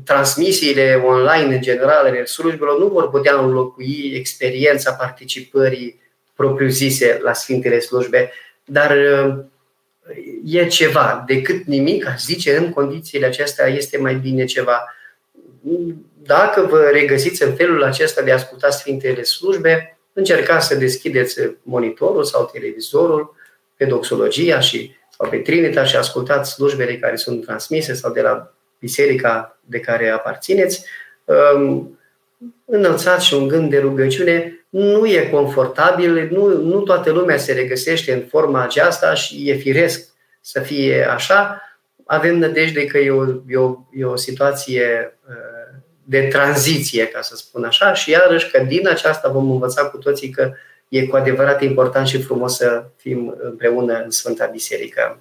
transmisiile 0.05 1.03
online 1.05 1.55
în 1.55 1.61
general 1.61 2.07
ale 2.07 2.25
slujbelor 2.25 2.79
nu 2.79 2.87
vor 2.87 3.11
putea 3.11 3.37
înlocui 3.37 4.13
experiența 4.15 4.93
participării 4.93 6.01
propriu-zise 6.35 7.21
la 7.23 7.33
Sfintele 7.33 7.79
Slujbe, 7.79 8.33
dar 8.65 8.97
e 10.45 10.67
ceva, 10.67 11.25
decât 11.27 11.65
nimic, 11.65 12.07
aș 12.07 12.21
zice, 12.21 12.57
în 12.57 12.71
condițiile 12.71 13.27
acestea 13.27 13.67
este 13.67 13.99
mai 13.99 14.15
bine 14.15 14.45
ceva. 14.45 14.95
Dacă 16.23 16.61
vă 16.61 16.89
regăsiți 16.93 17.43
în 17.43 17.55
felul 17.55 17.83
acesta 17.83 18.23
de 18.23 18.31
a 18.31 18.35
asculta 18.35 18.71
Sfintele 18.71 19.23
Slujbe, 19.23 19.99
încercați 20.13 20.67
să 20.67 20.75
deschideți 20.75 21.41
monitorul 21.63 22.25
sau 22.25 22.51
televizorul 22.53 23.35
pe 23.77 23.85
doxologia 23.85 24.61
și, 24.61 24.95
sau 25.19 25.29
pe 25.29 25.37
Trinita 25.37 25.85
și 25.85 25.97
ascultați 25.97 26.53
slujbele 26.53 26.99
care 26.99 27.17
sunt 27.17 27.45
transmise 27.45 27.95
sau 27.95 28.13
de 28.13 28.21
la 28.21 28.55
biserica 28.79 29.59
de 29.61 29.81
care 29.81 30.09
aparțineți. 30.09 30.85
Înălțați 32.65 33.27
și 33.27 33.35
un 33.35 33.49
gând 33.49 33.71
de 33.71 33.79
rugăciune 33.79 34.67
nu 34.69 35.07
e 35.07 35.29
confortabil, 35.33 36.29
nu, 36.31 36.63
nu 36.63 36.81
toată 36.81 37.11
lumea 37.11 37.37
se 37.37 37.53
regăsește 37.53 38.13
în 38.13 38.23
forma 38.29 38.63
aceasta 38.63 39.15
și 39.15 39.49
e 39.51 39.55
firesc 39.55 40.09
să 40.41 40.61
fie 40.61 41.05
așa. 41.11 41.63
Avem 42.07 42.39
nădejde 42.39 42.87
că 42.87 42.99
e 42.99 43.11
o, 43.11 43.25
e 43.49 43.57
o, 43.57 43.77
e 43.93 44.05
o 44.05 44.17
situație 44.17 45.19
uh, 45.29 45.81
de 46.05 46.21
tranziție, 46.21 47.07
ca 47.07 47.21
să 47.21 47.37
spun 47.37 47.65
așa, 47.65 47.95
și 47.95 48.11
iarăși 48.11 48.51
că 48.51 48.59
din 48.59 48.89
aceasta 48.89 49.29
vom 49.29 49.51
învăța 49.51 49.85
cu 49.85 49.97
toții 49.97 50.29
că 50.29 50.53
e 50.89 51.07
cu 51.07 51.17
adevărat 51.17 51.63
important 51.63 52.07
și 52.07 52.23
frumos 52.23 52.57
să 52.57 52.85
fim 52.97 53.37
împreună 53.41 54.03
în 54.05 54.11
Sfânta 54.11 54.47
Biserică. 54.47 55.19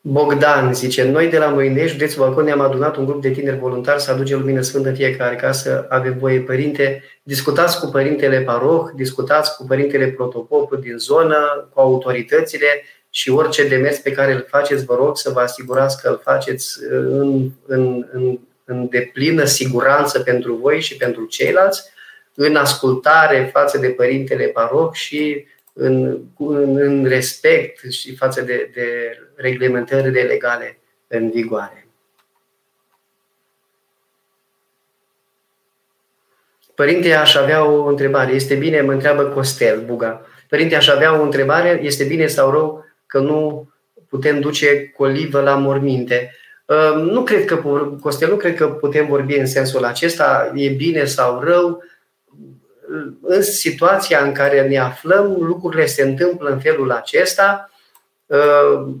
Bogdan 0.00 0.74
zice, 0.74 1.04
noi 1.04 1.28
de 1.28 1.38
la 1.38 1.48
Moinești, 1.48 1.92
județul 1.92 2.24
Bacău, 2.24 2.44
ne-am 2.44 2.60
adunat 2.60 2.96
un 2.96 3.04
grup 3.04 3.22
de 3.22 3.30
tineri 3.30 3.58
voluntari 3.58 4.00
să 4.00 4.10
aduce 4.10 4.36
lumină 4.36 4.60
sfântă 4.60 4.88
în 4.88 4.94
fiecare 4.94 5.36
casă. 5.36 5.86
Avem 5.88 6.18
voie, 6.18 6.40
părinte, 6.40 7.02
discutați 7.22 7.80
cu 7.80 7.86
părintele 7.86 8.40
paroh, 8.40 8.84
discutați 8.94 9.56
cu 9.56 9.64
părintele 9.64 10.06
protopop 10.06 10.74
din 10.74 10.96
zonă, 10.96 11.68
cu 11.74 11.80
autoritățile 11.80 12.82
și 13.10 13.30
orice 13.30 13.68
demers 13.68 13.98
pe 13.98 14.12
care 14.12 14.32
îl 14.32 14.46
faceți, 14.48 14.84
vă 14.84 14.94
rog 14.94 15.18
să 15.18 15.30
vă 15.30 15.40
asigurați 15.40 16.02
că 16.02 16.08
îl 16.08 16.20
faceți 16.24 16.78
în, 16.90 17.50
în, 17.66 18.06
în, 18.12 18.38
în 18.64 18.88
deplină 18.88 19.44
siguranță 19.44 20.20
pentru 20.20 20.54
voi 20.54 20.80
și 20.80 20.96
pentru 20.96 21.24
ceilalți, 21.24 21.82
în 22.34 22.56
ascultare 22.56 23.50
față 23.52 23.78
de 23.78 23.88
părintele 23.88 24.44
paroh 24.44 24.92
și 24.92 25.46
în, 25.80 26.18
în, 26.38 26.76
în 26.76 27.04
respect 27.04 27.92
și 27.92 28.16
față 28.16 28.42
de, 28.42 28.70
de 28.74 29.18
reglementările 29.34 30.22
legale 30.22 30.78
în 31.06 31.30
vigoare. 31.30 31.86
Părinte, 36.74 37.12
aș 37.12 37.34
avea 37.34 37.64
o 37.64 37.86
întrebare. 37.86 38.32
Este 38.32 38.54
bine, 38.54 38.80
mă 38.80 38.92
întreabă 38.92 39.22
Costel 39.22 39.82
Buga. 39.86 40.26
Părinte, 40.48 40.74
aș 40.74 40.88
avea 40.88 41.18
o 41.18 41.22
întrebare. 41.22 41.80
Este 41.82 42.04
bine 42.04 42.26
sau 42.26 42.50
rău 42.50 42.84
că 43.06 43.18
nu 43.18 43.68
putem 44.08 44.40
duce 44.40 44.88
colivă 44.88 45.40
la 45.40 45.54
morminte? 45.54 46.34
Nu 46.96 47.22
cred 47.22 47.44
că, 47.44 47.56
Costel, 48.00 48.28
nu 48.28 48.36
cred 48.36 48.54
că 48.54 48.68
putem 48.68 49.06
vorbi 49.06 49.34
în 49.34 49.46
sensul 49.46 49.84
acesta. 49.84 50.52
E 50.54 50.68
bine 50.68 51.04
sau 51.04 51.40
rău? 51.40 51.82
În 53.22 53.42
situația 53.42 54.24
în 54.24 54.32
care 54.32 54.68
ne 54.68 54.78
aflăm, 54.78 55.36
lucrurile 55.40 55.86
se 55.86 56.02
întâmplă 56.02 56.50
în 56.50 56.60
felul 56.60 56.90
acesta. 56.90 57.70
Uh, 58.26 58.94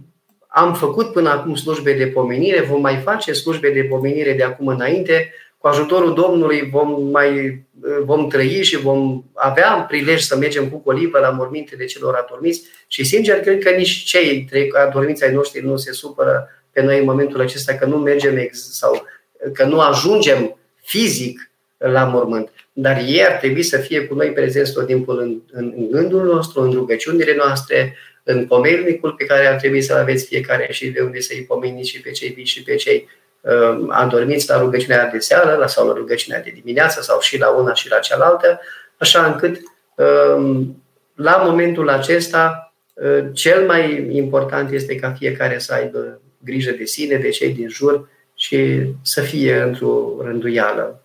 am 0.48 0.74
făcut 0.74 1.12
până 1.12 1.30
acum 1.30 1.54
slujbe 1.54 1.92
de 1.92 2.06
pomenire, 2.06 2.60
vom 2.60 2.80
mai 2.80 2.96
face 2.96 3.32
slujbe 3.32 3.70
de 3.70 3.82
pomenire 3.82 4.32
de 4.32 4.42
acum 4.42 4.66
înainte, 4.66 5.32
cu 5.58 5.66
ajutorul 5.66 6.14
Domnului 6.14 6.68
vom 6.70 7.10
mai 7.10 7.62
vom 8.04 8.28
trăi 8.28 8.62
și 8.62 8.76
vom 8.76 9.24
avea 9.34 9.72
prilej 9.88 10.20
să 10.20 10.36
mergem 10.36 10.68
cu 10.68 10.76
colivă 10.76 11.18
la 11.18 11.30
mormintele 11.30 11.84
celor 11.84 12.14
adormiți 12.14 12.62
și 12.86 13.04
sincer 13.04 13.40
cred 13.40 13.62
că 13.62 13.70
nici 13.70 14.02
cei 14.04 14.44
trei 14.44 14.70
adormiți 14.86 15.24
ai 15.24 15.32
noștri 15.32 15.64
nu 15.64 15.76
se 15.76 15.92
supără 15.92 16.48
pe 16.72 16.82
noi 16.82 16.98
în 16.98 17.04
momentul 17.04 17.40
acesta 17.40 17.74
că 17.74 17.86
nu 17.86 17.96
mergem 17.96 18.36
ex, 18.36 18.72
sau 18.72 19.04
că 19.52 19.64
nu 19.64 19.80
ajungem 19.80 20.58
fizic 20.82 21.50
la 21.76 22.04
mormânt. 22.04 22.50
Dar 22.80 22.96
ei 23.06 23.24
ar 23.24 23.32
trebui 23.32 23.62
să 23.62 23.78
fie 23.78 24.04
cu 24.06 24.14
noi 24.14 24.32
prezenți 24.32 24.72
tot 24.72 24.86
timpul 24.86 25.18
în, 25.18 25.40
în, 25.52 25.72
în 25.76 25.90
gândul 25.90 26.24
nostru, 26.24 26.60
în 26.60 26.72
rugăciunile 26.72 27.34
noastre, 27.36 27.96
în 28.22 28.46
pomelnicul 28.46 29.12
pe 29.12 29.24
care 29.24 29.46
ar 29.46 29.54
trebui 29.54 29.82
să-l 29.82 29.96
aveți 29.96 30.26
fiecare 30.26 30.68
și 30.70 30.88
de 30.88 31.00
unde 31.00 31.20
să-i 31.20 31.44
pomeniți 31.48 31.88
și 31.88 32.00
pe 32.00 32.10
cei 32.10 32.28
vii 32.28 32.44
și 32.44 32.62
pe 32.62 32.74
cei 32.74 33.08
uh, 33.40 33.86
adormiți 33.88 34.48
la 34.48 34.58
rugăciunea 34.58 35.10
de 35.10 35.18
seară 35.18 35.56
la, 35.56 35.66
sau 35.66 35.86
la 35.86 35.92
rugăciunea 35.92 36.40
de 36.40 36.52
dimineață 36.54 37.02
sau 37.02 37.20
și 37.20 37.38
la 37.38 37.48
una 37.48 37.74
și 37.74 37.90
la 37.90 37.98
cealaltă, 37.98 38.60
așa 38.96 39.26
încât 39.26 39.56
uh, 39.96 40.66
la 41.14 41.36
momentul 41.36 41.88
acesta 41.88 42.74
uh, 42.94 43.24
cel 43.32 43.66
mai 43.66 44.08
important 44.10 44.70
este 44.70 44.94
ca 44.94 45.14
fiecare 45.18 45.58
să 45.58 45.74
aibă 45.74 46.20
grijă 46.44 46.70
de 46.70 46.84
sine, 46.84 47.16
de 47.16 47.28
cei 47.28 47.52
din 47.52 47.68
jur 47.68 48.08
și 48.34 48.80
să 49.02 49.20
fie 49.20 49.60
într-o 49.60 50.16
rânduială. 50.20 51.02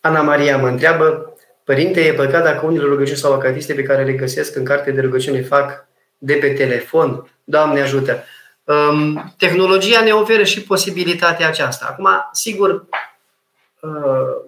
Ana 0.00 0.22
Maria 0.22 0.56
mă 0.56 0.68
întreabă, 0.68 1.34
Părinte, 1.64 2.00
e 2.00 2.12
păcat 2.12 2.42
dacă 2.42 2.66
unele 2.66 2.84
rugăciuni 2.84 3.18
sau 3.18 3.32
acatiste 3.32 3.74
pe 3.74 3.82
care 3.82 4.04
le 4.04 4.12
găsesc 4.12 4.56
în 4.56 4.64
carte 4.64 4.90
de 4.90 5.00
rugăciuni 5.00 5.42
fac 5.42 5.86
de 6.18 6.34
pe 6.34 6.48
telefon? 6.48 7.30
Doamne 7.44 7.80
ajută! 7.80 8.24
Um, 8.64 9.34
tehnologia 9.38 10.00
ne 10.00 10.10
oferă 10.10 10.42
și 10.42 10.62
posibilitatea 10.62 11.48
aceasta. 11.48 11.86
Acum, 11.90 12.08
sigur, 12.32 12.86
uh, 13.80 13.90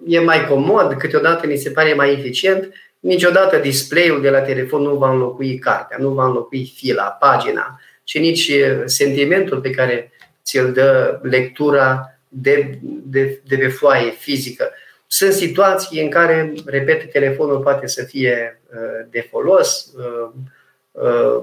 e 0.07 0.19
mai 0.19 0.47
comod, 0.47 0.95
câteodată 0.99 1.47
mi 1.47 1.57
se 1.57 1.71
pare 1.71 1.95
mai 1.95 2.13
eficient, 2.13 2.73
niciodată 3.01 3.57
display-ul 3.57 4.21
de 4.21 4.31
la 4.31 4.41
telefon 4.41 4.83
nu 4.83 4.95
va 4.95 5.11
înlocui 5.11 5.59
cartea, 5.59 5.97
nu 6.01 6.09
va 6.09 6.27
înlocui 6.27 6.73
fila, 6.77 7.05
pagina, 7.05 7.81
ci 8.05 8.19
nici 8.19 8.49
uh, 8.49 8.83
sentimentul 8.85 9.61
pe 9.61 9.71
care 9.71 10.13
ți-l 10.45 10.73
dă 10.73 11.19
lectura 11.23 12.19
de, 12.29 12.79
de, 12.83 13.41
de 13.47 13.57
pe 13.57 13.69
foaie 13.69 14.11
fizică. 14.11 14.71
Sunt 15.15 15.33
situații 15.33 16.03
în 16.03 16.11
care, 16.11 16.53
repet, 16.67 17.11
telefonul 17.11 17.59
poate 17.59 17.87
să 17.87 18.03
fie 18.03 18.61
uh, 18.73 19.07
de 19.11 19.27
folos. 19.31 19.93
Uh, 19.97 20.31
uh, 20.91 21.43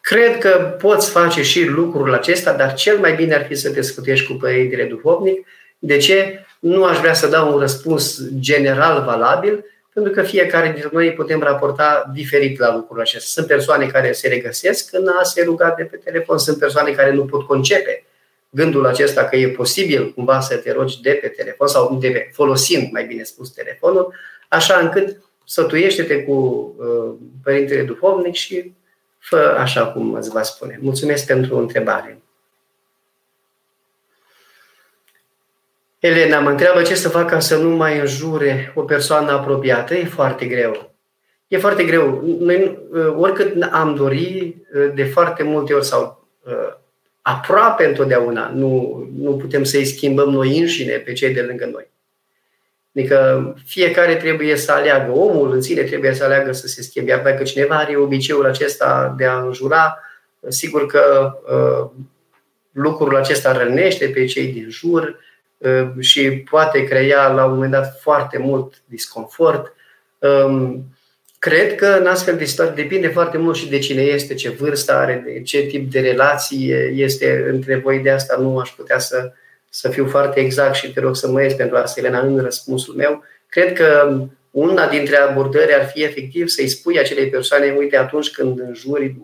cred 0.00 0.38
că 0.38 0.76
poți 0.78 1.10
face 1.10 1.42
și 1.42 1.64
lucrul 1.64 2.14
acesta, 2.14 2.52
dar 2.52 2.74
cel 2.74 2.98
mai 2.98 3.14
bine 3.14 3.34
ar 3.34 3.44
fi 3.46 3.54
să 3.54 3.72
te 3.72 3.80
scutești 3.80 4.26
cu 4.26 4.32
părintele 4.32 4.84
duhovnic. 4.84 5.46
De 5.78 5.96
ce? 5.96 6.46
Nu 6.58 6.84
aș 6.84 6.98
vrea 6.98 7.14
să 7.14 7.26
dau 7.26 7.52
un 7.52 7.58
răspuns 7.58 8.20
general 8.38 9.04
valabil, 9.04 9.64
pentru 9.92 10.12
că 10.12 10.22
fiecare 10.22 10.70
dintre 10.72 10.88
noi 10.92 11.12
putem 11.12 11.40
raporta 11.40 12.10
diferit 12.14 12.58
la 12.58 12.74
lucrul 12.74 13.00
acesta. 13.00 13.26
Sunt 13.28 13.46
persoane 13.46 13.86
care 13.86 14.12
se 14.12 14.28
regăsesc 14.28 14.88
în 14.92 15.08
a 15.08 15.22
se 15.22 15.42
ruga 15.42 15.74
de 15.76 15.84
pe 15.84 15.96
telefon, 15.96 16.38
sunt 16.38 16.58
persoane 16.58 16.90
care 16.90 17.12
nu 17.12 17.24
pot 17.24 17.46
concepe 17.46 18.07
gândul 18.50 18.86
acesta 18.86 19.24
că 19.24 19.36
e 19.36 19.48
posibil 19.48 20.12
cumva 20.12 20.40
să 20.40 20.56
te 20.56 20.72
rogi 20.72 21.00
de 21.00 21.18
pe 21.20 21.28
telefon 21.28 21.66
sau 21.66 21.96
de 22.00 22.10
pe, 22.10 22.30
folosind, 22.32 22.92
mai 22.92 23.04
bine 23.04 23.22
spus, 23.22 23.50
telefonul, 23.50 24.14
așa 24.48 24.78
încât 24.78 25.22
sătuiește-te 25.44 26.22
cu 26.22 26.32
uh, 26.78 27.14
Părintele 27.42 27.82
Duhovnic 27.82 28.34
și 28.34 28.72
fă 29.18 29.56
așa 29.58 29.86
cum 29.86 30.14
îți 30.14 30.30
va 30.30 30.42
spune. 30.42 30.78
Mulțumesc 30.80 31.26
pentru 31.26 31.56
întrebare. 31.56 32.22
Elena 35.98 36.40
mă 36.40 36.50
întreabă 36.50 36.82
ce 36.82 36.94
să 36.94 37.08
fac 37.08 37.28
ca 37.28 37.38
să 37.38 37.56
nu 37.56 37.76
mai 37.76 37.98
înjure 37.98 38.72
o 38.74 38.82
persoană 38.82 39.30
apropiată. 39.30 39.94
E 39.94 40.04
foarte 40.04 40.46
greu. 40.46 40.94
E 41.48 41.58
foarte 41.58 41.84
greu. 41.84 42.22
Noi, 42.38 42.78
uh, 42.90 43.14
oricât 43.16 43.62
am 43.62 43.94
dori, 43.94 44.56
uh, 44.74 44.90
de 44.94 45.04
foarte 45.04 45.42
multe 45.42 45.74
ori 45.74 45.84
sau 45.84 46.26
uh, 46.42 46.76
aproape 47.28 47.84
întotdeauna. 47.84 48.50
Nu, 48.54 49.06
nu 49.18 49.36
putem 49.36 49.64
să-i 49.64 49.84
schimbăm 49.84 50.28
noi 50.28 50.58
înșine 50.58 50.96
pe 50.96 51.12
cei 51.12 51.34
de 51.34 51.40
lângă 51.40 51.68
noi. 51.72 51.90
Adică 52.94 53.54
fiecare 53.66 54.16
trebuie 54.16 54.56
să 54.56 54.72
aleagă, 54.72 55.12
omul 55.12 55.52
în 55.52 55.60
sine 55.60 55.82
trebuie 55.82 56.14
să 56.14 56.24
aleagă 56.24 56.52
să 56.52 56.66
se 56.66 56.82
schimbe. 56.82 57.10
Iar 57.10 57.22
dacă 57.22 57.42
cineva 57.42 57.76
are 57.76 57.96
obiceiul 57.96 58.46
acesta 58.46 59.14
de 59.16 59.24
a 59.24 59.38
înjura, 59.38 59.98
sigur 60.48 60.86
că 60.86 61.32
uh, 61.52 61.90
lucrul 62.72 63.16
acesta 63.16 63.52
rănește 63.52 64.06
pe 64.06 64.24
cei 64.24 64.52
din 64.52 64.66
jur 64.70 65.18
uh, 65.56 65.90
și 65.98 66.30
poate 66.30 66.84
crea 66.84 67.28
la 67.28 67.44
un 67.44 67.52
moment 67.52 67.72
dat 67.72 68.00
foarte 68.00 68.38
mult 68.38 68.82
disconfort. 68.84 69.74
Um, 70.18 70.84
Cred 71.38 71.74
că 71.74 71.86
în 71.86 72.06
astfel 72.06 72.36
de 72.36 72.44
situații 72.44 72.82
depinde 72.82 73.08
foarte 73.08 73.38
mult 73.38 73.56
și 73.56 73.68
de 73.68 73.78
cine 73.78 74.02
este, 74.02 74.34
ce 74.34 74.48
vârstă 74.48 74.92
are, 74.92 75.22
de 75.26 75.42
ce 75.42 75.60
tip 75.60 75.90
de 75.90 76.00
relație 76.00 76.92
este 76.94 77.46
între 77.50 77.76
voi. 77.76 77.98
De 77.98 78.10
asta 78.10 78.36
nu 78.40 78.58
aș 78.58 78.70
putea 78.70 78.98
să, 78.98 79.32
să 79.68 79.88
fiu 79.88 80.06
foarte 80.06 80.40
exact 80.40 80.74
și 80.74 80.92
te 80.92 81.00
rog 81.00 81.16
să 81.16 81.28
mă 81.28 81.42
ies 81.42 81.52
pentru 81.52 81.76
asta, 81.76 82.00
Elena, 82.00 82.20
în 82.20 82.38
răspunsul 82.38 82.94
meu. 82.94 83.24
Cred 83.48 83.72
că 83.72 84.18
una 84.50 84.88
dintre 84.88 85.16
abordări 85.16 85.74
ar 85.74 85.86
fi 85.86 86.02
efectiv 86.02 86.48
să-i 86.48 86.68
spui 86.68 86.98
acelei 86.98 87.28
persoane, 87.28 87.74
uite, 87.78 87.96
atunci 87.96 88.30
când 88.30 88.60
înjuri, 88.60 89.16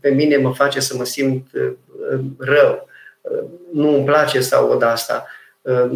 pe 0.00 0.10
mine 0.10 0.36
mă 0.36 0.54
face 0.54 0.80
să 0.80 0.96
mă 0.96 1.04
simt 1.04 1.46
uh, 1.52 2.20
rău, 2.38 2.88
nu 3.72 3.94
îmi 3.94 4.04
place 4.04 4.40
să 4.40 4.56
aud 4.56 4.82
asta, 4.82 5.26
uh, 5.60 5.90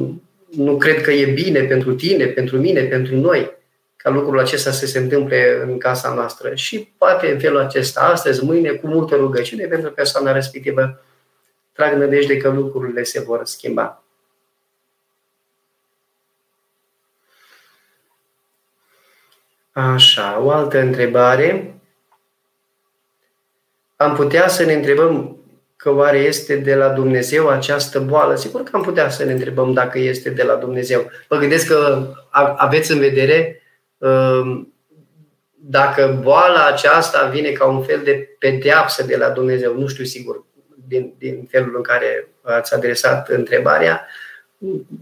nu 0.57 0.77
cred 0.77 1.01
că 1.01 1.11
e 1.11 1.33
bine 1.33 1.61
pentru 1.61 1.95
tine, 1.95 2.27
pentru 2.27 2.59
mine, 2.59 2.83
pentru 2.83 3.17
noi 3.17 3.53
ca 4.05 4.11
lucrul 4.11 4.39
acesta 4.39 4.71
să 4.71 4.87
se 4.87 4.99
întâmple 4.99 5.63
în 5.63 5.79
casa 5.79 6.15
noastră. 6.15 6.55
Și 6.55 6.93
poate 6.99 7.31
în 7.31 7.39
felul 7.39 7.59
acesta, 7.59 8.01
astăzi, 8.01 8.45
mâine, 8.45 8.71
cu 8.71 8.87
multă 8.87 9.15
rugăciune 9.15 9.65
pentru 9.67 9.91
persoana 9.91 10.33
respectivă, 10.33 11.03
trag 11.73 11.93
nădejde 11.93 12.37
că 12.37 12.49
lucrurile 12.49 13.03
se 13.03 13.21
vor 13.21 13.45
schimba. 13.45 14.03
Așa, 19.73 20.41
o 20.41 20.51
altă 20.51 20.81
întrebare. 20.81 21.81
Am 23.97 24.15
putea 24.15 24.49
să 24.49 24.65
ne 24.65 24.73
întrebăm 24.73 25.37
că 25.77 25.91
oare 25.91 26.19
este 26.19 26.57
de 26.57 26.75
la 26.75 26.89
Dumnezeu 26.89 27.49
această 27.49 28.01
boală? 28.01 28.35
Sigur 28.35 28.63
că 28.63 28.71
am 28.73 28.83
putea 28.83 29.09
să 29.09 29.25
ne 29.25 29.33
întrebăm 29.33 29.73
dacă 29.73 29.99
este 29.99 30.31
de 30.31 30.43
la 30.43 30.55
Dumnezeu. 30.55 31.11
Vă 31.29 31.37
gândesc 31.37 31.67
că 31.67 32.09
aveți 32.57 32.93
în 32.93 32.99
vedere 32.99 33.59
Ehm, 33.59 33.64
dacă 35.55 36.19
boala 36.23 36.67
aceasta 36.67 37.29
vine 37.29 37.51
ca 37.51 37.67
un 37.67 37.83
fel 37.83 38.01
de 38.05 38.37
pedeapsă 38.39 39.03
de 39.03 39.17
la 39.17 39.29
Dumnezeu, 39.29 39.79
nu 39.79 39.87
știu 39.87 40.05
sigur 40.05 40.45
din, 40.89 41.15
din 41.19 41.47
felul 41.51 41.73
în 41.77 41.83
care 41.83 42.29
ați 42.43 42.75
adresat 42.75 43.29
întrebarea, 43.29 44.07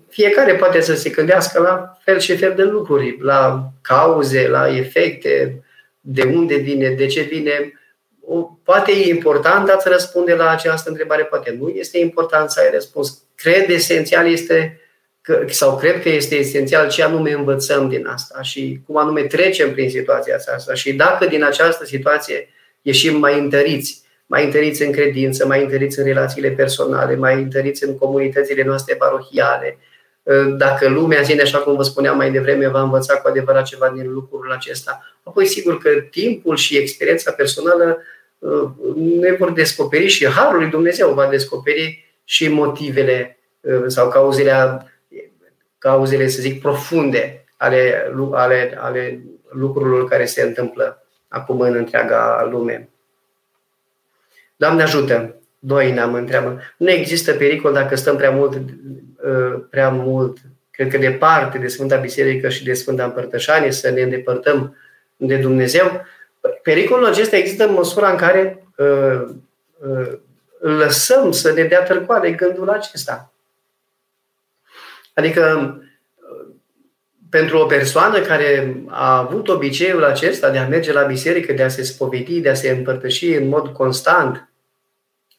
fiecare 0.09 0.55
poate 0.55 0.81
să 0.81 0.95
se 0.95 1.11
gândească 1.11 1.61
la 1.61 1.99
fel 2.05 2.19
și 2.19 2.37
fel 2.37 2.55
de 2.55 2.63
lucruri, 2.63 3.19
la 3.21 3.69
cauze, 3.81 4.49
la 4.49 4.77
efecte, 4.77 5.63
de 6.01 6.23
unde 6.23 6.57
vine, 6.57 6.89
de 6.89 7.07
ce 7.07 7.21
vine. 7.21 7.73
Poate 8.63 8.93
e 8.93 9.09
important 9.09 9.69
să 9.81 9.89
răspunde 9.89 10.35
la 10.35 10.51
această 10.51 10.91
întrebare, 10.91 11.25
poate 11.25 11.57
nu 11.61 11.69
este 11.69 11.99
important 11.99 12.51
să 12.51 12.61
ai 12.61 12.71
răspuns. 12.73 13.23
Cred 13.35 13.69
esențial 13.69 14.31
este 14.31 14.81
că, 15.23 15.45
sau 15.49 15.77
cred 15.77 16.03
că 16.03 16.09
este 16.09 16.35
esențial 16.35 16.89
ce 16.89 17.03
anume 17.03 17.33
învățăm 17.33 17.89
din 17.89 18.07
asta 18.07 18.43
și 18.43 18.81
cum 18.87 18.97
anume 18.97 19.23
trecem 19.23 19.73
prin 19.73 19.91
situația 19.91 20.35
asta 20.35 20.75
și 20.75 20.93
dacă 20.93 21.27
din 21.27 21.45
această 21.45 21.85
situație 21.85 22.49
ieșim 22.83 23.19
mai 23.19 23.39
întăriți, 23.39 24.03
mai 24.27 24.45
întăriți 24.45 24.83
în 24.83 24.93
credință, 24.93 25.47
mai 25.47 25.63
întăriți 25.63 25.99
în 25.99 26.05
relațiile 26.05 26.51
personale, 26.51 27.17
mai 27.17 27.35
întăriți 27.35 27.85
în 27.85 27.99
comunitățile 27.99 28.63
noastre 28.63 28.95
parohiale, 28.95 29.79
dacă 30.57 30.89
lumea 30.89 31.19
în 31.19 31.25
sine, 31.25 31.43
așa 31.43 31.59
cum 31.59 31.77
vă 31.77 31.83
spuneam 31.83 32.17
mai 32.17 32.31
devreme, 32.31 32.69
va 32.69 32.83
învăța 32.83 33.17
cu 33.17 33.29
adevărat 33.29 33.65
ceva 33.65 33.93
din 33.95 34.13
lucrul 34.13 34.53
acesta, 34.53 35.17
apoi 35.23 35.47
sigur 35.47 35.79
că 35.79 35.91
timpul 36.11 36.57
și 36.57 36.77
experiența 36.77 37.33
personală 37.33 38.03
uh, 38.39 38.71
ne 39.21 39.33
vor 39.33 39.53
descoperi 39.53 40.07
și 40.07 40.27
Harul 40.27 40.61
lui 40.61 40.71
Dumnezeu 40.71 41.13
va 41.13 41.27
descoperi 41.27 42.13
și 42.25 42.49
motivele 42.49 43.39
uh, 43.61 43.85
sau 43.87 44.09
cauzele 44.09 44.51
cauzele, 45.83 46.29
să 46.29 46.41
zic, 46.41 46.61
profunde 46.61 47.45
ale, 47.57 48.13
ale, 48.33 48.75
ale 48.79 49.21
lucrurilor 49.51 50.09
care 50.09 50.25
se 50.25 50.43
întâmplă 50.43 51.03
acum 51.29 51.61
în 51.61 51.75
întreaga 51.75 52.49
lume. 52.51 52.89
Doamne 54.57 54.83
ajută! 54.83 55.37
Doi 55.65 55.93
ne-am 55.93 56.15
întreabă. 56.15 56.61
Nu 56.77 56.91
există 56.91 57.33
pericol 57.33 57.73
dacă 57.73 57.95
stăm 57.95 58.17
prea 58.17 58.31
mult, 58.31 58.55
uh, 58.55 59.63
prea 59.71 59.89
mult, 59.89 60.39
cred 60.71 60.91
că 60.91 60.99
departe 60.99 61.59
de 61.59 61.67
Sfânta 61.67 61.97
Biserică 61.97 62.49
și 62.49 62.65
de 62.65 62.73
Sfânta 62.73 63.05
Împărtășanie, 63.05 63.71
să 63.71 63.91
ne 63.91 64.03
îndepărtăm 64.03 64.77
de 65.17 65.37
Dumnezeu. 65.37 66.05
Pericolul 66.63 67.07
acesta 67.07 67.37
există 67.37 67.67
în 67.67 67.73
măsura 67.73 68.11
în 68.11 68.17
care 68.17 68.67
uh, 68.77 69.23
uh, 69.79 70.13
lăsăm 70.59 71.31
să 71.31 71.53
ne 71.53 71.63
dea 71.65 71.83
târcoare 71.83 72.33
gândul 72.33 72.69
acesta. 72.69 73.32
Adică 75.15 75.77
pentru 77.31 77.59
o 77.59 77.65
persoană 77.65 78.21
care 78.21 78.77
a 78.89 79.19
avut 79.19 79.49
obiceiul 79.49 80.05
acesta 80.05 80.51
de 80.51 80.59
a 80.59 80.67
merge 80.67 80.93
la 80.93 81.03
biserică, 81.03 81.53
de 81.53 81.63
a 81.63 81.69
se 81.69 81.83
spovedi, 81.83 82.41
de 82.41 82.49
a 82.49 82.55
se 82.55 82.71
împărtăși 82.71 83.35
în 83.35 83.49
mod 83.49 83.69
constant, 83.69 84.49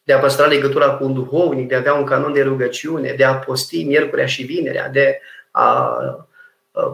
de 0.04 0.12
a 0.12 0.18
păstra 0.18 0.46
legătura 0.46 0.90
cu 0.90 1.04
un 1.04 1.14
duhovnic, 1.14 1.68
de 1.68 1.74
a 1.74 1.78
avea 1.78 1.94
un 1.94 2.04
canon 2.04 2.32
de 2.32 2.42
rugăciune, 2.42 3.14
de 3.16 3.24
a 3.24 3.34
posti 3.34 3.84
miercurea 3.84 4.26
și 4.26 4.42
vinerea, 4.42 4.88
de 4.88 5.20
a, 5.50 5.98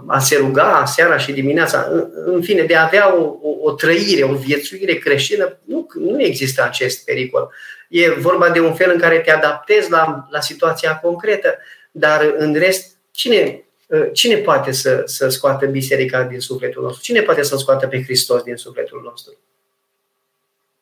a 0.06 0.18
se 0.18 0.36
ruga 0.36 0.84
seara 0.86 1.16
și 1.16 1.32
dimineața, 1.32 1.86
în, 1.90 2.08
în 2.24 2.42
fine, 2.42 2.62
de 2.62 2.76
a 2.76 2.84
avea 2.84 3.16
o, 3.16 3.22
o, 3.42 3.56
o 3.62 3.72
trăire, 3.72 4.22
o 4.22 4.34
viețuire 4.34 4.94
creștină, 4.94 5.58
nu, 5.64 5.86
nu 5.94 6.22
există 6.22 6.62
acest 6.62 7.04
pericol. 7.04 7.50
E 7.88 8.10
vorba 8.10 8.48
de 8.48 8.60
un 8.60 8.74
fel 8.74 8.90
în 8.92 8.98
care 8.98 9.18
te 9.18 9.30
adaptezi 9.30 9.90
la, 9.90 10.26
la 10.30 10.40
situația 10.40 10.96
concretă, 10.96 11.58
dar 11.90 12.34
în 12.36 12.54
rest, 12.54 12.96
cine 13.10 13.64
Ă, 13.90 13.98
cine 14.12 14.36
poate 14.36 14.72
să, 14.72 15.02
să 15.04 15.28
scoată 15.28 15.66
biserica 15.66 16.22
din 16.22 16.40
sufletul 16.40 16.82
nostru? 16.82 17.02
Cine 17.02 17.20
poate 17.20 17.42
să 17.42 17.56
scoată 17.56 17.86
pe 17.86 18.02
Hristos 18.02 18.42
din 18.42 18.56
sufletul 18.56 19.00
nostru? 19.04 19.38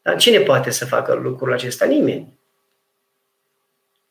Dar 0.02 0.16
cine 0.16 0.40
poate 0.40 0.70
să 0.70 0.86
facă 0.86 1.14
lucrul 1.14 1.52
acesta? 1.52 1.84
Nimeni. 1.84 2.38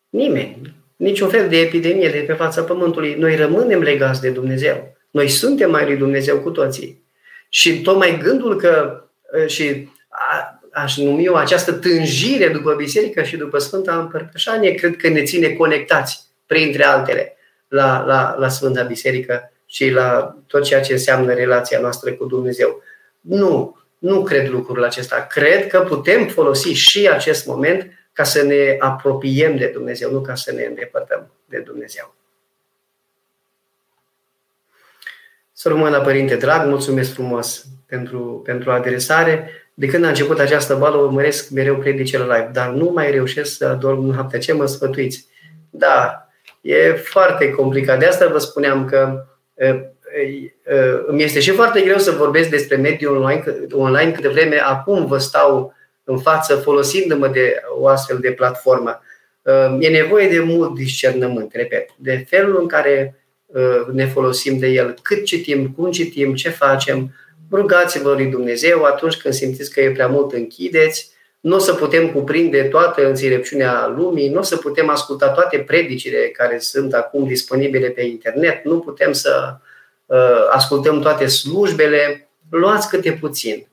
Nimeni. 0.10 0.76
Niciun 0.96 1.30
fel 1.30 1.50
de 1.50 1.60
epidemie 1.60 2.10
de 2.10 2.20
pe 2.20 2.34
fața 2.34 2.64
Pământului. 2.64 3.16
Noi 3.16 3.36
rămânem 3.36 3.82
legați 3.82 4.22
de 4.22 4.30
Dumnezeu. 4.30 4.98
Noi 5.12 5.28
suntem 5.28 5.72
mai 5.72 5.86
lui 5.86 5.98
Dumnezeu 5.98 6.40
cu 6.40 6.50
toții. 6.50 7.04
Și 7.50 7.82
tocmai 7.82 8.18
gândul 8.18 8.56
că 8.56 9.04
ă, 9.44 9.48
și 9.48 9.90
a, 10.10 10.60
aș 10.72 10.98
numi 10.98 11.26
eu 11.26 11.36
această 11.36 11.72
tânjire 11.72 12.50
după 12.50 12.74
biserică 12.74 13.24
și 13.24 13.38
după 13.38 13.58
Sfânta 13.58 14.00
Împărtășanie, 14.00 14.74
cred 14.74 14.96
că 14.96 15.08
ne 15.08 15.24
ține 15.24 15.50
conectați, 15.50 16.27
printre 16.48 16.84
altele 16.84 17.38
la, 17.68 18.04
la, 18.06 18.36
la 18.38 18.50
Sfânta 18.50 18.84
Biserică 18.84 19.52
și 19.66 19.90
la 19.90 20.36
tot 20.48 20.64
ceea 20.64 20.82
ce 20.82 20.94
înseamnă 20.94 21.34
relația 21.34 21.80
noastră 21.80 22.14
cu 22.14 22.26
Dumnezeu. 22.26 22.84
Nu, 23.22 23.78
nu 23.98 24.24
cred 24.24 24.50
lucrul 24.50 24.84
acesta. 24.84 25.26
Cred 25.30 25.68
că 25.68 25.80
putem 25.80 26.28
folosi 26.28 26.70
și 26.70 27.10
acest 27.10 27.46
moment 27.46 27.92
ca 28.14 28.24
să 28.24 28.44
ne 28.44 28.76
apropiem 28.80 29.58
de 29.58 29.68
Dumnezeu, 29.68 30.12
nu 30.12 30.22
ca 30.22 30.36
să 30.36 30.52
ne 30.52 30.64
îndepărtăm 30.64 31.32
de 31.46 31.58
Dumnezeu. 31.58 32.16
Să 35.54 35.70
rămână, 35.70 36.02
Părinte 36.02 36.36
drag, 36.36 36.68
mulțumesc 36.68 37.14
frumos 37.14 37.66
pentru, 37.86 38.42
pentru 38.46 38.72
adresare. 38.72 39.50
De 39.74 39.88
când 39.88 40.06
a 40.06 40.08
început 40.08 40.40
această 40.40 40.76
bală, 40.76 40.98
urmăresc 40.98 41.50
mereu 41.50 41.78
predicele 41.78 42.24
live, 42.24 42.50
dar 42.54 42.70
nu 42.70 42.90
mai 42.90 43.12
reușesc 43.12 43.58
să 43.58 43.74
dorm 43.74 44.06
noaptea. 44.06 44.40
Ce 44.40 44.54
mă 44.54 44.66
sfătuiți? 44.66 45.28
Da, 45.70 46.27
E 46.62 46.94
foarte 46.94 47.50
complicat. 47.50 48.00
De 48.00 48.06
asta 48.06 48.28
vă 48.28 48.38
spuneam 48.38 48.86
că 48.86 49.24
îmi 51.06 51.24
este 51.24 51.40
și 51.40 51.52
foarte 51.52 51.82
greu 51.82 51.98
să 51.98 52.12
vorbesc 52.12 52.50
despre 52.50 52.76
mediul 52.76 53.16
online, 53.16 53.44
online 53.72 54.12
câte 54.12 54.28
vreme 54.28 54.62
acum 54.64 55.06
vă 55.06 55.18
stau 55.18 55.74
în 56.04 56.20
față 56.20 56.56
folosindu-mă 56.56 57.28
de 57.28 57.62
o 57.80 57.88
astfel 57.88 58.18
de 58.18 58.32
platformă. 58.32 59.02
E 59.80 59.90
nevoie 59.90 60.28
de 60.28 60.40
mult 60.40 60.76
discernământ, 60.76 61.54
repet, 61.54 61.90
de 61.98 62.26
felul 62.30 62.60
în 62.60 62.68
care 62.68 63.16
ne 63.92 64.06
folosim 64.06 64.58
de 64.58 64.68
el, 64.68 64.96
cât 65.02 65.24
citim, 65.24 65.68
cum 65.68 65.92
citim, 65.92 66.34
ce 66.34 66.50
facem. 66.50 67.16
Rugați-vă 67.52 68.12
lui 68.12 68.26
Dumnezeu 68.26 68.84
atunci 68.84 69.18
când 69.18 69.34
simțiți 69.34 69.72
că 69.74 69.82
e 69.82 69.92
prea 69.92 70.08
mult, 70.08 70.34
închideți 70.34 71.12
nu 71.48 71.56
o 71.56 71.60
să 71.60 71.74
putem 71.74 72.12
cuprinde 72.12 72.64
toată 72.64 73.08
înțelepciunea 73.08 73.94
lumii, 73.98 74.30
nu 74.30 74.40
o 74.40 74.42
să 74.42 74.58
putem 74.58 74.90
asculta 74.90 75.30
toate 75.30 75.58
predicile 75.58 76.18
care 76.18 76.60
sunt 76.60 76.94
acum 76.94 77.28
disponibile 77.28 77.90
pe 77.90 78.02
internet, 78.02 78.64
nu 78.64 78.80
putem 78.80 79.12
să 79.12 79.56
uh, 80.06 80.48
ascultăm 80.50 81.02
toate 81.02 81.28
slujbele. 81.28 82.30
Luați 82.50 82.90
câte 82.90 83.12
puțin. 83.12 83.68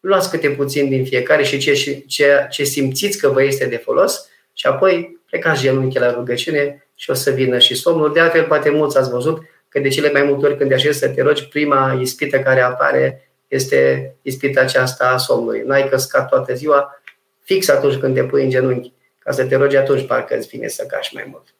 Luați 0.00 0.30
câte 0.30 0.48
puțin 0.48 0.88
din 0.88 1.04
fiecare 1.04 1.42
și 1.42 1.58
ce, 1.58 2.02
ce, 2.06 2.46
ce 2.50 2.64
simțiți 2.64 3.18
că 3.18 3.28
vă 3.28 3.42
este 3.42 3.66
de 3.66 3.76
folos 3.76 4.28
și 4.52 4.66
apoi 4.66 5.20
plecați 5.30 5.60
genunchi 5.60 5.98
la 5.98 6.12
rugăciune 6.12 6.86
și 6.94 7.10
o 7.10 7.14
să 7.14 7.30
vină 7.30 7.58
și 7.58 7.74
somnul. 7.74 8.12
De 8.12 8.20
altfel, 8.20 8.44
poate 8.44 8.70
mulți 8.70 8.98
ați 8.98 9.10
văzut 9.10 9.42
că 9.68 9.80
de 9.80 9.88
cele 9.88 10.10
mai 10.12 10.22
multe 10.22 10.46
ori 10.46 10.56
când 10.56 10.68
te 10.68 10.74
așezi 10.74 10.98
să 10.98 11.08
te 11.08 11.22
rogi, 11.22 11.48
prima 11.48 11.98
ispită 12.00 12.38
care 12.38 12.60
apare 12.60 13.28
este 13.48 14.14
ispita 14.22 14.60
aceasta 14.60 15.08
a 15.08 15.16
somnului. 15.16 15.62
N-ai 15.66 15.88
căscat 15.88 16.28
toată 16.28 16.54
ziua, 16.54 16.98
fix 17.44 17.68
atunci 17.68 17.96
când 17.96 18.14
te 18.14 18.24
pui 18.24 18.42
în 18.44 18.50
genunchi, 18.50 18.92
ca 19.18 19.32
să 19.32 19.46
te 19.46 19.56
rogi 19.56 19.76
atunci, 19.76 20.06
parcă 20.06 20.36
îți 20.36 20.48
vine 20.48 20.68
să 20.68 20.86
cași 20.86 21.14
mai 21.14 21.26
mult. 21.30 21.54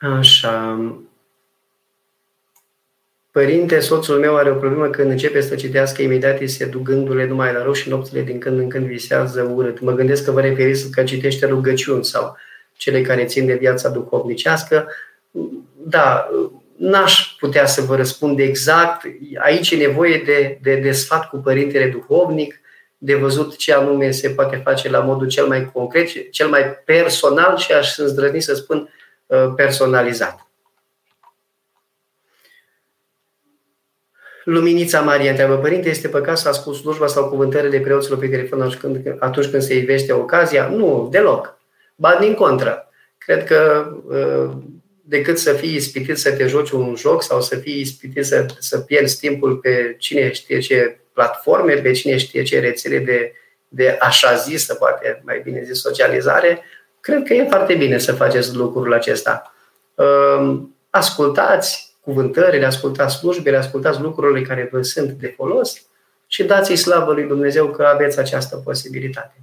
Așa. 0.00 0.78
Părinte, 3.30 3.80
soțul 3.80 4.18
meu 4.18 4.36
are 4.36 4.50
o 4.50 4.54
problemă 4.54 4.88
când 4.88 5.10
începe 5.10 5.40
să 5.40 5.54
citească, 5.54 6.02
imediat 6.02 6.40
îi 6.40 6.48
se 6.48 6.66
duc 6.66 6.82
gândurile 6.82 7.26
numai 7.26 7.52
la 7.52 7.62
rău 7.62 7.72
și 7.72 7.88
nopțile 7.88 8.22
din 8.22 8.38
când 8.38 8.58
în 8.58 8.68
când 8.68 8.86
visează 8.86 9.42
urât. 9.42 9.80
Mă 9.80 9.92
gândesc 9.92 10.24
că 10.24 10.30
vă 10.30 10.40
referiți 10.40 10.90
că 10.90 11.02
citește 11.02 11.46
rugăciuni 11.46 12.04
sau 12.04 12.36
cele 12.76 13.02
care 13.02 13.24
țin 13.24 13.46
de 13.46 13.54
viața 13.54 13.88
duhovnicească. 13.88 14.88
Da, 15.72 16.28
n-aș 16.76 17.36
putea 17.38 17.66
să 17.66 17.80
vă 17.80 17.96
răspund 17.96 18.38
exact. 18.38 19.02
Aici 19.38 19.70
e 19.70 19.76
nevoie 19.76 20.22
de, 20.24 20.58
de, 20.62 20.76
de 20.76 20.92
sfat 20.92 21.28
cu 21.28 21.36
părintele 21.36 21.86
duhovnic, 21.86 22.60
de 22.98 23.14
văzut 23.14 23.56
ce 23.56 23.74
anume 23.74 24.10
se 24.10 24.30
poate 24.30 24.56
face 24.64 24.88
la 24.90 25.00
modul 25.00 25.28
cel 25.28 25.46
mai 25.46 25.70
concret, 25.72 26.30
cel 26.30 26.48
mai 26.48 26.62
personal 26.84 27.56
și 27.56 27.72
aș 27.72 27.96
îndrăzni 27.96 28.40
să 28.40 28.54
spun 28.54 28.88
uh, 29.26 29.52
personalizat. 29.56 30.46
Luminița 34.44 35.00
Maria 35.00 35.30
întreabă, 35.30 35.56
Părinte, 35.56 35.88
este 35.88 36.08
păcat 36.08 36.38
să 36.38 36.48
ascult 36.48 36.76
slujba 36.76 37.06
sau 37.06 37.28
cuvântările 37.28 37.80
preoților 37.80 38.18
pe 38.18 38.28
telefon 38.28 38.60
atunci 38.60 38.76
când, 38.76 39.16
atunci 39.18 39.46
când 39.46 39.62
se 39.62 39.76
ivește 39.76 40.12
ocazia? 40.12 40.68
Nu, 40.68 41.08
deloc. 41.10 41.58
Ba 41.94 42.16
din 42.20 42.34
contră. 42.34 42.88
Cred 43.18 43.44
că 43.44 43.90
uh, 44.08 44.56
decât 45.06 45.38
să 45.38 45.52
fii 45.52 45.74
ispitit 45.74 46.18
să 46.18 46.32
te 46.32 46.46
joci 46.46 46.70
un 46.70 46.94
joc 46.96 47.22
sau 47.22 47.40
să 47.40 47.56
fii 47.56 47.80
ispitit 47.80 48.26
să, 48.26 48.46
să 48.58 48.78
pierzi 48.78 49.18
timpul 49.18 49.56
pe 49.56 49.96
cine 49.98 50.32
știe 50.32 50.58
ce 50.58 50.98
platforme, 51.12 51.74
pe 51.74 51.92
cine 51.92 52.16
știe 52.16 52.42
ce 52.42 52.60
rețele 52.60 52.98
de, 52.98 53.32
de 53.68 53.96
așa 54.00 54.34
zisă, 54.34 54.74
poate 54.74 55.22
mai 55.24 55.40
bine 55.44 55.62
zis, 55.62 55.80
socializare, 55.80 56.62
cred 57.00 57.22
că 57.22 57.34
e 57.34 57.46
foarte 57.48 57.74
bine 57.74 57.98
să 57.98 58.12
faceți 58.12 58.54
lucrul 58.54 58.92
acesta. 58.92 59.54
Ehm, 59.94 60.76
ascultați 60.90 61.96
cuvântările, 62.00 62.66
ascultați 62.66 63.16
slujbele, 63.16 63.56
ascultați 63.56 64.00
lucrurile 64.00 64.46
care 64.46 64.68
vă 64.72 64.82
sunt 64.82 65.10
de 65.10 65.32
folos 65.36 65.86
și 66.26 66.44
dați-i 66.44 66.76
slavă 66.76 67.12
lui 67.12 67.24
Dumnezeu 67.24 67.66
că 67.70 67.82
aveți 67.82 68.18
această 68.18 68.56
posibilitate. 68.56 69.34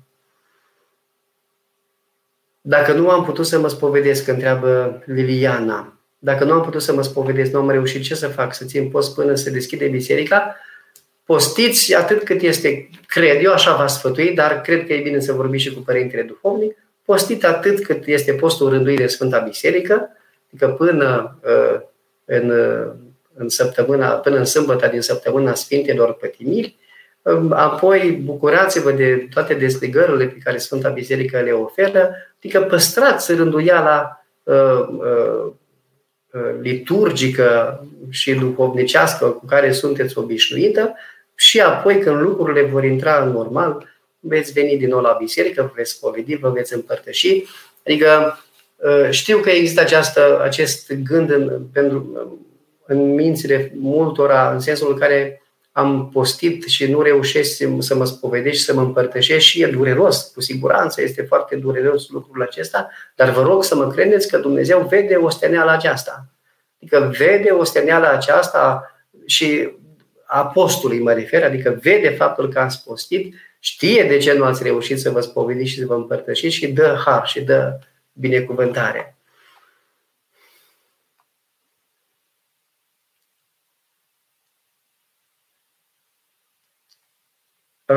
Dacă 2.62 2.94
nu 2.94 3.10
am 3.10 3.26
putut 3.26 3.46
să 3.46 3.60
mă 3.60 3.68
spovedesc, 3.68 4.28
întreabă 4.28 5.02
Liliana, 5.06 6.02
dacă 6.20 6.44
nu 6.44 6.54
am 6.54 6.62
putut 6.62 6.82
să 6.82 6.94
mă 6.94 7.02
spovedesc, 7.02 7.52
nu 7.52 7.60
am 7.60 7.70
reușit, 7.70 8.04
ce 8.04 8.16
să 8.16 8.28
fac? 8.28 8.54
Să 8.54 8.66
țin 8.66 8.90
post 8.90 9.16
până 9.16 9.36
se 9.36 9.50
deschide 9.50 9.88
biserica? 9.88 10.56
Postiți 11.26 11.96
atât 11.96 12.24
cât 12.24 12.42
este, 12.42 12.90
cred, 13.06 13.44
eu 13.44 13.52
așa 13.52 13.84
v 13.84 13.90
sfătui, 13.90 14.34
dar 14.34 14.62
cred 14.62 14.86
că 14.86 14.94
e 14.94 15.02
bine 15.02 15.20
să 15.20 15.34
vorbiți 15.34 15.64
și 15.64 15.74
cu 15.74 15.80
Părintele 15.80 16.22
Duhovnic, 16.22 16.78
postit 17.06 17.46
atât 17.46 17.84
cât 17.84 18.06
este 18.06 18.34
postul 18.34 18.70
rânduit 18.70 18.98
de 18.98 19.08
Sfânta 19.08 19.40
Biserică, 19.40 20.10
adică 20.48 20.68
până 20.68 21.40
uh, 21.44 21.82
în, 22.26 22.50
uh, 22.50 22.92
în 23.34 23.50
săptămâna, 23.50 24.10
până 24.10 24.38
în 24.38 24.46
sâmbătă 24.46 24.88
din 24.88 25.02
săptămâna 25.02 25.54
Sfintelor 25.54 26.14
Pătimiri, 26.14 26.76
Apoi 27.50 28.22
bucurați-vă 28.24 28.92
de 28.92 29.28
toate 29.34 29.54
desligările 29.54 30.26
pe 30.26 30.38
care 30.44 30.58
Sfânta 30.58 30.90
Biserică 30.90 31.40
le 31.40 31.52
oferă, 31.52 32.16
adică 32.38 32.62
păstrați 32.62 33.34
rânduiala 33.34 34.26
uh, 34.44 34.88
uh, 34.88 35.52
uh, 36.32 36.56
liturgică 36.62 37.84
și 38.10 38.34
duhovnicească 38.34 39.26
cu 39.26 39.46
care 39.46 39.72
sunteți 39.72 40.18
obișnuită 40.18 40.96
și 41.36 41.62
apoi 41.62 42.00
când 42.00 42.22
lucrurile 42.22 42.62
vor 42.62 42.84
intra 42.84 43.24
în 43.24 43.32
normal, 43.32 43.88
veți 44.20 44.52
veni 44.52 44.78
din 44.78 44.90
nou 44.90 45.02
la 45.02 45.18
biserică, 45.20 45.62
vă 45.62 45.72
veți 45.76 46.00
povedi, 46.00 46.36
vă 46.36 46.50
veți 46.50 46.74
împărtăși. 46.74 47.44
Adică 47.86 48.40
uh, 48.76 49.10
știu 49.10 49.38
că 49.38 49.50
există 49.50 49.82
această, 49.82 50.42
acest 50.44 50.94
gând 50.94 51.32
în, 51.32 51.62
pentru, 51.74 52.28
în 52.86 53.14
mințile 53.14 53.72
multora, 53.76 54.52
în 54.52 54.60
sensul 54.60 54.92
în 54.92 54.98
care 54.98 55.42
am 55.72 56.10
postit 56.10 56.64
și 56.64 56.92
nu 56.92 57.02
reușesc 57.02 57.64
să 57.80 57.96
mă 57.96 58.06
spovedesc 58.06 58.58
și 58.58 58.64
să 58.64 58.74
mă 58.74 58.82
împărtășesc 58.82 59.46
și 59.46 59.62
e 59.62 59.68
dureros, 59.68 60.32
cu 60.34 60.42
siguranță 60.42 61.02
este 61.02 61.22
foarte 61.22 61.56
dureros 61.56 62.10
lucrul 62.10 62.42
acesta, 62.42 62.90
dar 63.16 63.30
vă 63.30 63.42
rog 63.42 63.64
să 63.64 63.76
mă 63.76 63.88
credeți 63.88 64.28
că 64.28 64.38
Dumnezeu 64.38 64.88
vede 64.90 65.16
osteneala 65.16 65.72
aceasta. 65.72 66.26
Adică 66.82 67.14
vede 67.18 67.50
osteneala 67.50 68.10
aceasta 68.10 68.92
și 69.26 69.70
apostolului 70.26 71.04
mă 71.04 71.14
refer, 71.14 71.44
adică 71.44 71.80
vede 71.82 72.10
faptul 72.10 72.50
că 72.50 72.60
ați 72.60 72.84
postit 72.84 73.36
știe 73.60 74.04
de 74.04 74.18
ce 74.18 74.34
nu 74.34 74.44
ați 74.44 74.64
reușit 74.64 75.00
să 75.00 75.10
vă 75.10 75.22
spovediți 75.22 75.70
și 75.70 75.80
să 75.80 75.86
vă 75.86 75.94
împărtășiți 75.94 76.56
și 76.56 76.68
dă 76.68 77.02
har 77.06 77.28
și 77.28 77.42
dă 77.42 77.80
binecuvântare. 78.14 79.18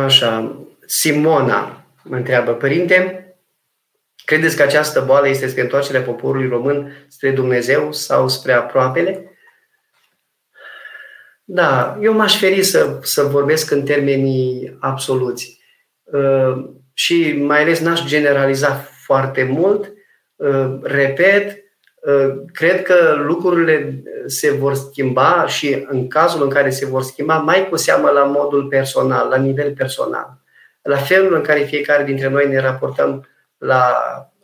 Așa, 0.02 0.58
Simona 0.86 1.86
mă 2.02 2.16
întreabă, 2.16 2.52
Părinte, 2.52 3.26
credeți 4.24 4.56
că 4.56 4.62
această 4.62 5.00
boală 5.00 5.28
este 5.28 5.46
spre 5.46 5.62
întoarcerea 5.62 6.02
poporului 6.02 6.48
român 6.48 7.06
spre 7.08 7.30
Dumnezeu 7.30 7.92
sau 7.92 8.28
spre 8.28 8.52
aproapele? 8.52 9.28
Da, 11.44 11.98
eu 12.00 12.12
m-aș 12.12 12.38
feri 12.38 12.62
să, 12.62 12.98
să 13.02 13.22
vorbesc 13.22 13.70
în 13.70 13.84
termenii 13.84 14.76
absoluți. 14.80 15.60
Uh, 16.02 16.64
și 16.92 17.32
mai 17.32 17.60
ales 17.62 17.78
n-aș 17.78 18.04
generaliza 18.04 18.88
foarte 19.04 19.42
mult. 19.42 19.92
Uh, 20.36 20.78
repet, 20.82 21.50
uh, 21.50 21.63
cred 22.52 22.82
că 22.82 23.14
lucrurile 23.26 24.02
se 24.26 24.50
vor 24.50 24.74
schimba 24.74 25.44
și 25.46 25.84
în 25.88 26.08
cazul 26.08 26.42
în 26.42 26.48
care 26.48 26.70
se 26.70 26.86
vor 26.86 27.02
schimba, 27.02 27.36
mai 27.36 27.68
cu 27.68 27.76
seamă 27.76 28.10
la 28.10 28.24
modul 28.24 28.66
personal, 28.66 29.28
la 29.28 29.36
nivel 29.36 29.72
personal. 29.72 30.42
La 30.82 30.96
felul 30.96 31.34
în 31.34 31.40
care 31.40 31.60
fiecare 31.60 32.04
dintre 32.04 32.28
noi 32.28 32.48
ne 32.48 32.60
raportăm 32.60 33.28
la, 33.58 33.94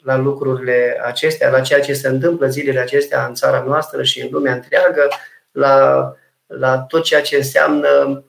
la 0.02 0.16
lucrurile 0.16 1.00
acestea, 1.04 1.50
la 1.50 1.60
ceea 1.60 1.80
ce 1.80 1.92
se 1.92 2.08
întâmplă 2.08 2.46
zilele 2.46 2.80
acestea 2.80 3.26
în 3.26 3.34
țara 3.34 3.64
noastră 3.66 4.02
și 4.02 4.20
în 4.20 4.28
lumea 4.30 4.54
întreagă, 4.54 5.08
la, 5.52 6.06
la 6.46 6.78
tot 6.78 7.02
ceea 7.02 7.22
ce 7.22 7.36
înseamnă 7.36 8.24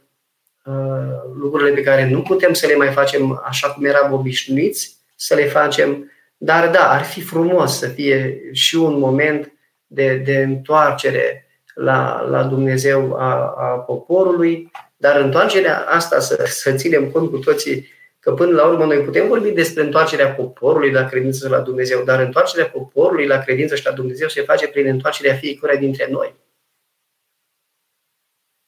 uh, 0.66 1.34
lucrurile 1.40 1.72
pe 1.72 1.82
care 1.82 2.10
nu 2.10 2.22
putem 2.22 2.54
să 2.54 2.68
le 2.68 2.76
mai 2.76 2.90
facem 2.90 3.42
așa 3.46 3.70
cum 3.70 3.86
eram 3.86 4.14
obișnuiți 4.14 4.98
să 5.16 5.36
le 5.36 5.46
facem, 5.46 6.12
dar 6.44 6.70
da, 6.70 6.92
ar 6.92 7.04
fi 7.04 7.22
frumos 7.22 7.78
să 7.78 7.88
fie 7.88 8.42
și 8.52 8.76
un 8.76 9.00
moment 9.00 9.54
de, 9.88 10.16
de 10.16 10.38
întoarcere 10.38 11.48
la, 11.74 12.22
la 12.30 12.44
Dumnezeu 12.44 13.16
a, 13.16 13.54
a 13.58 13.80
poporului, 13.86 14.72
dar 14.98 15.20
întoarcerea 15.20 15.80
asta 15.80 16.20
să, 16.20 16.44
să 16.46 16.72
ținem 16.72 17.10
cont 17.10 17.30
cu 17.30 17.38
toții 17.38 17.90
că 18.20 18.34
până 18.34 18.52
la 18.52 18.68
urmă 18.68 18.86
noi 18.86 19.04
putem 19.04 19.28
vorbi 19.28 19.52
despre 19.52 19.84
întoarcerea 19.84 20.32
poporului 20.32 20.92
la 20.92 21.06
credință 21.06 21.50
la 21.50 21.60
Dumnezeu, 21.60 22.04
dar 22.04 22.20
întoarcerea 22.20 22.70
poporului 22.70 23.28
la 23.28 23.38
credință 23.38 23.76
și 23.76 23.86
la 23.86 23.92
Dumnezeu 23.92 24.28
se 24.28 24.42
face 24.42 24.68
prin 24.68 24.88
întoarcerea 24.88 25.36
fiecare 25.36 25.78
dintre 25.78 26.08
noi 26.10 26.36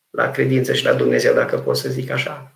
la 0.10 0.32
credință 0.32 0.74
și 0.74 0.86
la 0.86 0.94
Dumnezeu, 0.94 1.34
dacă 1.34 1.58
pot 1.58 1.78
să 1.78 1.90
zic 1.90 2.10
așa. 2.10 2.52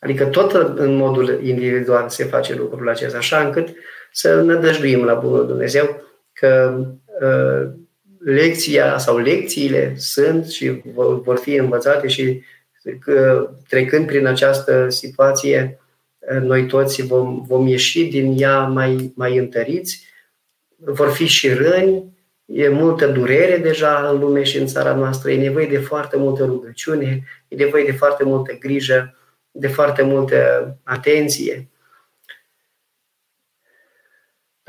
Adică 0.00 0.26
tot 0.26 0.52
în 0.78 0.94
modul 0.96 1.44
individual 1.44 2.08
se 2.08 2.24
face 2.24 2.54
lucrul 2.54 2.88
acesta, 2.88 3.18
așa 3.18 3.40
încât 3.40 3.68
să 4.12 4.40
nădăjduim 4.40 5.04
la 5.04 5.14
Bunul 5.14 5.46
Dumnezeu 5.46 6.02
că 6.32 6.80
uh, 7.20 7.70
lecția 8.24 8.98
sau 8.98 9.18
lecțiile 9.18 9.94
sunt 9.96 10.46
și 10.46 10.82
vor, 10.94 11.22
vor 11.22 11.36
fi 11.38 11.54
învățate 11.54 12.08
și 12.08 12.42
că 13.00 13.50
trecând 13.68 14.06
prin 14.06 14.26
această 14.26 14.88
situație, 14.88 15.80
uh, 16.18 16.40
noi 16.42 16.66
toți 16.66 17.02
vom, 17.02 17.44
vom 17.46 17.66
ieși 17.66 18.04
din 18.04 18.34
ea 18.38 18.60
mai, 18.60 19.12
mai 19.16 19.36
întăriți, 19.36 20.08
vor 20.76 21.08
fi 21.08 21.26
și 21.26 21.52
răni, 21.52 22.10
E 22.52 22.68
multă 22.68 23.06
durere 23.06 23.56
deja 23.56 24.08
în 24.12 24.18
lume 24.18 24.42
și 24.42 24.58
în 24.58 24.66
țara 24.66 24.94
noastră, 24.94 25.30
e 25.30 25.42
nevoie 25.42 25.66
de 25.66 25.78
foarte 25.78 26.16
multă 26.16 26.44
rugăciune, 26.44 27.24
e 27.48 27.54
nevoie 27.54 27.84
de 27.84 27.92
foarte 27.92 28.24
multă 28.24 28.56
grijă, 28.58 29.14
de 29.50 29.68
foarte 29.68 30.02
multă 30.02 30.38
atenție. 30.82 31.69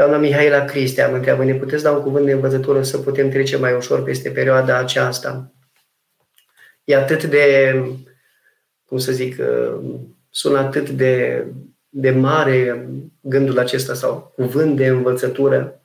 Doamna 0.02 0.18
Mihaela 0.18 0.66
Cristea 0.66 1.10
mă 1.10 1.16
întreabă, 1.16 1.44
ne 1.44 1.54
puteți 1.54 1.84
da 1.84 1.92
un 1.92 2.02
cuvânt 2.02 2.26
de 2.26 2.32
învățătură 2.32 2.84
să 2.84 2.98
putem 2.98 3.30
trece 3.30 3.58
mai 3.58 3.74
ușor 3.74 4.04
peste 4.04 4.30
perioada 4.30 4.78
aceasta? 4.78 5.52
E 6.84 6.96
atât 6.96 7.24
de, 7.24 7.76
cum 8.86 8.98
să 8.98 9.12
zic, 9.12 9.36
sună 10.30 10.58
atât 10.58 10.90
de, 10.90 11.46
de 11.90 12.12
mare 12.12 12.90
gândul 13.20 13.60
acesta 13.60 13.94
sau 13.94 14.34
cuvânt 14.36 14.76
de 14.76 14.88
învățătură 14.88 15.82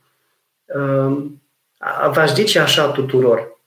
v-aș 2.12 2.34
zice 2.34 2.58
așa 2.58 2.90
tuturor, 2.90 3.60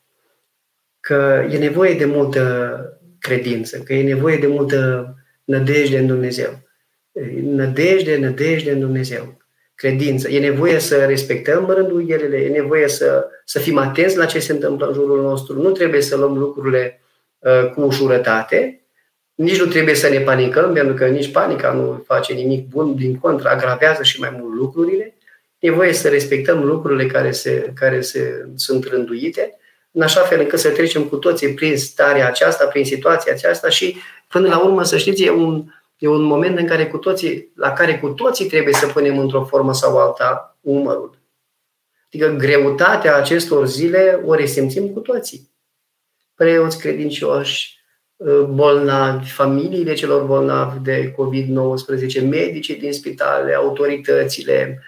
că 1.00 1.48
e 1.50 1.58
nevoie 1.58 1.98
de 1.98 2.06
multă 2.06 3.00
credință, 3.20 3.80
că 3.80 3.94
e 3.94 4.14
nevoie 4.14 4.38
de 4.38 4.48
multă 4.48 5.14
nădejde 5.44 6.00
în 6.00 6.08
Dumnezeu. 6.08 6.60
Nădejde, 7.42 8.18
nădejde 8.18 8.72
în 8.72 8.80
Dumnezeu. 8.80 9.38
Credință. 9.80 10.30
E 10.30 10.40
nevoie 10.40 10.80
să 10.80 11.06
respectăm 11.06 11.70
rânduielile, 11.70 12.38
e 12.38 12.50
nevoie 12.50 12.88
să, 12.88 13.28
să 13.46 13.60
fim 13.60 13.78
atenți 13.78 14.18
la 14.18 14.26
ce 14.26 14.40
se 14.40 14.52
întâmplă 14.52 14.88
în 14.88 14.94
jurul 14.94 15.22
nostru. 15.22 15.62
Nu 15.62 15.72
trebuie 15.72 16.02
să 16.02 16.16
luăm 16.16 16.38
lucrurile 16.38 17.02
uh, 17.40 17.70
cu 17.74 17.82
ușurătate, 17.82 18.82
nici 19.36 19.60
nu 19.60 19.66
trebuie 19.66 19.96
să 19.96 20.10
ne 20.10 20.20
panicăm, 20.20 20.74
pentru 20.74 20.94
că 20.94 21.08
nici 21.08 21.32
panica 21.32 21.72
nu 21.72 22.04
face 22.08 22.34
nimic 22.34 22.68
bun, 22.68 22.96
din 22.96 23.18
contră, 23.18 23.50
agravează 23.50 24.04
și 24.04 24.20
mai 24.20 24.38
mult 24.40 24.54
lucrurile. 24.54 25.18
E 25.60 25.72
voie 25.72 25.94
să 25.94 26.08
respectăm 26.08 26.64
lucrurile 26.64 27.06
care, 27.06 27.32
se, 27.32 27.72
care 27.76 28.02
se, 28.02 28.46
sunt 28.56 28.86
rânduite, 28.86 29.58
în 29.92 30.02
așa 30.02 30.22
fel 30.22 30.40
încât 30.40 30.60
să 30.60 30.70
trecem 30.70 31.04
cu 31.04 31.16
toții 31.16 31.54
prin 31.54 31.78
starea 31.78 32.28
aceasta, 32.28 32.66
prin 32.66 32.86
situația 32.86 33.34
aceasta 33.34 33.70
și 33.70 33.96
până 34.28 34.48
la 34.48 34.60
urmă, 34.60 34.84
să 34.84 34.98
știți, 34.98 35.24
e 35.24 35.32
un, 35.32 35.64
e 36.00 36.08
un 36.08 36.22
moment 36.22 36.58
în 36.58 36.66
care 36.66 36.88
cu 36.88 36.98
toții, 36.98 37.52
la 37.56 37.74
care 37.74 38.00
cu 38.00 38.10
toții 38.10 38.46
trebuie 38.46 38.74
să 38.74 38.88
punem 38.88 39.20
într-o 39.20 39.44
formă 39.44 39.74
sau 39.74 39.98
alta 39.98 40.58
umărul. 40.62 41.18
Adică 42.06 42.28
greutatea 42.28 43.16
acestor 43.16 43.68
zile 43.68 44.22
o 44.26 44.34
resimțim 44.34 44.90
cu 44.90 45.00
toții. 45.00 45.50
Preoți 46.36 46.80
credincioși, 46.80 47.78
bolnavi, 48.50 49.32
familiile 49.32 49.94
celor 49.94 50.24
bolnavi 50.24 50.80
de 50.80 51.12
COVID-19, 51.12 52.22
medicii 52.30 52.76
din 52.76 52.94
spitale, 52.94 53.54
autoritățile, 53.54 54.84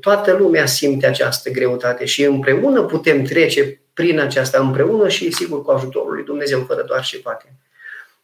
Toată 0.00 0.32
lumea 0.32 0.66
simte 0.66 1.06
această 1.06 1.50
greutate 1.50 2.04
și 2.04 2.24
împreună 2.24 2.82
putem 2.82 3.22
trece 3.22 3.80
prin 3.92 4.20
aceasta 4.20 4.60
împreună 4.60 5.08
și, 5.08 5.32
sigur, 5.32 5.62
cu 5.62 5.70
ajutorul 5.70 6.14
lui 6.14 6.24
Dumnezeu, 6.24 6.60
fără 6.60 6.82
doar 6.82 7.04
și 7.04 7.20
poate. 7.20 7.57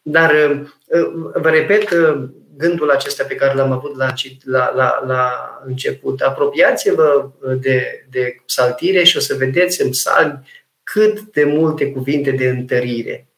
Dar, 0.07 0.35
uh, 0.35 0.61
uh, 0.87 1.31
vă 1.35 1.51
repet, 1.51 1.91
uh, 1.91 2.29
gândul 2.57 2.91
acesta 2.91 3.25
pe 3.25 3.35
care 3.35 3.55
l-am 3.55 3.73
avut 3.73 3.97
la, 3.97 4.15
la, 4.45 4.73
la, 4.75 5.03
la 5.07 5.33
început. 5.65 6.21
Apropiați-vă 6.21 7.31
de, 7.61 8.07
de 8.11 8.37
psaltire 8.47 9.03
și 9.03 9.17
o 9.17 9.21
să 9.21 9.35
vedeți 9.35 9.83
în 9.83 9.91
psalmi 9.91 10.49
cât 10.83 11.21
de 11.21 11.45
multe 11.45 11.93
cuvinte 11.93 12.31
de 12.31 12.49
întărire. 12.49 13.29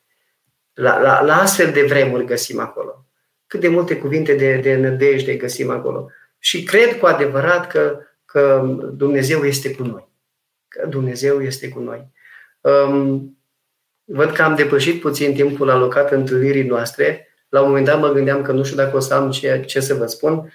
La, 0.75 1.01
la, 1.01 1.23
la 1.23 1.41
astfel 1.41 1.73
de 1.73 1.83
vremuri 1.83 2.25
găsim 2.25 2.61
acolo. 2.61 3.05
Cât 3.47 3.61
de 3.61 3.69
multe 3.69 3.97
cuvinte 3.97 4.35
de, 4.35 4.57
de 4.57 4.77
nădejde 4.77 5.35
găsim 5.35 5.71
acolo. 5.71 6.11
Și 6.39 6.63
cred 6.63 6.99
cu 6.99 7.07
adevărat 7.07 7.67
că 7.67 8.01
că 8.37 8.63
Dumnezeu 8.93 9.45
este 9.45 9.75
cu 9.75 9.83
noi. 9.83 10.09
Că 10.69 10.87
Dumnezeu 10.87 11.43
este 11.43 11.69
cu 11.69 11.81
noi. 11.81 12.13
Um, 12.61 13.36
văd 14.07 14.31
că 14.31 14.43
am 14.43 14.55
depășit 14.55 15.01
puțin 15.01 15.35
timpul 15.35 15.71
alocat 15.71 16.13
întâlnirii 16.13 16.63
noastre. 16.63 17.29
La 17.49 17.61
un 17.61 17.69
moment 17.69 17.87
dat 17.87 18.01
mă 18.01 18.13
gândeam 18.13 18.43
că 18.43 18.53
nu 18.53 18.65
știu 18.65 18.77
dacă 18.77 18.97
o 18.97 19.01
să 19.01 19.15
am 19.15 19.31
ce, 19.31 19.63
ce 19.67 19.81
să 19.81 19.95
vă 19.95 20.07
spun, 20.07 20.53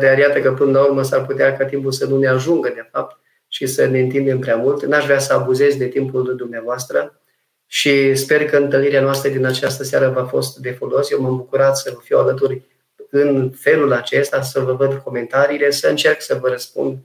dar 0.00 0.18
iată 0.18 0.40
că 0.40 0.52
până 0.52 0.78
la 0.78 0.84
urmă 0.84 1.02
s-ar 1.02 1.26
putea 1.26 1.56
ca 1.56 1.64
timpul 1.64 1.92
să 1.92 2.06
nu 2.06 2.18
ne 2.18 2.26
ajungă, 2.26 2.72
de 2.74 2.88
fapt, 2.92 3.20
și 3.48 3.66
să 3.66 3.86
ne 3.86 4.00
întindem 4.00 4.38
prea 4.38 4.56
mult. 4.56 4.84
N-aș 4.84 5.04
vrea 5.04 5.18
să 5.18 5.32
abuzez 5.32 5.76
de 5.76 5.86
timpul 5.86 6.36
dumneavoastră 6.36 7.20
și 7.66 8.14
sper 8.14 8.44
că 8.44 8.56
întâlnirea 8.56 9.00
noastră 9.00 9.30
din 9.30 9.44
această 9.46 9.84
seară 9.84 10.08
v-a 10.08 10.24
fost 10.24 10.56
de 10.56 10.70
folos. 10.70 11.10
Eu 11.10 11.20
m-am 11.20 11.36
bucurat 11.36 11.76
să 11.76 11.96
fiu 12.02 12.18
alături 12.18 12.62
în 13.10 13.50
felul 13.50 13.92
acesta, 13.92 14.42
să 14.42 14.60
vă 14.60 14.72
văd 14.72 14.94
comentariile, 14.94 15.70
să 15.70 15.88
încerc 15.88 16.20
să 16.20 16.38
vă 16.40 16.48
răspund 16.48 16.98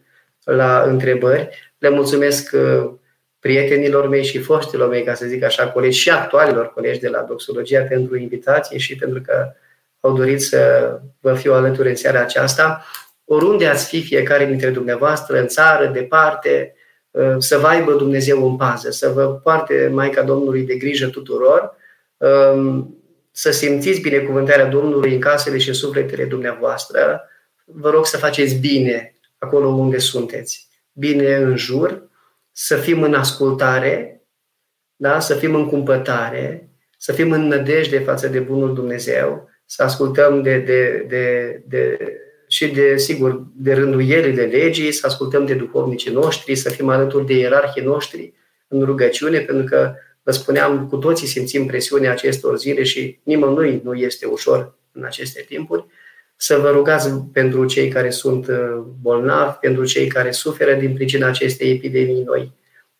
la 0.43 0.81
întrebări. 0.81 1.73
Le 1.77 1.89
mulțumesc 1.89 2.51
uh, 2.53 2.91
prietenilor 3.41 4.07
mei 4.07 4.23
și 4.23 4.39
foștilor 4.39 4.89
mei, 4.89 5.03
ca 5.03 5.13
să 5.13 5.25
zic 5.25 5.43
așa, 5.43 5.67
colegi 5.67 5.99
și 5.99 6.09
actualilor 6.09 6.73
colegi 6.73 6.99
de 6.99 7.07
la 7.07 7.21
Doxologia 7.21 7.81
pentru 7.81 8.17
invitație 8.17 8.77
și 8.77 8.95
pentru 8.95 9.21
că 9.21 9.53
au 9.99 10.13
dorit 10.13 10.41
să 10.41 10.99
vă 11.19 11.33
fiu 11.33 11.53
alături 11.53 11.89
în 11.89 11.95
seara 11.95 12.19
aceasta. 12.19 12.85
Oriunde 13.25 13.67
ați 13.67 13.87
fi 13.87 14.01
fiecare 14.01 14.45
dintre 14.45 14.69
dumneavoastră, 14.69 15.39
în 15.39 15.47
țară, 15.47 15.85
departe, 15.85 16.75
uh, 17.11 17.35
să 17.37 17.57
vă 17.57 17.67
aibă 17.67 17.93
Dumnezeu 17.93 18.49
în 18.49 18.55
pază, 18.55 18.89
să 18.89 19.09
vă 19.09 19.27
poarte 19.27 19.89
Maica 19.93 20.21
Domnului 20.21 20.61
de 20.61 20.75
grijă 20.75 21.07
tuturor, 21.07 21.75
um, 22.17 22.95
să 23.31 23.51
simțiți 23.51 24.01
binecuvântarea 24.01 24.65
Domnului 24.65 25.13
în 25.13 25.19
casele 25.19 25.57
și 25.57 25.67
în 25.67 25.73
sufletele 25.73 26.25
dumneavoastră. 26.25 27.29
Vă 27.65 27.89
rog 27.89 28.05
să 28.05 28.17
faceți 28.17 28.55
bine 28.55 29.15
acolo 29.37 29.67
unde 29.67 29.97
sunteți. 29.97 30.67
Bine 30.93 31.35
în 31.35 31.57
jur, 31.57 32.09
să 32.63 32.75
fim 32.75 33.01
în 33.01 33.13
ascultare, 33.13 34.25
da? 34.95 35.19
să 35.19 35.35
fim 35.35 35.55
în 35.55 35.67
cumpătare, 35.67 36.69
să 36.97 37.11
fim 37.11 37.31
în 37.31 37.47
nădejde 37.47 37.99
față 37.99 38.27
de 38.27 38.39
Bunul 38.39 38.73
Dumnezeu, 38.73 39.49
să 39.65 39.83
ascultăm 39.83 40.41
de, 40.41 40.57
de, 40.57 41.05
de, 41.07 41.63
de 41.67 41.97
și 42.47 42.67
de, 42.67 42.97
sigur, 42.97 43.47
de 43.55 43.73
rânduielile 43.73 44.43
legii, 44.43 44.91
să 44.91 45.05
ascultăm 45.05 45.45
de 45.45 45.53
duhovnicii 45.53 46.11
noștri, 46.11 46.55
să 46.55 46.69
fim 46.69 46.89
alături 46.89 47.25
de 47.25 47.33
ierarhii 47.33 47.83
noștri 47.83 48.33
în 48.67 48.83
rugăciune, 48.83 49.39
pentru 49.39 49.65
că, 49.65 49.93
vă 50.23 50.31
spuneam, 50.31 50.87
cu 50.87 50.97
toții 50.97 51.27
simțim 51.27 51.65
presiunea 51.65 52.11
acestor 52.11 52.57
zile 52.57 52.83
și 52.83 53.19
nimănui 53.23 53.81
nu 53.83 53.93
este 53.93 54.25
ușor 54.25 54.77
în 54.91 55.03
aceste 55.03 55.45
timpuri. 55.47 55.85
Să 56.43 56.57
vă 56.57 56.69
rugați 56.69 57.09
pentru 57.33 57.65
cei 57.65 57.87
care 57.87 58.09
sunt 58.09 58.47
uh, 58.47 58.83
bolnavi, 59.01 59.57
pentru 59.59 59.85
cei 59.85 60.07
care 60.07 60.31
suferă 60.31 60.73
din 60.73 60.93
pricina 60.93 61.27
acestei 61.27 61.71
epidemii 61.71 62.23
noi, 62.23 62.51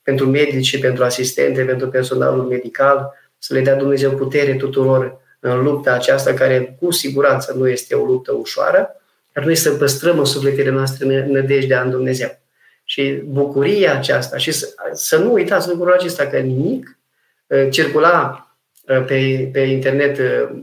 pentru 0.01 0.25
medici 0.25 0.65
și 0.65 0.79
pentru 0.79 1.03
asistente, 1.03 1.63
pentru 1.63 1.87
personalul 1.87 2.43
medical, 2.43 3.13
să 3.37 3.53
le 3.53 3.61
dea 3.61 3.75
Dumnezeu 3.75 4.11
putere 4.11 4.55
tuturor 4.55 5.19
în 5.39 5.63
lupta 5.63 5.93
aceasta, 5.93 6.33
care 6.33 6.77
cu 6.79 6.91
siguranță 6.91 7.53
nu 7.57 7.67
este 7.69 7.95
o 7.95 8.05
luptă 8.05 8.31
ușoară, 8.31 8.95
dar 9.31 9.43
noi 9.43 9.55
să 9.55 9.71
păstrăm 9.71 10.19
în 10.19 10.25
sufletele 10.25 10.69
noastre 10.69 11.25
nădejdea 11.25 11.81
în 11.81 11.89
Dumnezeu. 11.89 12.39
Și 12.83 13.21
bucuria 13.25 13.97
aceasta, 13.97 14.37
și 14.37 14.51
să, 14.51 14.73
să 14.93 15.17
nu 15.17 15.33
uitați 15.33 15.69
lucrul 15.69 15.93
acesta, 15.93 16.27
că 16.27 16.37
nimic 16.37 16.97
uh, 17.47 17.67
circula 17.69 18.47
uh, 18.87 19.05
pe, 19.05 19.49
pe 19.51 19.59
internet 19.59 20.17
uh, 20.17 20.57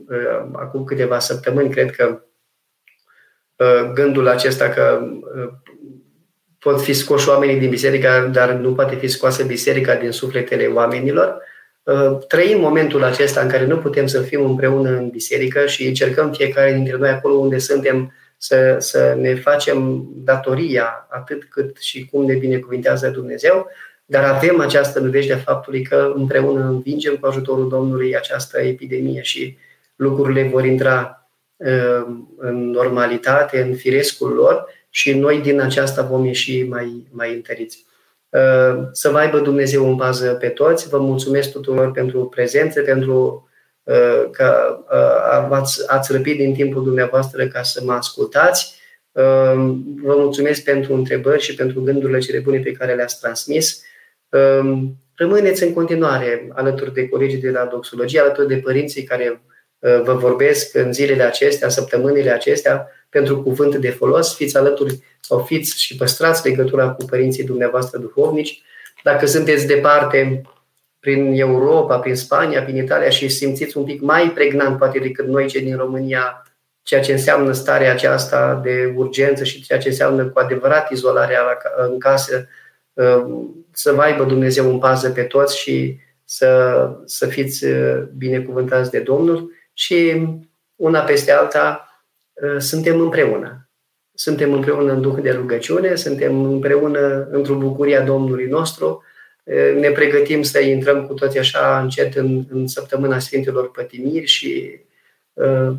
acum 0.53 0.85
câteva 0.85 1.19
săptămâni, 1.19 1.71
cred 1.71 1.91
că 1.91 2.23
gândul 3.95 4.29
acesta 4.29 4.69
că 4.69 5.01
pot 6.59 6.83
fi 6.83 6.93
scoși 6.93 7.29
oamenii 7.29 7.59
din 7.59 7.71
biserică, 7.71 8.29
dar 8.33 8.53
nu 8.53 8.75
poate 8.75 8.95
fi 8.95 9.09
scoasă 9.09 9.45
biserica 9.45 9.95
din 9.95 10.11
sufletele 10.11 10.67
oamenilor. 10.67 11.43
Trăim 12.29 12.61
momentul 12.61 13.05
acesta 13.05 13.41
în 13.41 13.49
care 13.49 13.67
nu 13.67 13.77
putem 13.77 14.07
să 14.07 14.21
fim 14.21 14.45
împreună 14.45 14.89
în 14.89 15.09
biserică 15.09 15.67
și 15.67 15.87
încercăm 15.87 16.33
fiecare 16.33 16.73
dintre 16.73 16.97
noi 16.97 17.09
acolo 17.09 17.35
unde 17.35 17.59
suntem 17.59 18.13
să, 18.37 18.77
să 18.79 19.17
ne 19.21 19.35
facem 19.35 20.09
datoria 20.15 21.07
atât 21.09 21.45
cât 21.45 21.77
și 21.81 22.09
cum 22.11 22.25
ne 22.25 22.35
binecuvintează 22.35 23.09
Dumnezeu, 23.09 23.71
dar 24.05 24.25
avem 24.25 24.61
această 24.61 25.01
nădejde 25.01 25.33
a 25.33 25.37
faptului 25.37 25.83
că 25.83 26.13
împreună 26.15 26.65
învingem 26.65 27.17
cu 27.17 27.27
ajutorul 27.27 27.69
Domnului 27.69 28.17
această 28.17 28.61
epidemie 28.61 29.23
și 29.23 29.57
lucrurile 29.97 30.49
vor 30.49 30.65
intra 30.65 31.01
uh, 31.01 31.18
în 32.37 32.71
normalitate, 32.71 33.61
în 33.61 33.75
firescul 33.75 34.33
lor 34.33 34.65
și 34.91 35.19
noi 35.19 35.41
din 35.41 35.61
aceasta 35.61 36.03
vom 36.03 36.25
ieși 36.25 36.63
mai, 36.63 37.07
mai 37.11 37.35
întăriți. 37.35 37.87
Uh, 38.29 38.89
să 38.93 39.11
vă 39.11 39.19
aibă 39.19 39.39
Dumnezeu 39.39 39.89
în 39.89 39.97
bază 39.97 40.35
pe 40.41 40.49
toți. 40.49 40.89
Vă 40.89 40.99
mulțumesc 40.99 41.53
tuturor 41.53 41.91
pentru 41.91 42.25
prezență, 42.25 42.83
pentru 42.83 43.49
Uh, 43.89 44.29
că 44.31 44.79
uh, 44.93 45.49
ați, 45.51 45.91
ați 45.91 46.13
răpit 46.13 46.37
din 46.37 46.55
timpul 46.55 46.83
dumneavoastră 46.83 47.47
ca 47.47 47.63
să 47.63 47.83
mă 47.85 47.93
ascultați. 47.93 48.75
Uh, 49.13 49.77
vă 50.03 50.15
mulțumesc 50.17 50.65
pentru 50.65 50.95
întrebări 50.95 51.43
și 51.43 51.55
pentru 51.55 51.83
gândurile 51.83 52.19
cele 52.19 52.39
bune 52.39 52.59
pe 52.59 52.73
care 52.73 52.95
le-ați 52.95 53.21
transmis. 53.21 53.83
Rămâneți 55.15 55.63
în 55.63 55.73
continuare 55.73 56.49
alături 56.53 56.93
de 56.93 57.09
colegii 57.09 57.41
de 57.41 57.51
la 57.51 57.65
doxologie, 57.65 58.21
alături 58.21 58.49
de 58.49 58.57
părinții 58.57 59.03
care 59.03 59.43
vă 59.79 60.13
vorbesc 60.13 60.75
în 60.75 60.93
zilele 60.93 61.23
acestea, 61.23 61.67
în 61.67 61.73
săptămânile 61.73 62.31
acestea, 62.31 62.89
pentru 63.09 63.43
cuvânt 63.43 63.77
de 63.77 63.91
folos. 63.91 64.35
Fiți 64.35 64.57
alături 64.57 64.99
sau 65.21 65.39
fiți 65.39 65.81
și 65.81 65.97
păstrați 65.97 66.49
legătura 66.49 66.91
cu 66.91 67.05
părinții 67.05 67.45
dumneavoastră 67.45 67.99
duhovnici. 67.99 68.63
Dacă 69.03 69.27
sunteți 69.27 69.67
departe, 69.67 70.43
prin 71.01 71.33
Europa, 71.41 71.99
prin 71.99 72.15
Spania, 72.15 72.63
prin 72.63 72.77
Italia 72.77 73.09
și 73.09 73.29
simțiți 73.29 73.77
un 73.77 73.85
pic 73.85 74.01
mai 74.01 74.31
pregnant, 74.31 74.79
poate 74.79 74.99
decât 74.99 75.27
noi 75.27 75.47
cei 75.47 75.63
din 75.63 75.77
România, 75.77 76.43
ceea 76.83 77.01
ce 77.01 77.13
înseamnă 77.13 77.53
starea 77.53 77.93
aceasta 77.93 78.61
de 78.65 78.93
urgență 78.97 79.45
și 79.45 79.63
ceea 79.63 79.79
ce 79.79 79.89
înseamnă 79.89 80.27
cu 80.27 80.39
adevărat 80.39 80.91
izolarea 80.91 81.41
în 81.91 81.99
casă, 81.99 82.49
uh, 82.93 83.25
să 83.73 83.93
vă 83.93 84.01
aibă 84.01 84.25
Dumnezeu 84.25 84.71
în 84.71 84.79
pază 84.79 85.11
pe 85.11 85.23
toți 85.23 85.59
și 85.59 85.99
să, 86.25 86.91
să 87.05 87.27
fiți 87.27 87.65
uh, 87.65 88.03
binecuvântați 88.17 88.91
de 88.91 88.99
Domnul 88.99 89.53
și 89.79 90.27
una 90.77 91.01
peste 91.01 91.33
alta 91.33 91.89
uh, 92.33 92.59
suntem 92.59 93.01
împreună. 93.01 93.71
Suntem 94.15 94.53
împreună 94.53 94.93
în 94.93 95.01
Duh 95.01 95.19
de 95.23 95.31
rugăciune, 95.31 95.95
suntem 95.95 96.45
împreună 96.45 97.29
într-o 97.31 97.55
bucurie 97.55 97.97
a 97.97 98.05
Domnului 98.05 98.47
nostru, 98.47 99.03
ne 99.81 99.91
pregătim 99.91 100.43
să 100.43 100.61
intrăm 100.61 101.07
cu 101.07 101.15
toți 101.15 101.39
așa 101.39 101.81
încet 101.81 102.15
în, 102.15 102.45
în 102.51 102.67
săptămâna 102.67 103.19
Sfintelor 103.19 103.71
Pătimiri 103.71 104.27
și 104.27 104.81
uh, 105.33 105.73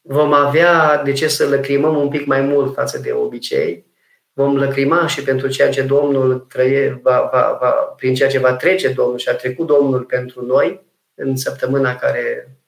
vom 0.00 0.32
avea 0.32 1.02
de 1.02 1.12
ce 1.12 1.28
să 1.28 1.48
lăcrimăm 1.48 1.96
un 1.96 2.08
pic 2.08 2.26
mai 2.26 2.40
mult 2.40 2.74
față 2.74 2.98
de 2.98 3.12
obicei. 3.12 3.86
Vom 4.32 4.56
lăcrima 4.56 5.06
și 5.06 5.22
pentru 5.22 5.48
ceea 5.48 5.70
ce 5.70 5.82
Domnul 5.82 6.38
trăie, 6.38 7.00
va, 7.02 7.28
va, 7.32 7.58
va, 7.60 7.70
prin 7.70 8.14
ceea 8.14 8.28
ce 8.28 8.38
va 8.38 8.54
trece 8.54 8.88
Domnul 8.88 9.18
și 9.18 9.28
a 9.28 9.34
trecut 9.34 9.66
Domnul 9.66 10.02
pentru 10.02 10.46
noi 10.46 10.86
în 11.14 11.36
săptămâna 11.36 11.96
care 11.96 12.46
uh, 12.46 12.59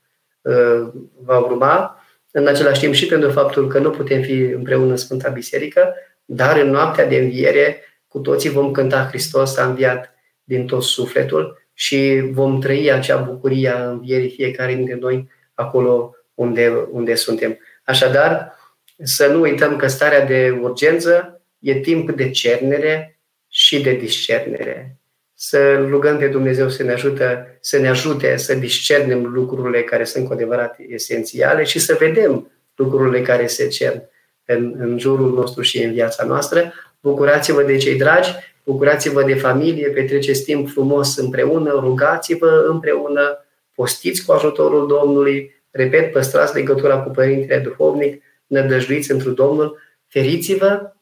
va 1.22 1.38
urma. 1.38 2.02
În 2.30 2.46
același 2.46 2.80
timp 2.80 2.94
și 2.94 3.06
pentru 3.06 3.30
faptul 3.30 3.68
că 3.68 3.78
nu 3.78 3.90
putem 3.90 4.22
fi 4.22 4.40
împreună 4.40 4.90
în 4.90 4.96
Sfânta 4.96 5.28
Biserică, 5.28 5.94
dar 6.24 6.60
în 6.60 6.70
noaptea 6.70 7.06
de 7.06 7.16
înviere 7.16 7.80
cu 8.08 8.18
toții 8.18 8.50
vom 8.50 8.70
cânta 8.70 9.06
Hristos 9.06 9.56
a 9.56 9.64
înviat 9.64 10.14
din 10.44 10.66
tot 10.66 10.82
sufletul 10.82 11.62
și 11.72 12.28
vom 12.30 12.60
trăi 12.60 12.92
acea 12.92 13.16
bucurie 13.16 13.68
a 13.68 13.90
învierii 13.90 14.30
fiecare 14.30 14.74
dintre 14.74 14.94
noi 14.94 15.28
acolo 15.54 16.14
unde, 16.34 16.86
unde 16.90 17.14
suntem. 17.14 17.58
Așadar, 17.84 18.56
să 19.02 19.26
nu 19.26 19.40
uităm 19.40 19.76
că 19.76 19.86
starea 19.86 20.24
de 20.26 20.58
urgență 20.60 21.42
e 21.58 21.74
timp 21.74 22.10
de 22.10 22.30
cernere 22.30 23.20
și 23.48 23.82
de 23.82 23.92
discernere. 23.92 25.01
Să 25.44 25.86
rugăm 25.88 26.18
pe 26.18 26.26
Dumnezeu 26.26 26.68
să 26.68 26.82
ne, 26.82 26.92
ajută, 26.92 27.46
să 27.60 27.78
ne 27.78 27.88
ajute 27.88 28.36
să 28.36 28.54
discernem 28.54 29.26
lucrurile 29.26 29.82
care 29.82 30.04
sunt 30.04 30.26
cu 30.26 30.32
adevărat 30.32 30.76
esențiale 30.88 31.64
și 31.64 31.78
să 31.78 31.96
vedem 31.98 32.50
lucrurile 32.74 33.22
care 33.22 33.46
se 33.46 33.68
cer 33.68 34.02
în, 34.44 34.74
în 34.78 34.98
jurul 34.98 35.32
nostru 35.32 35.62
și 35.62 35.82
în 35.82 35.92
viața 35.92 36.24
noastră. 36.24 36.72
Bucurați-vă 37.00 37.62
de 37.62 37.76
cei 37.76 37.96
dragi 37.96 38.34
bucurați-vă 38.64 39.22
de 39.22 39.34
familie, 39.34 39.88
petreceți 39.88 40.42
timp 40.42 40.68
frumos 40.68 41.16
împreună, 41.16 41.70
rugați-vă 41.70 42.66
împreună, 42.68 43.44
postiți 43.74 44.24
cu 44.24 44.32
ajutorul 44.32 44.86
Domnului, 44.86 45.64
repet, 45.70 46.12
păstrați 46.12 46.54
legătura 46.54 46.98
cu 46.98 47.10
Părintele 47.10 47.60
Duhovnic, 47.60 48.22
nădăjduiți 48.46 49.10
într 49.10 49.28
Domnul, 49.28 49.78
feriți-vă, 50.08 50.92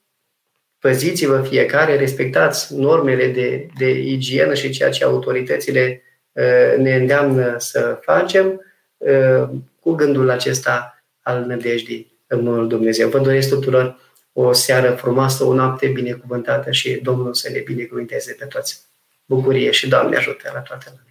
păziți-vă 0.81 1.43
fiecare, 1.49 1.97
respectați 1.97 2.75
normele 2.75 3.27
de, 3.27 3.67
de 3.79 3.91
igienă 3.91 4.55
și 4.55 4.71
ceea 4.71 4.91
ce 4.91 5.05
autoritățile 5.05 6.03
uh, 6.33 6.77
ne 6.79 6.95
îndeamnă 6.95 7.55
să 7.59 7.99
facem, 8.03 8.61
uh, 8.97 9.49
cu 9.81 9.93
gândul 9.93 10.31
acesta 10.31 11.05
al 11.21 11.45
nădejdii 11.45 12.19
în 12.27 12.45
Bunul 12.45 12.69
Dumnezeu. 12.69 13.09
Vă 13.09 13.19
doresc 13.19 13.49
tuturor 13.49 13.99
o 14.33 14.53
seară 14.53 14.91
frumoasă, 14.91 15.45
o 15.45 15.55
noapte 15.55 15.87
binecuvântată 15.87 16.71
și 16.71 17.01
Domnul 17.03 17.35
să 17.35 17.49
ne 17.53 17.59
binecuvânteze 17.59 18.37
pe 18.39 18.45
toți. 18.45 18.89
Bucurie 19.25 19.71
și 19.71 19.89
Doamne 19.89 20.17
ajută 20.17 20.51
la 20.55 20.61
toată 20.61 20.85
lumea. 20.89 21.10